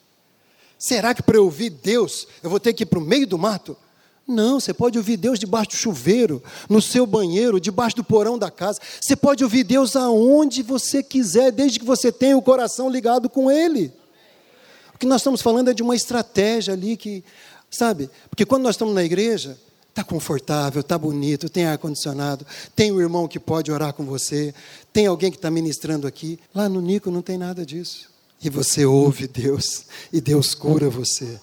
Será 0.83 1.13
que 1.13 1.23
para 1.23 1.37
eu 1.37 1.45
ouvir 1.45 1.69
Deus 1.69 2.27
eu 2.43 2.49
vou 2.49 2.59
ter 2.59 2.73
que 2.73 2.83
ir 2.83 2.85
para 2.85 2.99
o 2.99 3.01
meio 3.01 3.25
do 3.25 3.37
mato? 3.37 3.77
Não, 4.27 4.59
você 4.59 4.73
pode 4.73 4.97
ouvir 4.97 5.15
Deus 5.15 5.39
debaixo 5.39 5.69
do 5.69 5.77
chuveiro, 5.77 6.43
no 6.67 6.81
seu 6.81 7.07
banheiro, 7.07 7.57
debaixo 7.57 7.95
do 7.95 8.03
porão 8.03 8.37
da 8.37 8.51
casa. 8.51 8.81
Você 8.99 9.15
pode 9.15 9.45
ouvir 9.45 9.63
Deus 9.63 9.95
aonde 9.95 10.61
você 10.61 11.01
quiser, 11.01 11.53
desde 11.53 11.79
que 11.79 11.85
você 11.85 12.11
tenha 12.11 12.37
o 12.37 12.41
coração 12.41 12.89
ligado 12.89 13.29
com 13.29 13.49
Ele. 13.49 13.93
O 14.93 14.97
que 14.97 15.05
nós 15.05 15.21
estamos 15.21 15.41
falando 15.41 15.69
é 15.69 15.73
de 15.73 15.81
uma 15.81 15.95
estratégia 15.95 16.73
ali 16.73 16.97
que, 16.97 17.23
sabe? 17.71 18.09
Porque 18.29 18.45
quando 18.45 18.63
nós 18.63 18.75
estamos 18.75 18.93
na 18.93 19.05
igreja, 19.05 19.57
Está 19.89 20.03
confortável, 20.03 20.81
está 20.81 20.97
bonito, 20.97 21.47
tem 21.47 21.67
ar-condicionado, 21.67 22.47
tem 22.75 22.91
o 22.91 22.95
um 22.95 22.99
irmão 22.99 23.27
que 23.27 23.39
pode 23.39 23.71
orar 23.71 23.93
com 23.93 24.03
você, 24.03 24.51
tem 24.91 25.05
alguém 25.05 25.29
que 25.29 25.37
está 25.37 25.51
ministrando 25.51 26.07
aqui. 26.07 26.39
Lá 26.51 26.67
no 26.67 26.81
Nico 26.81 27.11
não 27.11 27.21
tem 27.21 27.37
nada 27.37 27.63
disso 27.63 28.11
e 28.43 28.49
você 28.49 28.85
ouve 28.85 29.27
Deus 29.27 29.85
e 30.11 30.19
Deus 30.19 30.53
cura 30.53 30.89
você. 30.89 31.39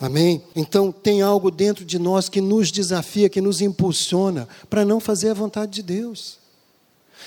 Amém? 0.00 0.42
Então 0.54 0.90
tem 0.90 1.22
algo 1.22 1.50
dentro 1.50 1.84
de 1.84 1.98
nós 1.98 2.28
que 2.28 2.40
nos 2.40 2.72
desafia, 2.72 3.28
que 3.28 3.40
nos 3.40 3.60
impulsiona 3.60 4.48
para 4.68 4.84
não 4.84 4.98
fazer 4.98 5.30
a 5.30 5.34
vontade 5.34 5.72
de 5.72 5.82
Deus. 5.82 6.38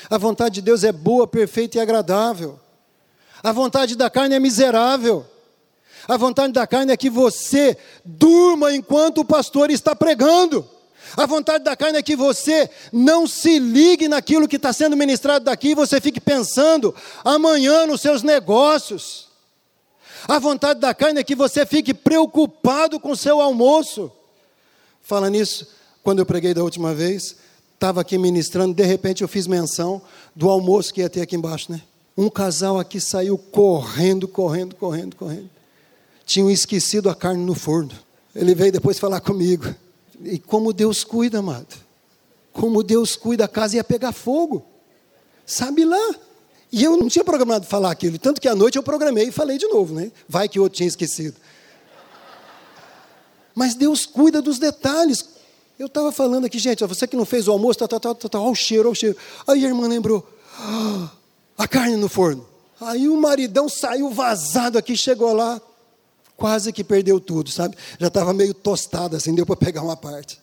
A 0.09 0.17
vontade 0.17 0.55
de 0.55 0.61
Deus 0.61 0.83
é 0.83 0.91
boa, 0.91 1.25
perfeita 1.25 1.77
e 1.77 1.81
agradável. 1.81 2.59
A 3.41 3.51
vontade 3.51 3.95
da 3.95 4.09
carne 4.09 4.35
é 4.35 4.39
miserável. 4.39 5.25
A 6.07 6.17
vontade 6.17 6.53
da 6.53 6.67
carne 6.67 6.91
é 6.91 6.97
que 6.97 7.09
você 7.09 7.77
durma 8.03 8.73
enquanto 8.73 9.19
o 9.19 9.25
pastor 9.25 9.69
está 9.69 9.95
pregando. 9.95 10.67
A 11.15 11.25
vontade 11.25 11.63
da 11.63 11.75
carne 11.75 11.97
é 11.97 12.03
que 12.03 12.15
você 12.15 12.69
não 12.91 13.25
se 13.25 13.59
ligue 13.59 14.07
naquilo 14.07 14.47
que 14.47 14.57
está 14.57 14.73
sendo 14.73 14.97
ministrado 14.97 15.45
daqui, 15.45 15.73
você 15.73 16.01
fique 16.01 16.19
pensando 16.19 16.93
amanhã 17.23 17.85
nos 17.85 18.01
seus 18.01 18.23
negócios. 18.23 19.27
A 20.27 20.39
vontade 20.39 20.79
da 20.79 20.93
carne 20.93 21.19
é 21.19 21.23
que 21.23 21.35
você 21.35 21.65
fique 21.65 21.93
preocupado 21.93 22.99
com 22.99 23.11
o 23.11 23.17
seu 23.17 23.39
almoço. 23.39 24.11
Fala 25.01 25.29
nisso, 25.29 25.67
quando 26.03 26.19
eu 26.19 26.25
preguei 26.25 26.53
da 26.53 26.63
última 26.63 26.93
vez, 26.93 27.37
estava 27.73 28.01
aqui 28.01 28.17
ministrando, 28.17 28.73
de 28.73 28.83
repente 28.83 29.21
eu 29.21 29.27
fiz 29.27 29.47
menção 29.47 30.01
do 30.35 30.49
almoço 30.49 30.93
que 30.93 31.01
ia 31.01 31.09
ter 31.09 31.21
aqui 31.21 31.35
embaixo, 31.35 31.71
né? 31.71 31.81
Um 32.17 32.29
casal 32.29 32.79
aqui 32.79 32.99
saiu 32.99 33.37
correndo, 33.37 34.27
correndo, 34.27 34.75
correndo, 34.75 35.15
correndo. 35.15 35.49
Tinham 36.25 36.49
esquecido 36.49 37.09
a 37.09 37.15
carne 37.15 37.45
no 37.45 37.53
forno. 37.53 37.91
Ele 38.35 38.53
veio 38.53 38.71
depois 38.71 38.99
falar 38.99 39.21
comigo. 39.21 39.73
E 40.23 40.39
como 40.39 40.73
Deus 40.73 41.03
cuida, 41.03 41.39
amado. 41.39 41.75
Como 42.51 42.81
Deus 42.81 43.15
cuida, 43.15 43.45
a 43.45 43.47
casa 43.47 43.75
ia 43.75 43.83
pegar 43.83 44.11
fogo. 44.11 44.65
Sabe 45.45 45.85
lá. 45.85 46.15
E 46.71 46.83
eu 46.83 46.97
não 46.97 47.07
tinha 47.07 47.23
programado 47.23 47.65
falar 47.65 47.91
aquilo. 47.91 48.17
Tanto 48.17 48.41
que 48.41 48.47
à 48.47 48.55
noite 48.55 48.77
eu 48.77 48.83
programei 48.83 49.27
e 49.27 49.31
falei 49.31 49.57
de 49.57 49.67
novo, 49.67 49.93
né? 49.93 50.11
Vai 50.27 50.49
que 50.49 50.59
outro 50.59 50.77
tinha 50.77 50.87
esquecido. 50.87 51.37
Mas 53.55 53.73
Deus 53.73 54.05
cuida 54.05 54.41
dos 54.41 54.59
detalhes. 54.59 55.29
Eu 55.79 55.87
estava 55.87 56.11
falando 56.11 56.45
aqui, 56.45 56.59
gente, 56.59 56.83
você 56.85 57.07
que 57.07 57.15
não 57.15 57.25
fez 57.25 57.47
o 57.47 57.51
almoço, 57.51 57.79
tá, 57.79 57.87
tá, 57.87 57.99
tá, 57.99 58.13
tá, 58.13 58.29
tá, 58.29 58.39
olha 58.39 58.51
o 58.51 58.55
cheiro, 58.55 58.83
olha 58.83 58.91
o 58.91 58.95
cheiro. 58.95 59.17
Aí 59.47 59.63
a 59.63 59.67
irmã 59.67 59.87
lembrou, 59.87 60.27
ah, 60.59 61.11
a 61.57 61.67
carne 61.67 61.95
no 61.95 62.09
forno. 62.09 62.45
Aí 62.81 63.07
o 63.07 63.15
maridão 63.15 63.69
saiu 63.69 64.09
vazado 64.09 64.77
aqui, 64.77 64.97
chegou 64.97 65.33
lá, 65.33 65.61
quase 66.37 66.71
que 66.71 66.83
perdeu 66.83 67.19
tudo, 67.19 67.49
sabe? 67.49 67.75
Já 67.99 68.07
estava 68.07 68.31
meio 68.31 68.53
tostado 68.53 69.15
assim, 69.15 69.33
deu 69.33 69.45
para 69.45 69.57
pegar 69.57 69.81
uma 69.81 69.97
parte. 69.97 70.39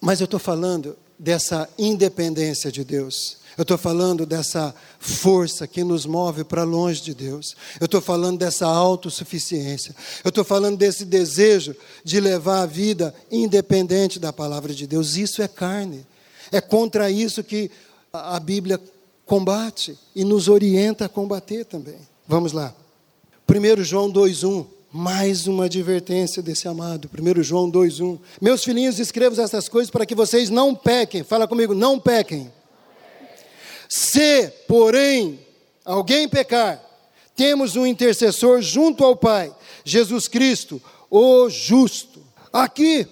Mas 0.00 0.20
eu 0.20 0.24
estou 0.24 0.40
falando 0.40 0.96
dessa 1.18 1.68
independência 1.78 2.72
de 2.72 2.82
Deus. 2.82 3.36
Eu 3.56 3.62
estou 3.62 3.78
falando 3.78 4.26
dessa 4.26 4.74
força 4.98 5.66
que 5.66 5.84
nos 5.84 6.06
move 6.06 6.42
para 6.42 6.64
longe 6.64 7.00
de 7.00 7.14
Deus. 7.14 7.54
Eu 7.80 7.84
estou 7.84 8.00
falando 8.00 8.38
dessa 8.38 8.66
autossuficiência. 8.66 9.94
Eu 10.24 10.30
estou 10.30 10.44
falando 10.44 10.76
desse 10.76 11.04
desejo 11.04 11.76
de 12.02 12.18
levar 12.18 12.62
a 12.62 12.66
vida 12.66 13.14
independente 13.30 14.18
da 14.18 14.32
palavra 14.32 14.74
de 14.74 14.86
Deus. 14.86 15.16
Isso 15.16 15.40
é 15.40 15.46
carne. 15.46 16.04
É 16.50 16.60
contra 16.60 17.10
isso 17.10 17.44
que 17.44 17.70
a 18.12 18.40
Bíblia 18.40 18.80
combate 19.24 19.96
e 20.14 20.24
nos 20.24 20.48
orienta 20.48 21.04
a 21.04 21.08
combater 21.08 21.64
também. 21.64 21.98
Vamos 22.26 22.52
lá. 22.52 22.74
1 23.46 23.84
João 23.84 24.10
2,1, 24.10 24.66
mais 24.90 25.46
uma 25.46 25.66
advertência 25.66 26.42
desse 26.42 26.66
amado. 26.66 27.10
1 27.12 27.42
João 27.42 27.70
2,1. 27.70 28.18
Meus 28.40 28.64
filhinhos, 28.64 28.98
escrevo 28.98 29.38
essas 29.40 29.68
coisas 29.68 29.90
para 29.90 30.06
que 30.06 30.14
vocês 30.14 30.48
não 30.48 30.74
pequem. 30.74 31.22
Fala 31.22 31.46
comigo, 31.46 31.74
não 31.74 32.00
pequem. 32.00 32.50
Se, 33.88 34.48
porém, 34.66 35.38
alguém 35.84 36.26
pecar, 36.26 36.82
temos 37.36 37.76
um 37.76 37.86
intercessor 37.86 38.62
junto 38.62 39.04
ao 39.04 39.14
Pai, 39.14 39.54
Jesus 39.84 40.26
Cristo, 40.26 40.80
o 41.10 41.50
justo. 41.50 42.22
Aqui, 42.50 43.06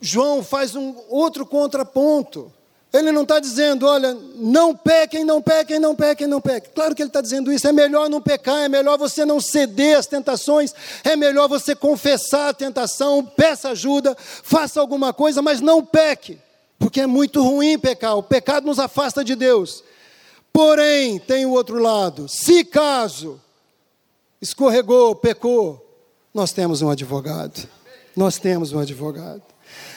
João 0.00 0.42
faz 0.42 0.74
um 0.74 0.94
outro 1.10 1.44
contraponto. 1.44 2.50
Ele 2.94 3.10
não 3.10 3.22
está 3.22 3.40
dizendo, 3.40 3.88
olha, 3.88 4.16
não 4.36 4.72
pequem, 4.72 5.24
não 5.24 5.42
pequem, 5.42 5.80
não 5.80 5.96
pequem, 5.96 6.28
não 6.28 6.40
pequem. 6.40 6.70
Claro 6.72 6.94
que 6.94 7.02
ele 7.02 7.08
está 7.08 7.20
dizendo 7.20 7.52
isso. 7.52 7.66
É 7.66 7.72
melhor 7.72 8.08
não 8.08 8.22
pecar, 8.22 8.60
é 8.60 8.68
melhor 8.68 8.96
você 8.96 9.24
não 9.24 9.40
ceder 9.40 9.98
às 9.98 10.06
tentações, 10.06 10.72
é 11.02 11.16
melhor 11.16 11.48
você 11.48 11.74
confessar 11.74 12.50
a 12.50 12.54
tentação, 12.54 13.24
peça 13.24 13.70
ajuda, 13.70 14.16
faça 14.16 14.80
alguma 14.80 15.12
coisa, 15.12 15.42
mas 15.42 15.60
não 15.60 15.84
peque, 15.84 16.38
porque 16.78 17.00
é 17.00 17.06
muito 17.06 17.42
ruim 17.42 17.76
pecar. 17.80 18.16
O 18.16 18.22
pecado 18.22 18.64
nos 18.64 18.78
afasta 18.78 19.24
de 19.24 19.34
Deus. 19.34 19.82
Porém, 20.52 21.18
tem 21.18 21.44
o 21.44 21.50
outro 21.50 21.80
lado. 21.80 22.28
Se 22.28 22.64
caso 22.64 23.40
escorregou, 24.40 25.16
pecou, 25.16 25.84
nós 26.32 26.52
temos 26.52 26.80
um 26.80 26.88
advogado. 26.88 27.68
Nós 28.14 28.38
temos 28.38 28.72
um 28.72 28.78
advogado. 28.78 29.42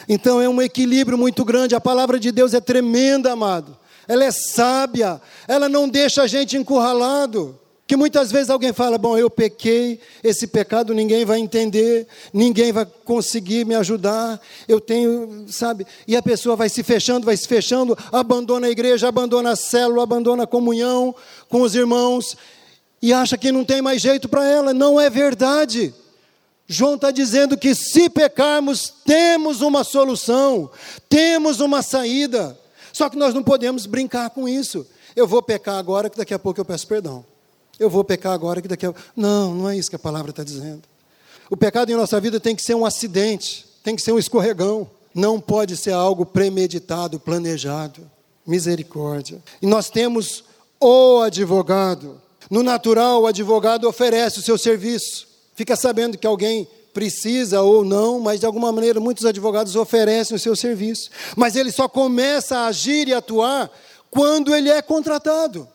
Então 0.07 0.41
é 0.41 0.47
um 0.47 0.61
equilíbrio 0.61 1.17
muito 1.17 1.43
grande. 1.43 1.75
A 1.75 1.81
palavra 1.81 2.19
de 2.19 2.31
Deus 2.31 2.53
é 2.53 2.61
tremenda, 2.61 3.31
amado. 3.31 3.77
Ela 4.07 4.23
é 4.23 4.31
sábia. 4.31 5.21
Ela 5.47 5.67
não 5.67 5.89
deixa 5.89 6.23
a 6.23 6.27
gente 6.27 6.55
encurralado. 6.55 7.59
Que 7.85 7.95
muitas 7.95 8.29
vezes 8.29 8.49
alguém 8.49 8.73
fala: 8.73 8.97
Bom, 8.97 9.17
eu 9.17 9.29
pequei, 9.29 9.99
esse 10.21 10.47
pecado 10.47 10.93
ninguém 10.93 11.23
vai 11.23 11.39
entender, 11.39 12.05
ninguém 12.33 12.71
vai 12.73 12.85
conseguir 12.85 13.65
me 13.65 13.75
ajudar, 13.75 14.41
eu 14.67 14.81
tenho, 14.81 15.45
sabe? 15.47 15.87
E 16.05 16.13
a 16.15 16.21
pessoa 16.21 16.57
vai 16.57 16.67
se 16.67 16.83
fechando, 16.83 17.25
vai 17.25 17.37
se 17.37 17.47
fechando, 17.47 17.97
abandona 18.11 18.67
a 18.67 18.69
igreja, 18.69 19.07
abandona 19.07 19.51
a 19.51 19.55
célula, 19.55 20.03
abandona 20.03 20.43
a 20.43 20.47
comunhão 20.47 21.15
com 21.47 21.61
os 21.61 21.75
irmãos 21.75 22.35
e 23.01 23.13
acha 23.13 23.37
que 23.37 23.53
não 23.53 23.63
tem 23.63 23.81
mais 23.81 24.01
jeito 24.01 24.27
para 24.27 24.45
ela. 24.45 24.73
Não 24.73 24.99
é 24.99 25.09
verdade. 25.09 25.93
João 26.67 26.95
está 26.95 27.11
dizendo 27.11 27.57
que 27.57 27.73
se 27.73 28.09
pecarmos, 28.09 28.93
temos 29.05 29.61
uma 29.61 29.85
solução, 29.85 30.69
temos 31.07 31.61
uma 31.61 31.81
saída. 31.81 32.59
Só 32.91 33.09
que 33.09 33.15
nós 33.15 33.33
não 33.33 33.41
podemos 33.41 33.85
brincar 33.85 34.31
com 34.31 34.49
isso. 34.49 34.85
Eu 35.15 35.25
vou 35.25 35.41
pecar 35.41 35.77
agora, 35.77 36.09
que 36.09 36.17
daqui 36.17 36.33
a 36.33 36.39
pouco 36.39 36.59
eu 36.59 36.65
peço 36.65 36.85
perdão. 36.85 37.25
Eu 37.79 37.89
vou 37.89 38.03
pecar 38.03 38.33
agora, 38.33 38.61
que 38.61 38.67
daqui 38.67 38.85
a 38.85 38.93
Não, 39.15 39.55
não 39.55 39.69
é 39.69 39.77
isso 39.77 39.89
que 39.89 39.95
a 39.95 39.99
palavra 39.99 40.31
está 40.31 40.43
dizendo. 40.43 40.81
O 41.49 41.55
pecado 41.55 41.89
em 41.89 41.95
nossa 41.95 42.19
vida 42.19 42.37
tem 42.39 42.55
que 42.55 42.61
ser 42.61 42.75
um 42.75 42.85
acidente, 42.85 43.65
tem 43.81 43.95
que 43.95 44.01
ser 44.01 44.11
um 44.11 44.19
escorregão. 44.19 44.89
Não 45.15 45.39
pode 45.39 45.77
ser 45.77 45.93
algo 45.93 46.25
premeditado, 46.25 47.19
planejado. 47.19 48.01
Misericórdia. 48.45 49.41
E 49.61 49.67
nós 49.67 49.89
temos 49.89 50.43
o 50.79 51.21
advogado. 51.21 52.21
No 52.49 52.61
natural, 52.61 53.21
o 53.21 53.27
advogado 53.27 53.87
oferece 53.87 54.39
o 54.39 54.43
seu 54.43 54.57
serviço 54.57 55.26
fica 55.57 55.75
sabendo 55.75 56.19
que 56.19 56.27
alguém 56.27 56.67
precisa 56.93 57.61
ou 57.61 57.83
não, 57.83 58.19
mas 58.19 58.39
de 58.39 58.45
alguma 58.45 58.71
maneira 58.71 58.99
muitos 58.99 59.25
advogados 59.25 59.75
oferecem 59.75 60.37
o 60.37 60.39
seu 60.39 60.55
serviço. 60.55 61.09
Mas 61.35 61.55
ele 61.55 61.71
só 61.71 61.89
começa 61.89 62.59
a 62.59 62.67
agir 62.67 63.07
e 63.07 63.13
atuar 63.13 63.69
quando 64.09 64.55
ele 64.55 64.69
é 64.69 64.81
contratado. 64.83 65.67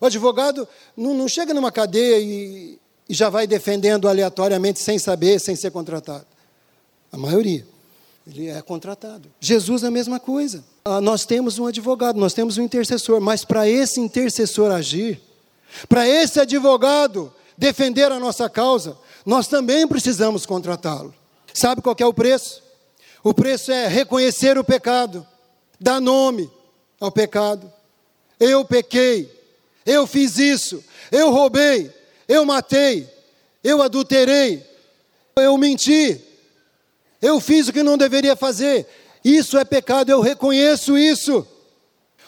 O 0.00 0.06
advogado 0.06 0.66
não, 0.96 1.12
não 1.12 1.28
chega 1.28 1.52
numa 1.52 1.70
cadeia 1.70 2.18
e, 2.18 2.78
e 3.06 3.14
já 3.14 3.28
vai 3.28 3.46
defendendo 3.46 4.08
aleatoriamente, 4.08 4.80
sem 4.80 4.98
saber, 4.98 5.38
sem 5.38 5.54
ser 5.54 5.70
contratado. 5.70 6.26
A 7.12 7.18
maioria. 7.18 7.66
Ele 8.26 8.48
é 8.48 8.60
contratado. 8.62 9.28
Jesus 9.40 9.82
é 9.82 9.88
a 9.88 9.90
mesma 9.90 10.18
coisa. 10.18 10.64
Ah, 10.84 11.00
nós 11.02 11.26
temos 11.26 11.58
um 11.58 11.66
advogado, 11.66 12.18
nós 12.18 12.32
temos 12.32 12.56
um 12.56 12.62
intercessor, 12.62 13.20
mas 13.20 13.44
para 13.44 13.68
esse 13.68 14.00
intercessor 14.00 14.70
agir, 14.70 15.20
para 15.86 16.08
esse 16.08 16.40
advogado 16.40 17.32
defender 17.58 18.12
a 18.12 18.20
nossa 18.20 18.48
causa, 18.48 18.96
nós 19.24 19.46
também 19.46 19.86
precisamos 19.86 20.46
contratá-lo. 20.46 21.14
Sabe 21.52 21.82
qual 21.82 21.96
é 21.98 22.06
o 22.06 22.14
preço? 22.14 22.62
O 23.22 23.34
preço 23.34 23.72
é 23.72 23.86
reconhecer 23.88 24.56
o 24.56 24.64
pecado, 24.64 25.26
dar 25.80 26.00
nome 26.00 26.50
ao 27.00 27.10
pecado. 27.10 27.70
Eu 28.38 28.64
pequei, 28.64 29.30
eu 29.84 30.06
fiz 30.06 30.38
isso, 30.38 30.82
eu 31.10 31.30
roubei, 31.30 31.92
eu 32.28 32.44
matei, 32.44 33.08
eu 33.64 33.82
adulterei, 33.82 34.64
eu 35.36 35.56
menti, 35.58 36.20
eu 37.20 37.40
fiz 37.40 37.68
o 37.68 37.72
que 37.72 37.82
não 37.82 37.98
deveria 37.98 38.36
fazer. 38.36 38.86
Isso 39.24 39.58
é 39.58 39.64
pecado, 39.64 40.10
eu 40.10 40.20
reconheço 40.20 40.96
isso. 40.96 41.46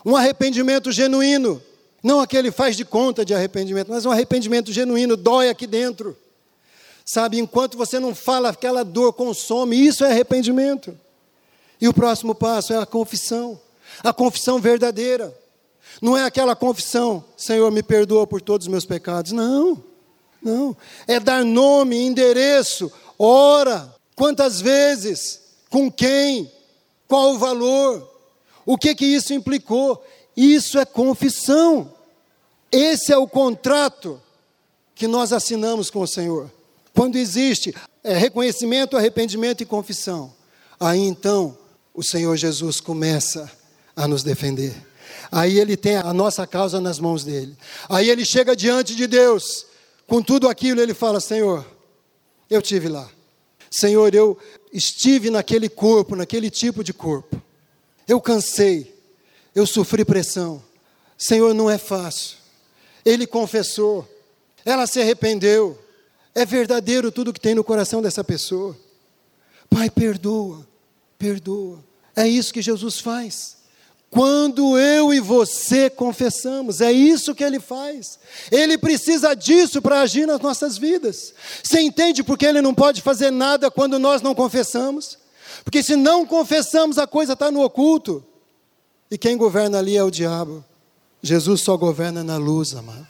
Um 0.05 0.17
arrependimento 0.17 0.91
genuíno, 0.91 1.63
não 2.03 2.21
aquele 2.21 2.51
faz 2.51 2.77
de 2.77 2.85
conta 2.85 3.25
de 3.25 3.35
arrependimento, 3.35 3.91
mas 3.91 4.05
um 4.05 4.11
arrependimento 4.11 4.73
genuíno, 4.73 5.17
dói 5.17 5.49
aqui 5.49 5.67
dentro. 5.67 6.17
Sabe, 7.13 7.41
enquanto 7.41 7.77
você 7.77 7.99
não 7.99 8.15
fala, 8.15 8.51
aquela 8.51 8.85
dor 8.85 9.13
consome, 9.13 9.77
isso 9.77 10.05
é 10.05 10.13
arrependimento. 10.13 10.97
E 11.81 11.89
o 11.89 11.93
próximo 11.93 12.37
passo 12.37 12.73
é 12.73 12.77
a 12.79 12.87
confissão, 12.87 13.61
a 14.05 14.13
confissão 14.13 14.61
verdadeira. 14.61 15.37
Não 16.01 16.17
é 16.17 16.23
aquela 16.23 16.55
confissão, 16.55 17.25
Senhor, 17.37 17.69
me 17.73 17.83
perdoa 17.83 18.29
por 18.29 18.41
todos 18.41 18.69
os 18.69 18.71
meus 18.71 18.87
pecados. 18.87 19.33
Não, 19.33 19.83
não. 20.41 20.77
É 21.05 21.19
dar 21.19 21.45
nome, 21.45 21.97
endereço, 22.01 22.93
hora, 23.19 23.93
quantas 24.15 24.61
vezes, 24.61 25.41
com 25.69 25.91
quem, 25.91 26.49
qual 27.09 27.33
o 27.33 27.39
valor, 27.39 28.09
o 28.65 28.79
que 28.79 28.95
que 28.95 29.07
isso 29.07 29.35
implicou. 29.35 30.01
Isso 30.37 30.79
é 30.79 30.85
confissão. 30.85 31.93
Esse 32.71 33.13
é 33.13 33.19
o 33.19 33.27
contrato 33.27 34.23
que 34.95 35.09
nós 35.09 35.33
assinamos 35.33 35.91
com 35.91 36.03
o 36.03 36.07
Senhor. 36.07 36.49
Quando 36.95 37.17
existe 37.17 37.75
é, 38.03 38.15
reconhecimento, 38.17 38.97
arrependimento 38.97 39.63
e 39.63 39.67
confissão, 39.67 40.33
aí 40.79 41.01
então 41.01 41.57
o 41.95 42.03
Senhor 42.03 42.37
Jesus 42.37 42.81
começa 42.81 43.51
a 43.95 44.07
nos 44.09 44.23
defender. 44.23 44.75
Aí 45.31 45.59
ele 45.59 45.77
tem 45.77 45.97
a 45.97 46.13
nossa 46.13 46.47
causa 46.47 46.81
nas 46.81 46.99
mãos 46.99 47.25
dele. 47.25 47.57
Aí 47.89 48.09
ele 48.09 48.25
chega 48.25 48.57
diante 48.57 48.95
de 48.95 49.07
Deus, 49.07 49.67
com 50.07 50.23
tudo 50.23 50.49
aquilo, 50.49 50.81
ele 50.81 50.95
fala: 50.95 51.21
Senhor, 51.21 51.65
eu 52.49 52.61
tive 52.61 52.89
lá. 52.89 53.09
Senhor, 53.71 54.13
eu 54.15 54.37
estive 54.73 55.31
naquele 55.31 55.69
corpo, 55.69 56.17
naquele 56.17 56.51
tipo 56.51 56.83
de 56.83 56.93
corpo. 56.93 57.41
Eu 58.09 58.21
cansei, 58.21 58.93
eu 59.55 59.67
sofri 59.67 60.05
pressão. 60.05 60.63
Senhor, 61.17 61.55
não 61.55 61.71
é 61.71 61.79
fácil. 61.79 62.39
Ele 63.05 63.27
confessou, 63.27 64.09
ela 64.65 64.87
se 64.87 65.01
arrependeu. 65.01 65.79
É 66.35 66.45
verdadeiro 66.45 67.11
tudo 67.11 67.33
que 67.33 67.41
tem 67.41 67.55
no 67.55 67.65
coração 67.65 68.01
dessa 68.01 68.23
pessoa. 68.23 68.77
Pai, 69.69 69.91
perdoa, 69.91 70.67
perdoa. 71.19 71.85
É 72.15 72.27
isso 72.27 72.53
que 72.53 72.63
Jesus 72.63 73.01
faz. 73.01 73.59
Quando 74.11 74.77
eu 74.77 75.15
e 75.15 75.21
você 75.21 75.89
confessamos, 75.89 76.81
é 76.81 76.91
isso 76.91 77.33
que 77.33 77.45
ele 77.45 77.61
faz. 77.61 78.19
Ele 78.51 78.77
precisa 78.77 79.35
disso 79.35 79.81
para 79.81 80.01
agir 80.01 80.27
nas 80.27 80.41
nossas 80.41 80.77
vidas. 80.77 81.33
Você 81.63 81.81
entende 81.81 82.25
porque 82.25 82.45
ele 82.45 82.61
não 82.61 82.75
pode 82.75 83.03
fazer 83.03 83.31
nada 83.31 83.71
quando 83.71 84.01
nós 84.01 84.21
não 84.21 84.35
confessamos? 84.35 85.17
Porque 85.63 85.81
se 85.81 85.95
não 85.95 86.27
confessamos, 86.27 86.99
a 86.99 87.07
coisa 87.07 87.35
está 87.35 87.53
no 87.53 87.63
oculto. 87.63 88.25
E 89.09 89.17
quem 89.17 89.37
governa 89.37 89.79
ali 89.79 89.97
é 89.97 90.03
o 90.03 90.11
diabo. 90.11 90.65
Jesus 91.23 91.61
só 91.61 91.77
governa 91.77 92.25
na 92.25 92.37
luz, 92.37 92.75
amado. 92.75 93.07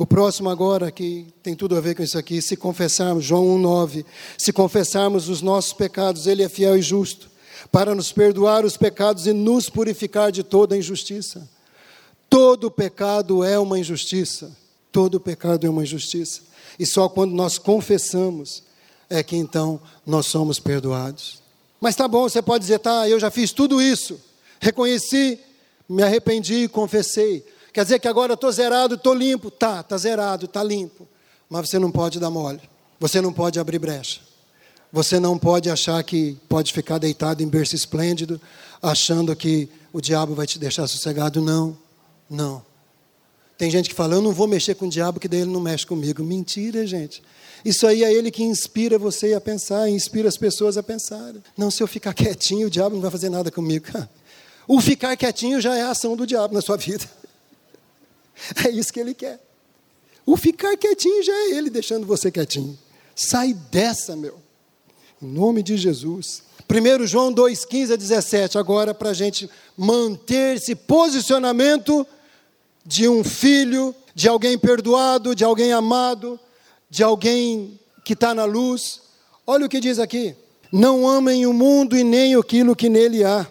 O 0.00 0.06
próximo 0.06 0.48
agora, 0.48 0.90
que 0.90 1.26
tem 1.42 1.54
tudo 1.54 1.76
a 1.76 1.80
ver 1.82 1.94
com 1.94 2.02
isso 2.02 2.16
aqui, 2.16 2.40
se 2.40 2.56
confessarmos, 2.56 3.22
João 3.22 3.44
1,9, 3.60 4.02
se 4.38 4.50
confessarmos 4.50 5.28
os 5.28 5.42
nossos 5.42 5.74
pecados, 5.74 6.26
Ele 6.26 6.42
é 6.42 6.48
fiel 6.48 6.78
e 6.78 6.80
justo, 6.80 7.28
para 7.70 7.94
nos 7.94 8.10
perdoar 8.10 8.64
os 8.64 8.78
pecados 8.78 9.26
e 9.26 9.34
nos 9.34 9.68
purificar 9.68 10.32
de 10.32 10.42
toda 10.42 10.74
injustiça. 10.74 11.46
Todo 12.30 12.70
pecado 12.70 13.44
é 13.44 13.58
uma 13.58 13.78
injustiça. 13.78 14.56
Todo 14.90 15.20
pecado 15.20 15.66
é 15.66 15.68
uma 15.68 15.82
injustiça. 15.82 16.40
E 16.78 16.86
só 16.86 17.06
quando 17.06 17.34
nós 17.34 17.58
confessamos 17.58 18.62
é 19.10 19.22
que 19.22 19.36
então 19.36 19.78
nós 20.06 20.24
somos 20.24 20.58
perdoados. 20.58 21.42
Mas 21.78 21.94
tá 21.94 22.08
bom, 22.08 22.22
você 22.22 22.40
pode 22.40 22.62
dizer, 22.62 22.78
tá, 22.78 23.06
eu 23.06 23.20
já 23.20 23.30
fiz 23.30 23.52
tudo 23.52 23.82
isso. 23.82 24.18
Reconheci, 24.60 25.38
me 25.86 26.02
arrependi 26.02 26.64
e 26.64 26.68
confessei. 26.68 27.44
Quer 27.72 27.84
dizer 27.84 27.98
que 27.98 28.08
agora 28.08 28.32
eu 28.32 28.34
estou 28.34 28.50
zerado, 28.50 28.94
estou 28.94 29.14
limpo. 29.14 29.50
Tá, 29.50 29.80
está 29.80 29.96
zerado, 29.96 30.46
está 30.46 30.62
limpo. 30.62 31.06
Mas 31.48 31.68
você 31.68 31.78
não 31.78 31.90
pode 31.90 32.18
dar 32.18 32.30
mole. 32.30 32.60
Você 32.98 33.20
não 33.20 33.32
pode 33.32 33.58
abrir 33.58 33.78
brecha. 33.78 34.20
Você 34.92 35.20
não 35.20 35.38
pode 35.38 35.70
achar 35.70 36.02
que 36.02 36.36
pode 36.48 36.72
ficar 36.72 36.98
deitado 36.98 37.42
em 37.42 37.48
berço 37.48 37.76
esplêndido, 37.76 38.40
achando 38.82 39.34
que 39.36 39.68
o 39.92 40.00
diabo 40.00 40.34
vai 40.34 40.46
te 40.46 40.58
deixar 40.58 40.86
sossegado. 40.88 41.40
Não, 41.40 41.76
não. 42.28 42.62
Tem 43.56 43.70
gente 43.70 43.88
que 43.88 43.94
fala, 43.94 44.14
eu 44.14 44.22
não 44.22 44.32
vou 44.32 44.48
mexer 44.48 44.74
com 44.74 44.86
o 44.86 44.90
diabo, 44.90 45.20
que 45.20 45.28
daí 45.28 45.40
ele 45.40 45.50
não 45.50 45.60
mexe 45.60 45.86
comigo. 45.86 46.24
Mentira, 46.24 46.86
gente. 46.86 47.22
Isso 47.64 47.86
aí 47.86 48.02
é 48.02 48.12
ele 48.12 48.30
que 48.30 48.42
inspira 48.42 48.98
você 48.98 49.34
a 49.34 49.40
pensar, 49.40 49.88
inspira 49.88 50.28
as 50.28 50.36
pessoas 50.36 50.76
a 50.76 50.82
pensar. 50.82 51.34
Não, 51.56 51.70
se 51.70 51.82
eu 51.82 51.86
ficar 51.86 52.14
quietinho, 52.14 52.66
o 52.66 52.70
diabo 52.70 52.94
não 52.94 53.02
vai 53.02 53.10
fazer 53.10 53.28
nada 53.28 53.50
comigo. 53.50 53.86
O 54.68 54.80
ficar 54.80 55.16
quietinho 55.16 55.60
já 55.60 55.76
é 55.76 55.82
a 55.82 55.90
ação 55.90 56.14
do 56.14 56.24
diabo 56.24 56.54
na 56.54 56.60
sua 56.60 56.76
vida. 56.76 57.04
É 58.64 58.70
isso 58.70 58.92
que 58.92 59.00
ele 59.00 59.14
quer. 59.14 59.40
O 60.24 60.36
ficar 60.36 60.76
quietinho 60.76 61.22
já 61.22 61.32
é 61.32 61.50
ele 61.50 61.70
deixando 61.70 62.06
você 62.06 62.30
quietinho. 62.30 62.78
Sai 63.14 63.52
dessa, 63.52 64.16
meu. 64.16 64.38
Em 65.20 65.26
nome 65.26 65.62
de 65.62 65.76
Jesus. 65.76 66.42
1 66.70 67.06
João 67.06 67.32
2, 67.32 67.64
15 67.64 67.92
a 67.92 67.96
17, 67.96 68.56
agora 68.56 68.94
para 68.94 69.10
a 69.10 69.14
gente 69.14 69.50
manter 69.76 70.56
esse 70.56 70.74
posicionamento 70.74 72.06
de 72.86 73.08
um 73.08 73.24
filho, 73.24 73.94
de 74.14 74.28
alguém 74.28 74.56
perdoado, 74.56 75.34
de 75.34 75.44
alguém 75.44 75.72
amado, 75.72 76.38
de 76.88 77.02
alguém 77.02 77.78
que 78.04 78.12
está 78.12 78.32
na 78.32 78.44
luz. 78.44 79.00
Olha 79.46 79.66
o 79.66 79.68
que 79.68 79.80
diz 79.80 79.98
aqui: 79.98 80.36
Não 80.72 81.08
amem 81.08 81.44
o 81.44 81.52
mundo 81.52 81.96
e 81.96 82.04
nem 82.04 82.36
aquilo 82.36 82.76
que 82.76 82.88
nele 82.88 83.24
há. 83.24 83.46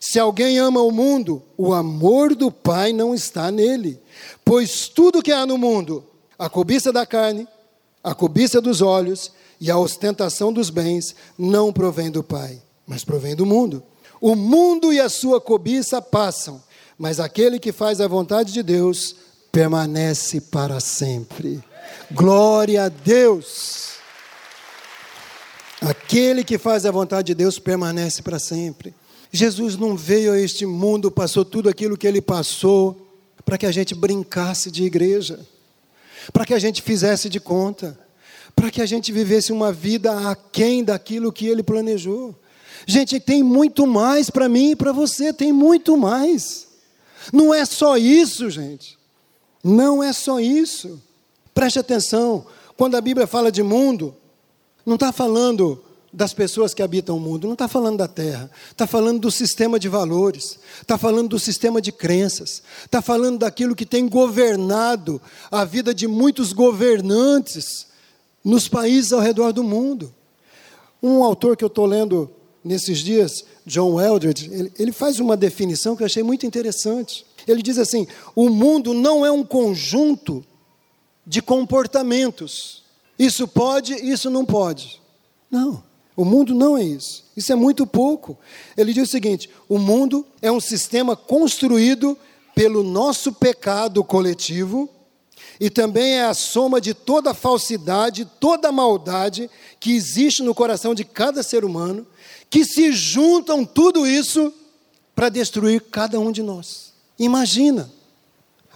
Se 0.00 0.18
alguém 0.18 0.58
ama 0.58 0.80
o 0.80 0.90
mundo, 0.90 1.42
o 1.56 1.72
amor 1.72 2.34
do 2.34 2.50
Pai 2.50 2.92
não 2.92 3.14
está 3.14 3.50
nele. 3.50 4.00
Pois 4.44 4.88
tudo 4.88 5.22
que 5.22 5.32
há 5.32 5.46
no 5.46 5.58
mundo, 5.58 6.04
a 6.38 6.48
cobiça 6.48 6.92
da 6.92 7.06
carne, 7.06 7.46
a 8.02 8.14
cobiça 8.14 8.60
dos 8.60 8.80
olhos 8.80 9.32
e 9.60 9.70
a 9.70 9.78
ostentação 9.78 10.52
dos 10.52 10.70
bens, 10.70 11.14
não 11.38 11.72
provém 11.72 12.10
do 12.10 12.22
Pai, 12.22 12.60
mas 12.86 13.04
provém 13.04 13.36
do 13.36 13.46
mundo. 13.46 13.82
O 14.20 14.34
mundo 14.34 14.92
e 14.92 15.00
a 15.00 15.08
sua 15.08 15.40
cobiça 15.40 16.00
passam, 16.00 16.62
mas 16.98 17.20
aquele 17.20 17.58
que 17.58 17.72
faz 17.72 18.00
a 18.00 18.08
vontade 18.08 18.52
de 18.52 18.62
Deus 18.62 19.16
permanece 19.50 20.40
para 20.40 20.80
sempre. 20.80 21.62
Glória 22.10 22.84
a 22.84 22.88
Deus! 22.88 23.92
Aquele 25.80 26.44
que 26.44 26.58
faz 26.58 26.86
a 26.86 26.92
vontade 26.92 27.26
de 27.26 27.34
Deus 27.34 27.58
permanece 27.58 28.22
para 28.22 28.38
sempre. 28.38 28.94
Jesus 29.32 29.76
não 29.76 29.96
veio 29.96 30.32
a 30.32 30.38
este 30.38 30.66
mundo, 30.66 31.10
passou 31.10 31.42
tudo 31.42 31.70
aquilo 31.70 31.96
que 31.96 32.06
ele 32.06 32.20
passou, 32.20 33.08
para 33.46 33.56
que 33.56 33.64
a 33.64 33.72
gente 33.72 33.94
brincasse 33.94 34.70
de 34.70 34.84
igreja, 34.84 35.40
para 36.32 36.44
que 36.44 36.52
a 36.52 36.58
gente 36.58 36.82
fizesse 36.82 37.30
de 37.30 37.40
conta, 37.40 37.98
para 38.54 38.70
que 38.70 38.82
a 38.82 38.86
gente 38.86 39.10
vivesse 39.10 39.50
uma 39.50 39.72
vida 39.72 40.28
aquém 40.28 40.84
daquilo 40.84 41.32
que 41.32 41.46
ele 41.46 41.62
planejou. 41.62 42.38
Gente, 42.86 43.18
tem 43.18 43.42
muito 43.42 43.86
mais 43.86 44.28
para 44.28 44.50
mim 44.50 44.72
e 44.72 44.76
para 44.76 44.92
você, 44.92 45.32
tem 45.32 45.50
muito 45.50 45.96
mais. 45.96 46.68
Não 47.32 47.54
é 47.54 47.64
só 47.64 47.96
isso, 47.96 48.50
gente. 48.50 48.98
Não 49.64 50.02
é 50.02 50.12
só 50.12 50.38
isso. 50.38 51.00
Preste 51.54 51.78
atenção, 51.78 52.44
quando 52.76 52.96
a 52.96 53.00
Bíblia 53.00 53.26
fala 53.26 53.50
de 53.50 53.62
mundo, 53.62 54.14
não 54.84 54.94
está 54.94 55.10
falando 55.10 55.82
das 56.12 56.34
pessoas 56.34 56.74
que 56.74 56.82
habitam 56.82 57.16
o 57.16 57.20
mundo, 57.20 57.46
não 57.46 57.54
está 57.54 57.66
falando 57.66 57.96
da 57.96 58.06
terra, 58.06 58.50
está 58.70 58.86
falando 58.86 59.20
do 59.20 59.30
sistema 59.30 59.78
de 59.78 59.88
valores, 59.88 60.58
está 60.80 60.98
falando 60.98 61.30
do 61.30 61.38
sistema 61.38 61.80
de 61.80 61.90
crenças, 61.90 62.62
está 62.84 63.00
falando 63.00 63.38
daquilo 63.38 63.74
que 63.74 63.86
tem 63.86 64.06
governado 64.06 65.20
a 65.50 65.64
vida 65.64 65.94
de 65.94 66.06
muitos 66.06 66.52
governantes 66.52 67.86
nos 68.44 68.68
países 68.68 69.12
ao 69.12 69.20
redor 69.20 69.52
do 69.52 69.64
mundo. 69.64 70.14
Um 71.02 71.24
autor 71.24 71.56
que 71.56 71.64
eu 71.64 71.68
estou 71.68 71.86
lendo 71.86 72.30
nesses 72.62 72.98
dias, 72.98 73.44
John 73.66 74.00
Eldredge, 74.00 74.50
ele, 74.52 74.72
ele 74.78 74.92
faz 74.92 75.18
uma 75.18 75.36
definição 75.36 75.96
que 75.96 76.02
eu 76.02 76.06
achei 76.06 76.22
muito 76.22 76.44
interessante. 76.44 77.24
Ele 77.48 77.62
diz 77.62 77.78
assim: 77.78 78.06
o 78.36 78.50
mundo 78.50 78.92
não 78.92 79.24
é 79.24 79.32
um 79.32 79.44
conjunto 79.44 80.44
de 81.26 81.40
comportamentos. 81.40 82.82
Isso 83.18 83.48
pode, 83.48 83.94
isso 83.94 84.30
não 84.30 84.44
pode. 84.44 85.00
Não. 85.50 85.82
O 86.16 86.24
mundo 86.24 86.54
não 86.54 86.76
é 86.76 86.82
isso. 86.82 87.24
Isso 87.36 87.52
é 87.52 87.56
muito 87.56 87.86
pouco. 87.86 88.38
Ele 88.76 88.92
diz 88.92 89.08
o 89.08 89.10
seguinte: 89.10 89.48
o 89.68 89.78
mundo 89.78 90.26
é 90.40 90.50
um 90.52 90.60
sistema 90.60 91.16
construído 91.16 92.16
pelo 92.54 92.82
nosso 92.82 93.32
pecado 93.32 94.04
coletivo 94.04 94.88
e 95.58 95.70
também 95.70 96.14
é 96.14 96.24
a 96.24 96.34
soma 96.34 96.80
de 96.80 96.92
toda 96.92 97.30
a 97.30 97.34
falsidade, 97.34 98.28
toda 98.40 98.68
a 98.68 98.72
maldade 98.72 99.48
que 99.80 99.92
existe 99.92 100.42
no 100.42 100.54
coração 100.54 100.94
de 100.94 101.04
cada 101.04 101.42
ser 101.42 101.64
humano, 101.64 102.06
que 102.50 102.64
se 102.64 102.92
juntam 102.92 103.64
tudo 103.64 104.06
isso 104.06 104.52
para 105.14 105.28
destruir 105.28 105.82
cada 105.90 106.18
um 106.18 106.32
de 106.32 106.42
nós. 106.42 106.92
Imagina. 107.18 107.90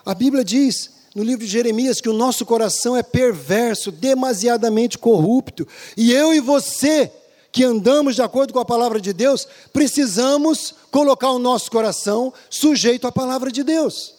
A 0.04 0.14
Bíblia 0.14 0.44
diz 0.44 0.90
no 1.14 1.24
livro 1.24 1.44
de 1.44 1.50
Jeremias 1.50 2.00
que 2.00 2.08
o 2.08 2.12
nosso 2.12 2.46
coração 2.46 2.96
é 2.96 3.02
perverso, 3.02 3.90
demasiadamente 3.90 4.98
corrupto, 4.98 5.66
e 5.96 6.12
eu 6.12 6.32
e 6.32 6.40
você 6.40 7.10
que 7.56 7.64
andamos 7.64 8.14
de 8.14 8.20
acordo 8.20 8.52
com 8.52 8.60
a 8.60 8.66
palavra 8.66 9.00
de 9.00 9.14
Deus, 9.14 9.48
precisamos 9.72 10.74
colocar 10.90 11.30
o 11.30 11.38
nosso 11.38 11.70
coração 11.70 12.30
sujeito 12.50 13.06
à 13.06 13.10
palavra 13.10 13.50
de 13.50 13.64
Deus. 13.64 14.12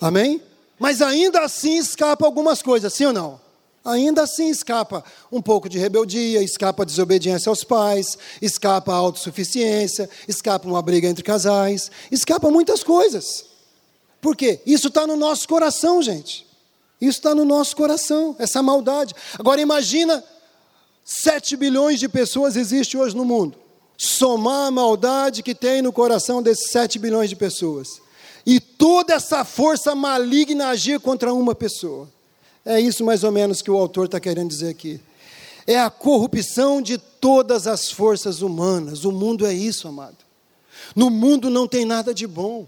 Amém? 0.00 0.40
Mas 0.78 1.02
ainda 1.02 1.40
assim 1.42 1.76
escapa 1.76 2.24
algumas 2.24 2.62
coisas, 2.62 2.94
sim 2.94 3.04
ou 3.04 3.12
não? 3.12 3.38
Ainda 3.84 4.22
assim 4.22 4.48
escapa 4.48 5.04
um 5.30 5.42
pouco 5.42 5.68
de 5.68 5.78
rebeldia, 5.78 6.42
escapa 6.42 6.84
a 6.84 6.86
desobediência 6.86 7.50
aos 7.50 7.62
pais, 7.64 8.16
escapa 8.40 8.94
a 8.94 8.96
autossuficiência, 8.96 10.08
escapa 10.26 10.66
uma 10.66 10.80
briga 10.80 11.06
entre 11.06 11.22
casais, 11.22 11.90
escapa 12.10 12.50
muitas 12.50 12.82
coisas. 12.82 13.44
Por 14.22 14.34
quê? 14.34 14.62
Isso 14.64 14.88
está 14.88 15.06
no 15.06 15.16
nosso 15.16 15.46
coração, 15.46 16.00
gente. 16.00 16.46
Isso 16.98 17.18
está 17.18 17.34
no 17.34 17.44
nosso 17.44 17.76
coração, 17.76 18.34
essa 18.38 18.62
maldade. 18.62 19.14
Agora 19.38 19.60
imagina 19.60 20.24
7 21.04 21.56
bilhões 21.56 22.00
de 22.00 22.08
pessoas 22.08 22.56
existem 22.56 22.98
hoje 22.98 23.14
no 23.14 23.24
mundo. 23.24 23.58
Somar 23.96 24.68
a 24.68 24.70
maldade 24.70 25.42
que 25.42 25.54
tem 25.54 25.82
no 25.82 25.92
coração 25.92 26.42
desses 26.42 26.70
7 26.70 26.98
bilhões 26.98 27.28
de 27.28 27.36
pessoas. 27.36 28.00
E 28.46 28.58
toda 28.58 29.14
essa 29.14 29.44
força 29.44 29.94
maligna 29.94 30.68
agir 30.68 30.98
contra 30.98 31.32
uma 31.32 31.54
pessoa. 31.54 32.08
É 32.64 32.80
isso 32.80 33.04
mais 33.04 33.22
ou 33.22 33.30
menos 33.30 33.60
que 33.60 33.70
o 33.70 33.76
autor 33.76 34.06
está 34.06 34.18
querendo 34.18 34.48
dizer 34.48 34.70
aqui. 34.70 35.00
É 35.66 35.78
a 35.78 35.90
corrupção 35.90 36.80
de 36.80 36.98
todas 36.98 37.66
as 37.66 37.90
forças 37.90 38.42
humanas. 38.42 39.04
O 39.04 39.12
mundo 39.12 39.46
é 39.46 39.52
isso, 39.52 39.86
amado. 39.86 40.16
No 40.96 41.10
mundo 41.10 41.48
não 41.50 41.66
tem 41.66 41.84
nada 41.84 42.12
de 42.12 42.26
bom. 42.26 42.66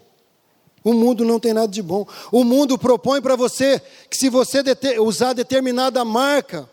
O 0.84 0.92
mundo 0.94 1.24
não 1.24 1.40
tem 1.40 1.52
nada 1.52 1.68
de 1.68 1.82
bom. 1.82 2.06
O 2.30 2.44
mundo 2.44 2.78
propõe 2.78 3.20
para 3.20 3.34
você 3.34 3.80
que 4.08 4.16
se 4.16 4.28
você 4.28 4.62
usar 5.00 5.32
determinada 5.32 6.04
marca, 6.04 6.68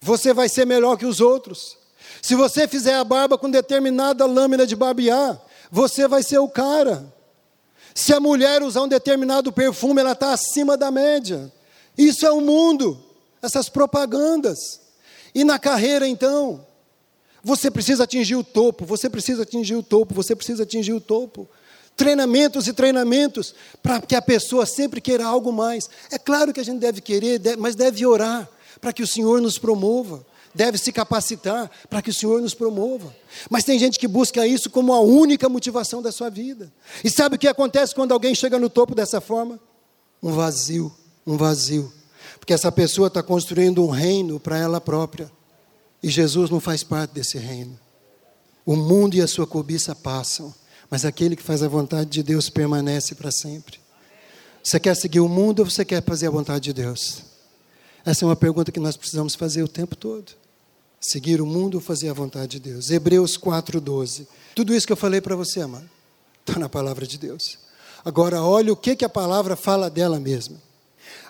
você 0.00 0.32
vai 0.32 0.48
ser 0.48 0.66
melhor 0.66 0.96
que 0.96 1.06
os 1.06 1.20
outros. 1.20 1.76
Se 2.22 2.34
você 2.34 2.66
fizer 2.66 2.94
a 2.94 3.04
barba 3.04 3.38
com 3.38 3.50
determinada 3.50 4.24
lâmina 4.26 4.66
de 4.66 4.76
barbear, 4.76 5.40
você 5.70 6.08
vai 6.08 6.22
ser 6.22 6.38
o 6.38 6.48
cara. 6.48 7.12
Se 7.94 8.12
a 8.12 8.20
mulher 8.20 8.62
usar 8.62 8.82
um 8.82 8.88
determinado 8.88 9.52
perfume, 9.52 10.00
ela 10.00 10.12
está 10.12 10.32
acima 10.32 10.76
da 10.76 10.90
média. 10.90 11.52
Isso 11.96 12.24
é 12.24 12.30
o 12.30 12.40
mundo, 12.40 13.02
essas 13.42 13.68
propagandas. 13.68 14.80
E 15.34 15.44
na 15.44 15.58
carreira, 15.58 16.06
então, 16.06 16.64
você 17.42 17.70
precisa 17.70 18.04
atingir 18.04 18.36
o 18.36 18.44
topo, 18.44 18.84
você 18.84 19.10
precisa 19.10 19.42
atingir 19.42 19.74
o 19.74 19.82
topo, 19.82 20.14
você 20.14 20.34
precisa 20.34 20.62
atingir 20.62 20.92
o 20.92 21.00
topo. 21.00 21.48
Treinamentos 21.96 22.68
e 22.68 22.72
treinamentos 22.72 23.54
para 23.82 24.00
que 24.00 24.14
a 24.14 24.22
pessoa 24.22 24.64
sempre 24.64 25.00
queira 25.00 25.26
algo 25.26 25.52
mais. 25.52 25.90
É 26.10 26.18
claro 26.18 26.52
que 26.52 26.60
a 26.60 26.64
gente 26.64 26.78
deve 26.78 27.00
querer, 27.00 27.40
mas 27.58 27.74
deve 27.74 28.06
orar 28.06 28.48
para 28.80 28.92
que 28.92 29.02
o 29.02 29.06
Senhor 29.06 29.40
nos 29.40 29.58
promova, 29.58 30.24
deve 30.54 30.78
se 30.78 30.92
capacitar 30.92 31.70
para 31.88 32.02
que 32.02 32.10
o 32.10 32.14
Senhor 32.14 32.40
nos 32.40 32.54
promova. 32.54 33.14
Mas 33.48 33.64
tem 33.64 33.78
gente 33.78 33.98
que 33.98 34.08
busca 34.08 34.46
isso 34.46 34.70
como 34.70 34.92
a 34.92 35.00
única 35.00 35.48
motivação 35.48 36.02
da 36.02 36.10
sua 36.10 36.30
vida. 36.30 36.72
E 37.04 37.10
sabe 37.10 37.36
o 37.36 37.38
que 37.38 37.48
acontece 37.48 37.94
quando 37.94 38.12
alguém 38.12 38.34
chega 38.34 38.58
no 38.58 38.68
topo 38.68 38.94
dessa 38.94 39.20
forma? 39.20 39.60
Um 40.22 40.32
vazio, 40.32 40.92
um 41.26 41.36
vazio. 41.36 41.92
Porque 42.38 42.52
essa 42.52 42.72
pessoa 42.72 43.08
está 43.08 43.22
construindo 43.22 43.84
um 43.84 43.90
reino 43.90 44.40
para 44.40 44.58
ela 44.58 44.80
própria. 44.80 45.30
E 46.02 46.08
Jesus 46.08 46.50
não 46.50 46.60
faz 46.60 46.82
parte 46.82 47.12
desse 47.12 47.38
reino. 47.38 47.78
O 48.64 48.76
mundo 48.76 49.14
e 49.14 49.22
a 49.22 49.26
sua 49.26 49.46
cobiça 49.46 49.94
passam, 49.94 50.54
mas 50.90 51.04
aquele 51.04 51.34
que 51.34 51.42
faz 51.42 51.62
a 51.62 51.68
vontade 51.68 52.10
de 52.10 52.22
Deus 52.22 52.50
permanece 52.50 53.14
para 53.14 53.30
sempre. 53.30 53.80
Você 54.62 54.78
quer 54.78 54.94
seguir 54.94 55.20
o 55.20 55.28
mundo 55.28 55.60
ou 55.60 55.70
você 55.70 55.84
quer 55.84 56.02
fazer 56.02 56.26
a 56.26 56.30
vontade 56.30 56.64
de 56.64 56.72
Deus? 56.72 57.22
Essa 58.08 58.24
é 58.24 58.26
uma 58.26 58.36
pergunta 58.36 58.72
que 58.72 58.80
nós 58.80 58.96
precisamos 58.96 59.34
fazer 59.34 59.62
o 59.62 59.68
tempo 59.68 59.94
todo. 59.94 60.32
Seguir 60.98 61.42
o 61.42 61.46
mundo 61.46 61.74
ou 61.74 61.80
fazer 61.80 62.08
a 62.08 62.14
vontade 62.14 62.52
de 62.52 62.60
Deus? 62.60 62.90
Hebreus 62.90 63.36
4,12. 63.36 64.26
Tudo 64.54 64.74
isso 64.74 64.86
que 64.86 64.92
eu 64.94 64.96
falei 64.96 65.20
para 65.20 65.36
você, 65.36 65.60
amado, 65.60 65.86
está 66.40 66.58
na 66.58 66.70
palavra 66.70 67.06
de 67.06 67.18
Deus. 67.18 67.58
Agora, 68.02 68.42
olha 68.42 68.72
o 68.72 68.76
que, 68.76 68.96
que 68.96 69.04
a 69.04 69.10
palavra 69.10 69.56
fala 69.56 69.90
dela 69.90 70.18
mesma. 70.18 70.56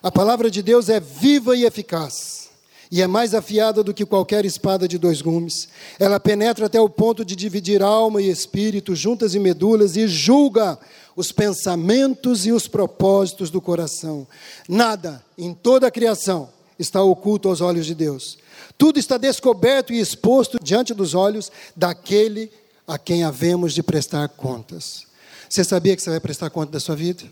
A 0.00 0.12
palavra 0.12 0.48
de 0.48 0.62
Deus 0.62 0.88
é 0.88 1.00
viva 1.00 1.56
e 1.56 1.64
eficaz, 1.64 2.48
e 2.92 3.02
é 3.02 3.08
mais 3.08 3.34
afiada 3.34 3.82
do 3.82 3.92
que 3.92 4.06
qualquer 4.06 4.44
espada 4.44 4.86
de 4.86 4.98
dois 4.98 5.20
gumes. 5.20 5.68
Ela 5.98 6.20
penetra 6.20 6.66
até 6.66 6.80
o 6.80 6.88
ponto 6.88 7.24
de 7.24 7.34
dividir 7.34 7.82
alma 7.82 8.22
e 8.22 8.30
espírito, 8.30 8.94
juntas 8.94 9.34
e 9.34 9.40
medulas, 9.40 9.96
e 9.96 10.06
julga 10.06 10.78
os 11.16 11.32
pensamentos 11.32 12.46
e 12.46 12.52
os 12.52 12.68
propósitos 12.68 13.50
do 13.50 13.60
coração. 13.60 14.28
Nada 14.68 15.24
em 15.36 15.52
toda 15.52 15.88
a 15.88 15.90
criação 15.90 16.56
está 16.78 17.02
oculto 17.02 17.48
aos 17.48 17.60
olhos 17.60 17.86
de 17.86 17.94
Deus. 17.94 18.38
Tudo 18.76 18.98
está 18.98 19.16
descoberto 19.16 19.92
e 19.92 20.00
exposto 20.00 20.58
diante 20.62 20.94
dos 20.94 21.14
olhos 21.14 21.50
daquele 21.74 22.50
a 22.86 22.98
quem 22.98 23.24
havemos 23.24 23.72
de 23.72 23.82
prestar 23.82 24.28
contas. 24.28 25.06
Você 25.48 25.64
sabia 25.64 25.96
que 25.96 26.02
você 26.02 26.10
vai 26.10 26.20
prestar 26.20 26.50
conta 26.50 26.72
da 26.72 26.80
sua 26.80 26.96
vida? 26.96 27.24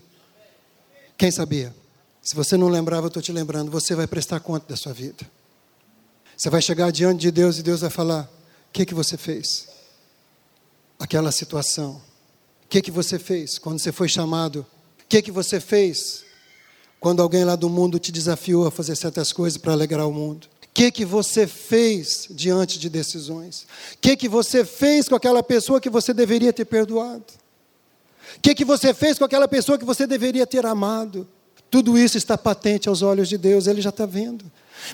Quem 1.17 1.31
sabia? 1.31 1.73
Se 2.21 2.35
você 2.35 2.57
não 2.57 2.67
lembrava, 2.67 3.05
eu 3.05 3.09
estou 3.09 3.21
te 3.21 3.31
lembrando, 3.31 3.71
você 3.71 3.95
vai 3.95 4.07
prestar 4.07 4.39
conta 4.39 4.67
da 4.67 4.75
sua 4.75 4.93
vida. 4.93 5.25
Você 6.35 6.49
vai 6.49 6.61
chegar 6.61 6.91
diante 6.91 7.21
de 7.21 7.31
Deus 7.31 7.57
e 7.57 7.63
Deus 7.63 7.81
vai 7.81 7.89
falar: 7.89 8.29
que, 8.77 8.85
que 8.85 8.93
você 8.93 9.17
fez? 9.17 9.67
Aquela 10.99 11.31
situação. 11.31 11.99
O 12.63 12.67
que, 12.69 12.79
que 12.79 12.91
você 12.91 13.17
fez 13.17 13.57
quando 13.57 13.79
você 13.79 13.91
foi 13.91 14.07
chamado? 14.07 14.59
O 14.99 15.07
que, 15.09 15.19
que 15.19 15.31
você 15.31 15.59
fez 15.59 16.23
quando 16.99 17.21
alguém 17.21 17.43
lá 17.43 17.55
do 17.55 17.69
mundo 17.69 17.99
te 17.99 18.11
desafiou 18.11 18.65
a 18.65 18.71
fazer 18.71 18.95
certas 18.95 19.31
coisas 19.31 19.57
para 19.57 19.73
alegrar 19.73 20.07
o 20.07 20.13
mundo? 20.13 20.47
O 20.63 20.67
que, 20.73 20.91
que 20.91 21.05
você 21.05 21.47
fez 21.47 22.27
diante 22.29 22.77
de 22.77 22.89
decisões? 22.89 23.65
O 23.93 23.97
que, 23.99 24.15
que 24.15 24.29
você 24.29 24.63
fez 24.63 25.09
com 25.09 25.15
aquela 25.15 25.41
pessoa 25.41 25.81
que 25.81 25.89
você 25.89 26.13
deveria 26.13 26.53
ter 26.53 26.65
perdoado? 26.65 27.25
O 28.37 28.41
que, 28.41 28.53
que 28.53 28.65
você 28.65 28.93
fez 28.93 29.17
com 29.17 29.25
aquela 29.25 29.47
pessoa 29.47 29.77
que 29.77 29.85
você 29.85 30.05
deveria 30.05 30.45
ter 30.45 30.65
amado? 30.65 31.27
Tudo 31.69 31.97
isso 31.97 32.17
está 32.17 32.37
patente 32.37 32.87
aos 32.87 33.01
olhos 33.01 33.27
de 33.27 33.37
Deus, 33.37 33.67
Ele 33.67 33.81
já 33.81 33.89
está 33.89 34.05
vendo. 34.05 34.45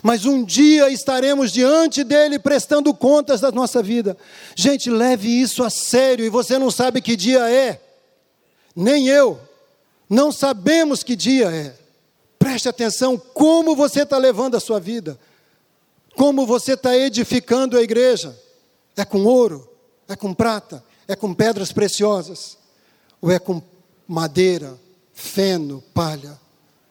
Mas 0.02 0.26
um 0.26 0.44
dia 0.44 0.90
estaremos 0.90 1.52
diante 1.52 2.04
dele 2.04 2.40
prestando 2.40 2.94
contas 2.94 3.42
da 3.42 3.52
nossa 3.52 3.84
vida. 3.84 4.18
Gente, 4.56 4.90
leve 4.90 5.30
isso 5.30 5.64
a 5.64 5.70
sério 5.70 6.26
e 6.26 6.30
você 6.30 6.58
não 6.58 6.72
sabe 6.72 7.02
que 7.02 7.16
dia 7.16 7.50
é, 7.50 7.82
nem 8.76 9.08
eu. 9.08 9.40
Não 10.10 10.32
sabemos 10.32 11.04
que 11.04 11.16
dia 11.16 11.52
é. 11.52 11.83
Preste 12.44 12.68
atenção 12.68 13.18
como 13.18 13.74
você 13.74 14.02
está 14.02 14.18
levando 14.18 14.56
a 14.56 14.60
sua 14.60 14.78
vida, 14.78 15.18
como 16.14 16.46
você 16.46 16.74
está 16.74 16.94
edificando 16.94 17.78
a 17.78 17.82
igreja. 17.82 18.38
É 18.98 19.06
com 19.06 19.24
ouro? 19.24 19.66
É 20.10 20.16
com 20.18 20.34
prata? 20.34 20.84
É 21.08 21.16
com 21.16 21.34
pedras 21.34 21.72
preciosas? 21.72 22.58
Ou 23.22 23.32
é 23.32 23.40
com 23.40 23.62
madeira, 24.06 24.78
feno, 25.14 25.82
palha? 25.94 26.38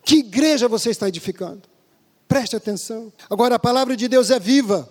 Que 0.03 0.21
igreja 0.21 0.69
você 0.69 0.89
está 0.89 1.07
edificando? 1.07 1.61
Preste 2.27 2.57
atenção. 2.57 3.13
Agora, 3.29 3.57
a 3.57 3.59
palavra 3.59 3.95
de 3.95 4.09
Deus 4.09 4.31
é 4.31 4.41
viva. 4.41 4.89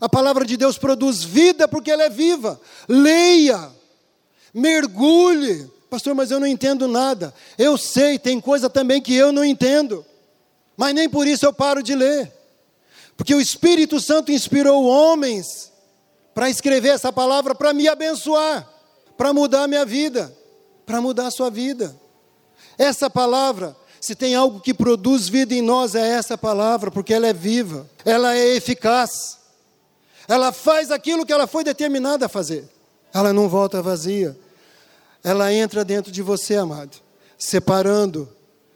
A 0.00 0.08
palavra 0.08 0.46
de 0.46 0.56
Deus 0.56 0.78
produz 0.78 1.22
vida 1.22 1.68
porque 1.68 1.90
ela 1.90 2.04
é 2.04 2.08
viva. 2.08 2.58
Leia, 2.88 3.70
mergulhe, 4.54 5.70
Pastor, 5.90 6.14
mas 6.14 6.30
eu 6.30 6.38
não 6.38 6.46
entendo 6.46 6.86
nada. 6.86 7.32
Eu 7.56 7.78
sei, 7.78 8.18
tem 8.18 8.40
coisa 8.40 8.68
também 8.68 9.00
que 9.00 9.14
eu 9.14 9.32
não 9.32 9.44
entendo. 9.44 10.04
Mas 10.76 10.94
nem 10.94 11.08
por 11.08 11.26
isso 11.26 11.46
eu 11.46 11.52
paro 11.52 11.82
de 11.82 11.94
ler. 11.94 12.32
Porque 13.16 13.34
o 13.34 13.40
Espírito 13.40 13.98
Santo 13.98 14.30
inspirou 14.30 14.84
homens 14.84 15.72
para 16.34 16.50
escrever 16.50 16.90
essa 16.90 17.12
palavra 17.12 17.54
para 17.54 17.72
me 17.72 17.88
abençoar, 17.88 18.68
para 19.16 19.32
mudar 19.32 19.64
a 19.64 19.68
minha 19.68 19.84
vida, 19.84 20.32
para 20.86 21.00
mudar 21.00 21.26
a 21.26 21.30
sua 21.30 21.50
vida. 21.50 21.98
Essa 22.76 23.10
palavra, 23.10 23.74
se 24.00 24.14
tem 24.14 24.36
algo 24.36 24.60
que 24.60 24.72
produz 24.72 25.28
vida 25.28 25.52
em 25.54 25.62
nós, 25.62 25.96
é 25.96 26.06
essa 26.06 26.38
palavra, 26.38 26.90
porque 26.92 27.12
ela 27.12 27.26
é 27.26 27.32
viva, 27.32 27.90
ela 28.04 28.36
é 28.36 28.54
eficaz, 28.54 29.38
ela 30.28 30.52
faz 30.52 30.92
aquilo 30.92 31.26
que 31.26 31.32
ela 31.32 31.48
foi 31.48 31.64
determinada 31.64 32.26
a 32.26 32.28
fazer, 32.28 32.68
ela 33.12 33.32
não 33.32 33.48
volta 33.48 33.82
vazia 33.82 34.38
ela 35.22 35.52
entra 35.52 35.84
dentro 35.84 36.10
de 36.12 36.22
você, 36.22 36.56
amado, 36.56 36.96
separando 37.36 38.28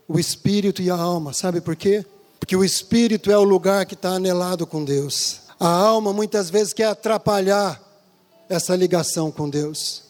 o 0.09 0.19
espírito 0.19 0.83
e 0.83 0.91
a 0.91 0.97
alma. 0.97 1.33
Sabe 1.33 1.61
por 1.61 1.77
quê? 1.77 2.05
Porque 2.39 2.57
o 2.57 2.65
espírito 2.65 3.31
é 3.31 3.39
o 3.39 3.45
lugar 3.45 3.87
que 3.87 3.95
está 3.95 4.11
anelado 4.11 4.67
com 4.67 4.85
Deus. 4.85 5.43
A 5.59 5.69
alma 5.69 6.13
muitas 6.13 6.51
vezes 6.51 6.73
quer 6.73 6.87
atrapalhar 6.87 7.81
essa 8.49 8.75
ligação 8.75 9.31
com 9.31 9.49
Deus. 9.49 10.03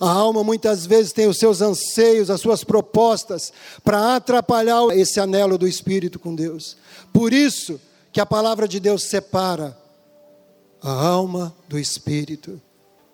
A 0.00 0.10
alma 0.10 0.42
muitas 0.42 0.86
vezes 0.86 1.12
tem 1.12 1.28
os 1.28 1.38
seus 1.38 1.60
anseios, 1.60 2.30
as 2.30 2.40
suas 2.40 2.64
propostas 2.64 3.52
para 3.84 4.16
atrapalhar 4.16 4.88
esse 4.96 5.20
anelo 5.20 5.56
do 5.56 5.68
espírito 5.68 6.18
com 6.18 6.34
Deus. 6.34 6.76
Por 7.12 7.32
isso 7.32 7.80
que 8.12 8.20
a 8.20 8.26
palavra 8.26 8.66
de 8.66 8.80
Deus 8.80 9.04
separa 9.04 9.76
a 10.82 10.90
alma 10.90 11.54
do 11.68 11.78
espírito. 11.78 12.60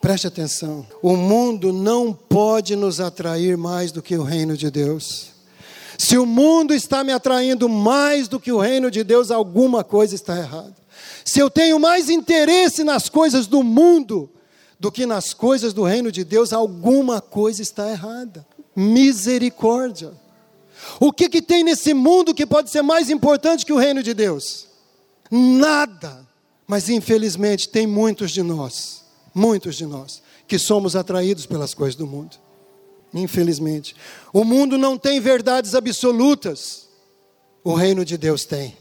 Preste 0.00 0.26
atenção. 0.26 0.86
O 1.02 1.14
mundo 1.14 1.72
não 1.72 2.12
pode 2.12 2.74
nos 2.74 3.00
atrair 3.00 3.56
mais 3.56 3.92
do 3.92 4.00
que 4.00 4.16
o 4.16 4.22
reino 4.22 4.56
de 4.56 4.70
Deus. 4.70 5.28
Se 5.98 6.16
o 6.16 6.24
mundo 6.24 6.72
está 6.72 7.04
me 7.04 7.12
atraindo 7.12 7.68
mais 7.68 8.26
do 8.26 8.40
que 8.40 8.50
o 8.50 8.58
reino 8.58 8.90
de 8.90 9.04
Deus, 9.04 9.30
alguma 9.30 9.84
coisa 9.84 10.14
está 10.14 10.38
errada. 10.38 10.74
Se 11.22 11.38
eu 11.38 11.50
tenho 11.50 11.78
mais 11.78 12.08
interesse 12.08 12.82
nas 12.82 13.10
coisas 13.10 13.46
do 13.46 13.62
mundo 13.62 14.30
do 14.78 14.90
que 14.90 15.04
nas 15.04 15.34
coisas 15.34 15.74
do 15.74 15.82
reino 15.82 16.10
de 16.10 16.24
Deus, 16.24 16.54
alguma 16.54 17.20
coisa 17.20 17.60
está 17.60 17.90
errada. 17.90 18.46
Misericórdia. 18.74 20.12
O 20.98 21.12
que, 21.12 21.28
que 21.28 21.42
tem 21.42 21.62
nesse 21.62 21.92
mundo 21.92 22.34
que 22.34 22.46
pode 22.46 22.70
ser 22.70 22.80
mais 22.80 23.10
importante 23.10 23.66
que 23.66 23.72
o 23.72 23.78
reino 23.78 24.02
de 24.02 24.14
Deus? 24.14 24.66
Nada. 25.30 26.26
Mas 26.66 26.88
infelizmente 26.88 27.68
tem 27.68 27.86
muitos 27.86 28.30
de 28.30 28.42
nós 28.42 28.99
muitos 29.34 29.76
de 29.76 29.86
nós, 29.86 30.22
que 30.46 30.58
somos 30.58 30.96
atraídos 30.96 31.46
pelas 31.46 31.74
coisas 31.74 31.94
do 31.94 32.06
mundo. 32.06 32.36
Infelizmente. 33.12 33.94
O 34.32 34.44
mundo 34.44 34.78
não 34.78 34.96
tem 34.96 35.20
verdades 35.20 35.74
absolutas, 35.74 36.88
o 37.62 37.74
reino 37.74 38.04
de 38.04 38.16
Deus 38.16 38.44
tem. 38.44 38.76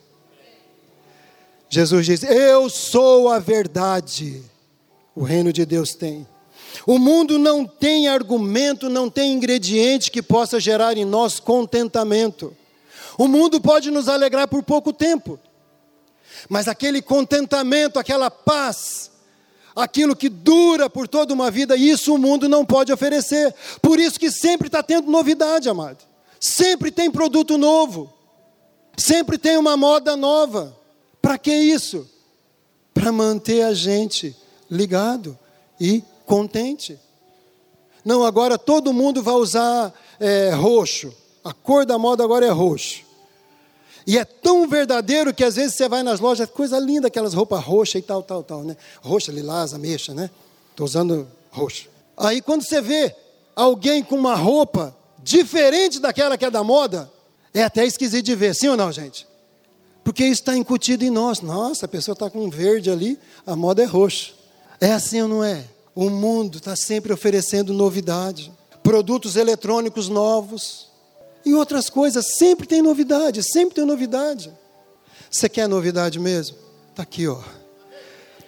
Jesus 1.69 2.05
diz: 2.05 2.23
Eu 2.23 2.69
sou 2.69 3.29
a 3.29 3.39
verdade. 3.39 4.43
O 5.15 5.23
reino 5.23 5.51
de 5.51 5.65
Deus 5.65 5.93
tem. 5.93 6.25
O 6.85 6.97
mundo 6.97 7.37
não 7.37 7.65
tem 7.65 8.07
argumento, 8.07 8.89
não 8.89 9.09
tem 9.09 9.33
ingrediente 9.33 10.11
que 10.11 10.21
possa 10.21 10.59
gerar 10.59 10.97
em 10.97 11.05
nós 11.05 11.39
contentamento. 11.39 12.55
O 13.17 13.27
mundo 13.27 13.59
pode 13.59 13.91
nos 13.91 14.07
alegrar 14.07 14.47
por 14.47 14.63
pouco 14.63 14.93
tempo, 14.93 15.37
mas 16.47 16.67
aquele 16.67 17.01
contentamento, 17.01 17.99
aquela 17.99 18.31
paz, 18.31 19.08
aquilo 19.79 20.15
que 20.15 20.29
dura 20.29 20.89
por 20.89 21.07
toda 21.07 21.33
uma 21.33 21.49
vida, 21.49 21.75
e 21.75 21.89
isso 21.89 22.13
o 22.13 22.17
mundo 22.17 22.47
não 22.47 22.65
pode 22.65 22.91
oferecer. 22.91 23.53
Por 23.81 23.99
isso 23.99 24.19
que 24.19 24.31
sempre 24.31 24.67
está 24.67 24.83
tendo 24.83 25.09
novidade, 25.09 25.69
amado. 25.69 25.97
Sempre 26.39 26.91
tem 26.91 27.09
produto 27.11 27.57
novo. 27.57 28.13
Sempre 28.97 29.37
tem 29.37 29.57
uma 29.57 29.75
moda 29.75 30.15
nova. 30.15 30.75
Para 31.21 31.37
que 31.37 31.53
isso? 31.53 32.07
Para 32.93 33.11
manter 33.11 33.63
a 33.63 33.73
gente 33.73 34.35
ligado 34.69 35.37
e 35.79 36.03
contente. 36.25 36.99
Não, 38.03 38.23
agora 38.23 38.57
todo 38.57 38.93
mundo 38.93 39.21
vai 39.21 39.35
usar 39.35 39.93
é, 40.19 40.51
roxo. 40.51 41.13
A 41.43 41.53
cor 41.53 41.85
da 41.85 41.97
moda 41.97 42.23
agora 42.23 42.45
é 42.45 42.49
roxo. 42.49 43.08
E 44.05 44.17
é 44.17 44.25
tão 44.25 44.67
verdadeiro 44.67 45.33
que 45.33 45.43
às 45.43 45.55
vezes 45.55 45.75
você 45.75 45.87
vai 45.87 46.03
nas 46.03 46.19
lojas, 46.19 46.49
coisa 46.49 46.79
linda, 46.79 47.07
aquelas 47.07 47.33
roupas 47.33 47.63
roxas 47.63 47.95
e 47.95 48.01
tal, 48.01 48.23
tal, 48.23 48.43
tal, 48.43 48.63
né? 48.63 48.75
Roxa, 49.01 49.31
lilás, 49.31 49.73
ameixa, 49.73 50.13
né? 50.13 50.29
Estou 50.71 50.85
usando 50.85 51.27
roxo. 51.51 51.87
Aí 52.17 52.41
quando 52.41 52.63
você 52.63 52.81
vê 52.81 53.15
alguém 53.55 54.03
com 54.03 54.15
uma 54.15 54.35
roupa 54.35 54.95
diferente 55.23 55.99
daquela 55.99 56.37
que 56.37 56.45
é 56.45 56.51
da 56.51 56.63
moda, 56.63 57.11
é 57.53 57.63
até 57.63 57.85
esquisito 57.85 58.25
de 58.25 58.35
ver, 58.35 58.55
sim 58.55 58.67
ou 58.67 58.77
não, 58.77 58.91
gente? 58.91 59.27
Porque 60.03 60.23
isso 60.23 60.41
está 60.41 60.55
incutido 60.55 61.03
em 61.03 61.09
nós. 61.09 61.41
Nossa, 61.41 61.85
a 61.85 61.89
pessoa 61.89 62.13
está 62.13 62.29
com 62.29 62.49
verde 62.49 62.89
ali, 62.89 63.19
a 63.45 63.55
moda 63.55 63.83
é 63.83 63.85
roxa. 63.85 64.33
É 64.79 64.91
assim 64.91 65.21
ou 65.21 65.27
não 65.27 65.43
é? 65.43 65.65
O 65.93 66.09
mundo 66.09 66.57
está 66.57 66.75
sempre 66.75 67.11
oferecendo 67.11 67.73
novidade, 67.73 68.51
produtos 68.81 69.35
eletrônicos 69.35 70.07
novos, 70.07 70.88
e 71.45 71.53
outras 71.53 71.89
coisas. 71.89 72.35
Sempre 72.37 72.67
tem 72.67 72.81
novidade, 72.81 73.43
sempre 73.43 73.75
tem 73.75 73.85
novidade. 73.85 74.53
Você 75.29 75.47
quer 75.47 75.67
novidade 75.67 76.19
mesmo? 76.19 76.57
Está 76.89 77.03
aqui, 77.03 77.27
ó. 77.27 77.39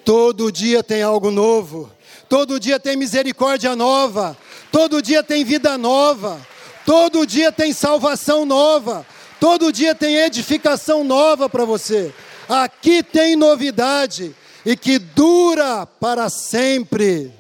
Todo 0.04 0.52
dia 0.52 0.84
tem 0.84 1.02
algo 1.02 1.30
novo. 1.30 1.92
Todo 2.28 2.60
dia 2.60 2.80
tem 2.80 2.96
misericórdia 2.96 3.76
nova. 3.76 4.38
Todo 4.72 5.02
dia 5.02 5.22
tem 5.24 5.44
vida 5.44 5.78
nova. 5.78 6.40
Todo 6.86 7.26
dia 7.26 7.52
tem 7.52 7.72
salvação 7.74 8.46
nova. 8.46 9.06
Todo 9.40 9.72
dia 9.72 9.94
tem 9.94 10.18
edificação 10.18 11.04
nova 11.04 11.50
para 11.50 11.66
você. 11.66 12.14
Aqui 12.48 13.04
tem 13.04 13.36
novidade 13.36 14.36
e 14.66 14.76
que 14.76 14.98
dura 14.98 15.86
para 15.86 16.30
sempre. 16.30 17.34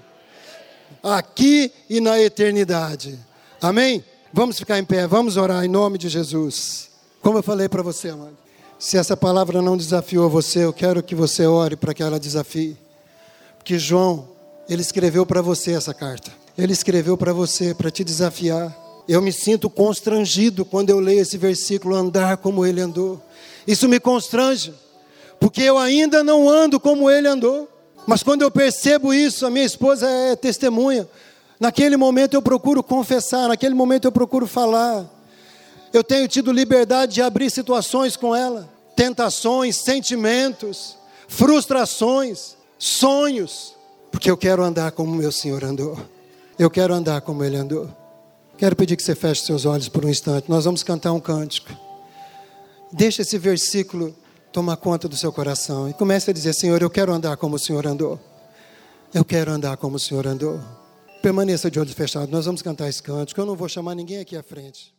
Aqui 1.01 1.71
e 1.89 1.99
na 1.99 2.19
eternidade. 2.19 3.17
Amém? 3.61 4.03
Vamos 4.33 4.57
ficar 4.57 4.79
em 4.79 4.85
pé, 4.85 5.05
vamos 5.05 5.35
orar 5.35 5.65
em 5.65 5.67
nome 5.67 5.97
de 5.97 6.07
Jesus. 6.07 6.89
Como 7.21 7.37
eu 7.37 7.43
falei 7.43 7.67
para 7.67 7.83
você, 7.83 8.09
amado, 8.09 8.37
se 8.79 8.97
essa 8.97 9.17
palavra 9.17 9.61
não 9.61 9.75
desafiou 9.75 10.29
você, 10.29 10.63
eu 10.63 10.71
quero 10.71 11.03
que 11.03 11.13
você 11.13 11.45
ore 11.45 11.75
para 11.75 11.93
que 11.93 12.01
ela 12.01 12.17
desafie. 12.17 12.77
Porque 13.57 13.77
João, 13.77 14.29
ele 14.69 14.81
escreveu 14.81 15.25
para 15.25 15.41
você 15.41 15.73
essa 15.73 15.93
carta. 15.93 16.31
Ele 16.57 16.71
escreveu 16.71 17.17
para 17.17 17.33
você, 17.33 17.73
para 17.73 17.91
te 17.91 18.05
desafiar. 18.05 18.73
Eu 19.05 19.21
me 19.21 19.33
sinto 19.33 19.69
constrangido 19.69 20.63
quando 20.63 20.89
eu 20.91 21.01
leio 21.01 21.19
esse 21.19 21.37
versículo, 21.37 21.93
andar 21.93 22.37
como 22.37 22.65
ele 22.65 22.79
andou. 22.79 23.21
Isso 23.67 23.89
me 23.89 23.99
constrange, 23.99 24.73
porque 25.41 25.61
eu 25.61 25.77
ainda 25.77 26.23
não 26.23 26.47
ando 26.47 26.79
como 26.79 27.11
ele 27.11 27.27
andou. 27.27 27.67
Mas 28.07 28.23
quando 28.23 28.43
eu 28.43 28.49
percebo 28.49 29.13
isso, 29.13 29.45
a 29.45 29.49
minha 29.49 29.65
esposa 29.65 30.09
é 30.09 30.37
testemunha. 30.37 31.05
Naquele 31.61 31.95
momento 31.95 32.33
eu 32.33 32.41
procuro 32.41 32.81
confessar, 32.81 33.47
naquele 33.47 33.75
momento 33.75 34.05
eu 34.05 34.11
procuro 34.11 34.47
falar. 34.47 35.05
Eu 35.93 36.03
tenho 36.03 36.27
tido 36.27 36.51
liberdade 36.51 37.13
de 37.13 37.21
abrir 37.21 37.51
situações 37.51 38.17
com 38.17 38.35
ela, 38.35 38.67
tentações, 38.95 39.75
sentimentos, 39.75 40.97
frustrações, 41.27 42.57
sonhos. 42.79 43.75
Porque 44.09 44.31
eu 44.31 44.35
quero 44.35 44.63
andar 44.63 44.91
como 44.93 45.13
meu 45.13 45.31
Senhor 45.31 45.63
andou. 45.63 45.99
Eu 46.57 46.67
quero 46.67 46.95
andar 46.95 47.21
como 47.21 47.43
Ele 47.43 47.57
andou. 47.57 47.87
Quero 48.57 48.75
pedir 48.75 48.95
que 48.95 49.03
você 49.03 49.13
feche 49.13 49.45
seus 49.45 49.63
olhos 49.63 49.87
por 49.87 50.03
um 50.03 50.09
instante. 50.09 50.49
Nós 50.49 50.65
vamos 50.65 50.81
cantar 50.81 51.13
um 51.13 51.19
cântico. 51.19 51.69
Deixa 52.91 53.21
esse 53.21 53.37
versículo 53.37 54.15
tomar 54.51 54.77
conta 54.77 55.07
do 55.07 55.15
seu 55.15 55.31
coração 55.31 55.87
e 55.87 55.93
comece 55.93 56.31
a 56.31 56.33
dizer: 56.33 56.53
Senhor, 56.53 56.81
eu 56.81 56.89
quero 56.89 57.13
andar 57.13 57.37
como 57.37 57.57
o 57.57 57.59
Senhor 57.59 57.85
andou. 57.85 58.19
Eu 59.13 59.23
quero 59.23 59.51
andar 59.51 59.77
como 59.77 59.97
o 59.97 59.99
Senhor 59.99 60.25
andou. 60.25 60.59
Permaneça 61.21 61.69
de 61.69 61.79
olhos 61.79 61.93
fechados. 61.93 62.29
Nós 62.29 62.45
vamos 62.45 62.61
cantar 62.61 62.89
esse 62.89 63.01
cântico. 63.01 63.39
Eu 63.39 63.45
não 63.45 63.55
vou 63.55 63.69
chamar 63.69 63.93
ninguém 63.93 64.19
aqui 64.19 64.35
à 64.35 64.41
frente. 64.41 64.91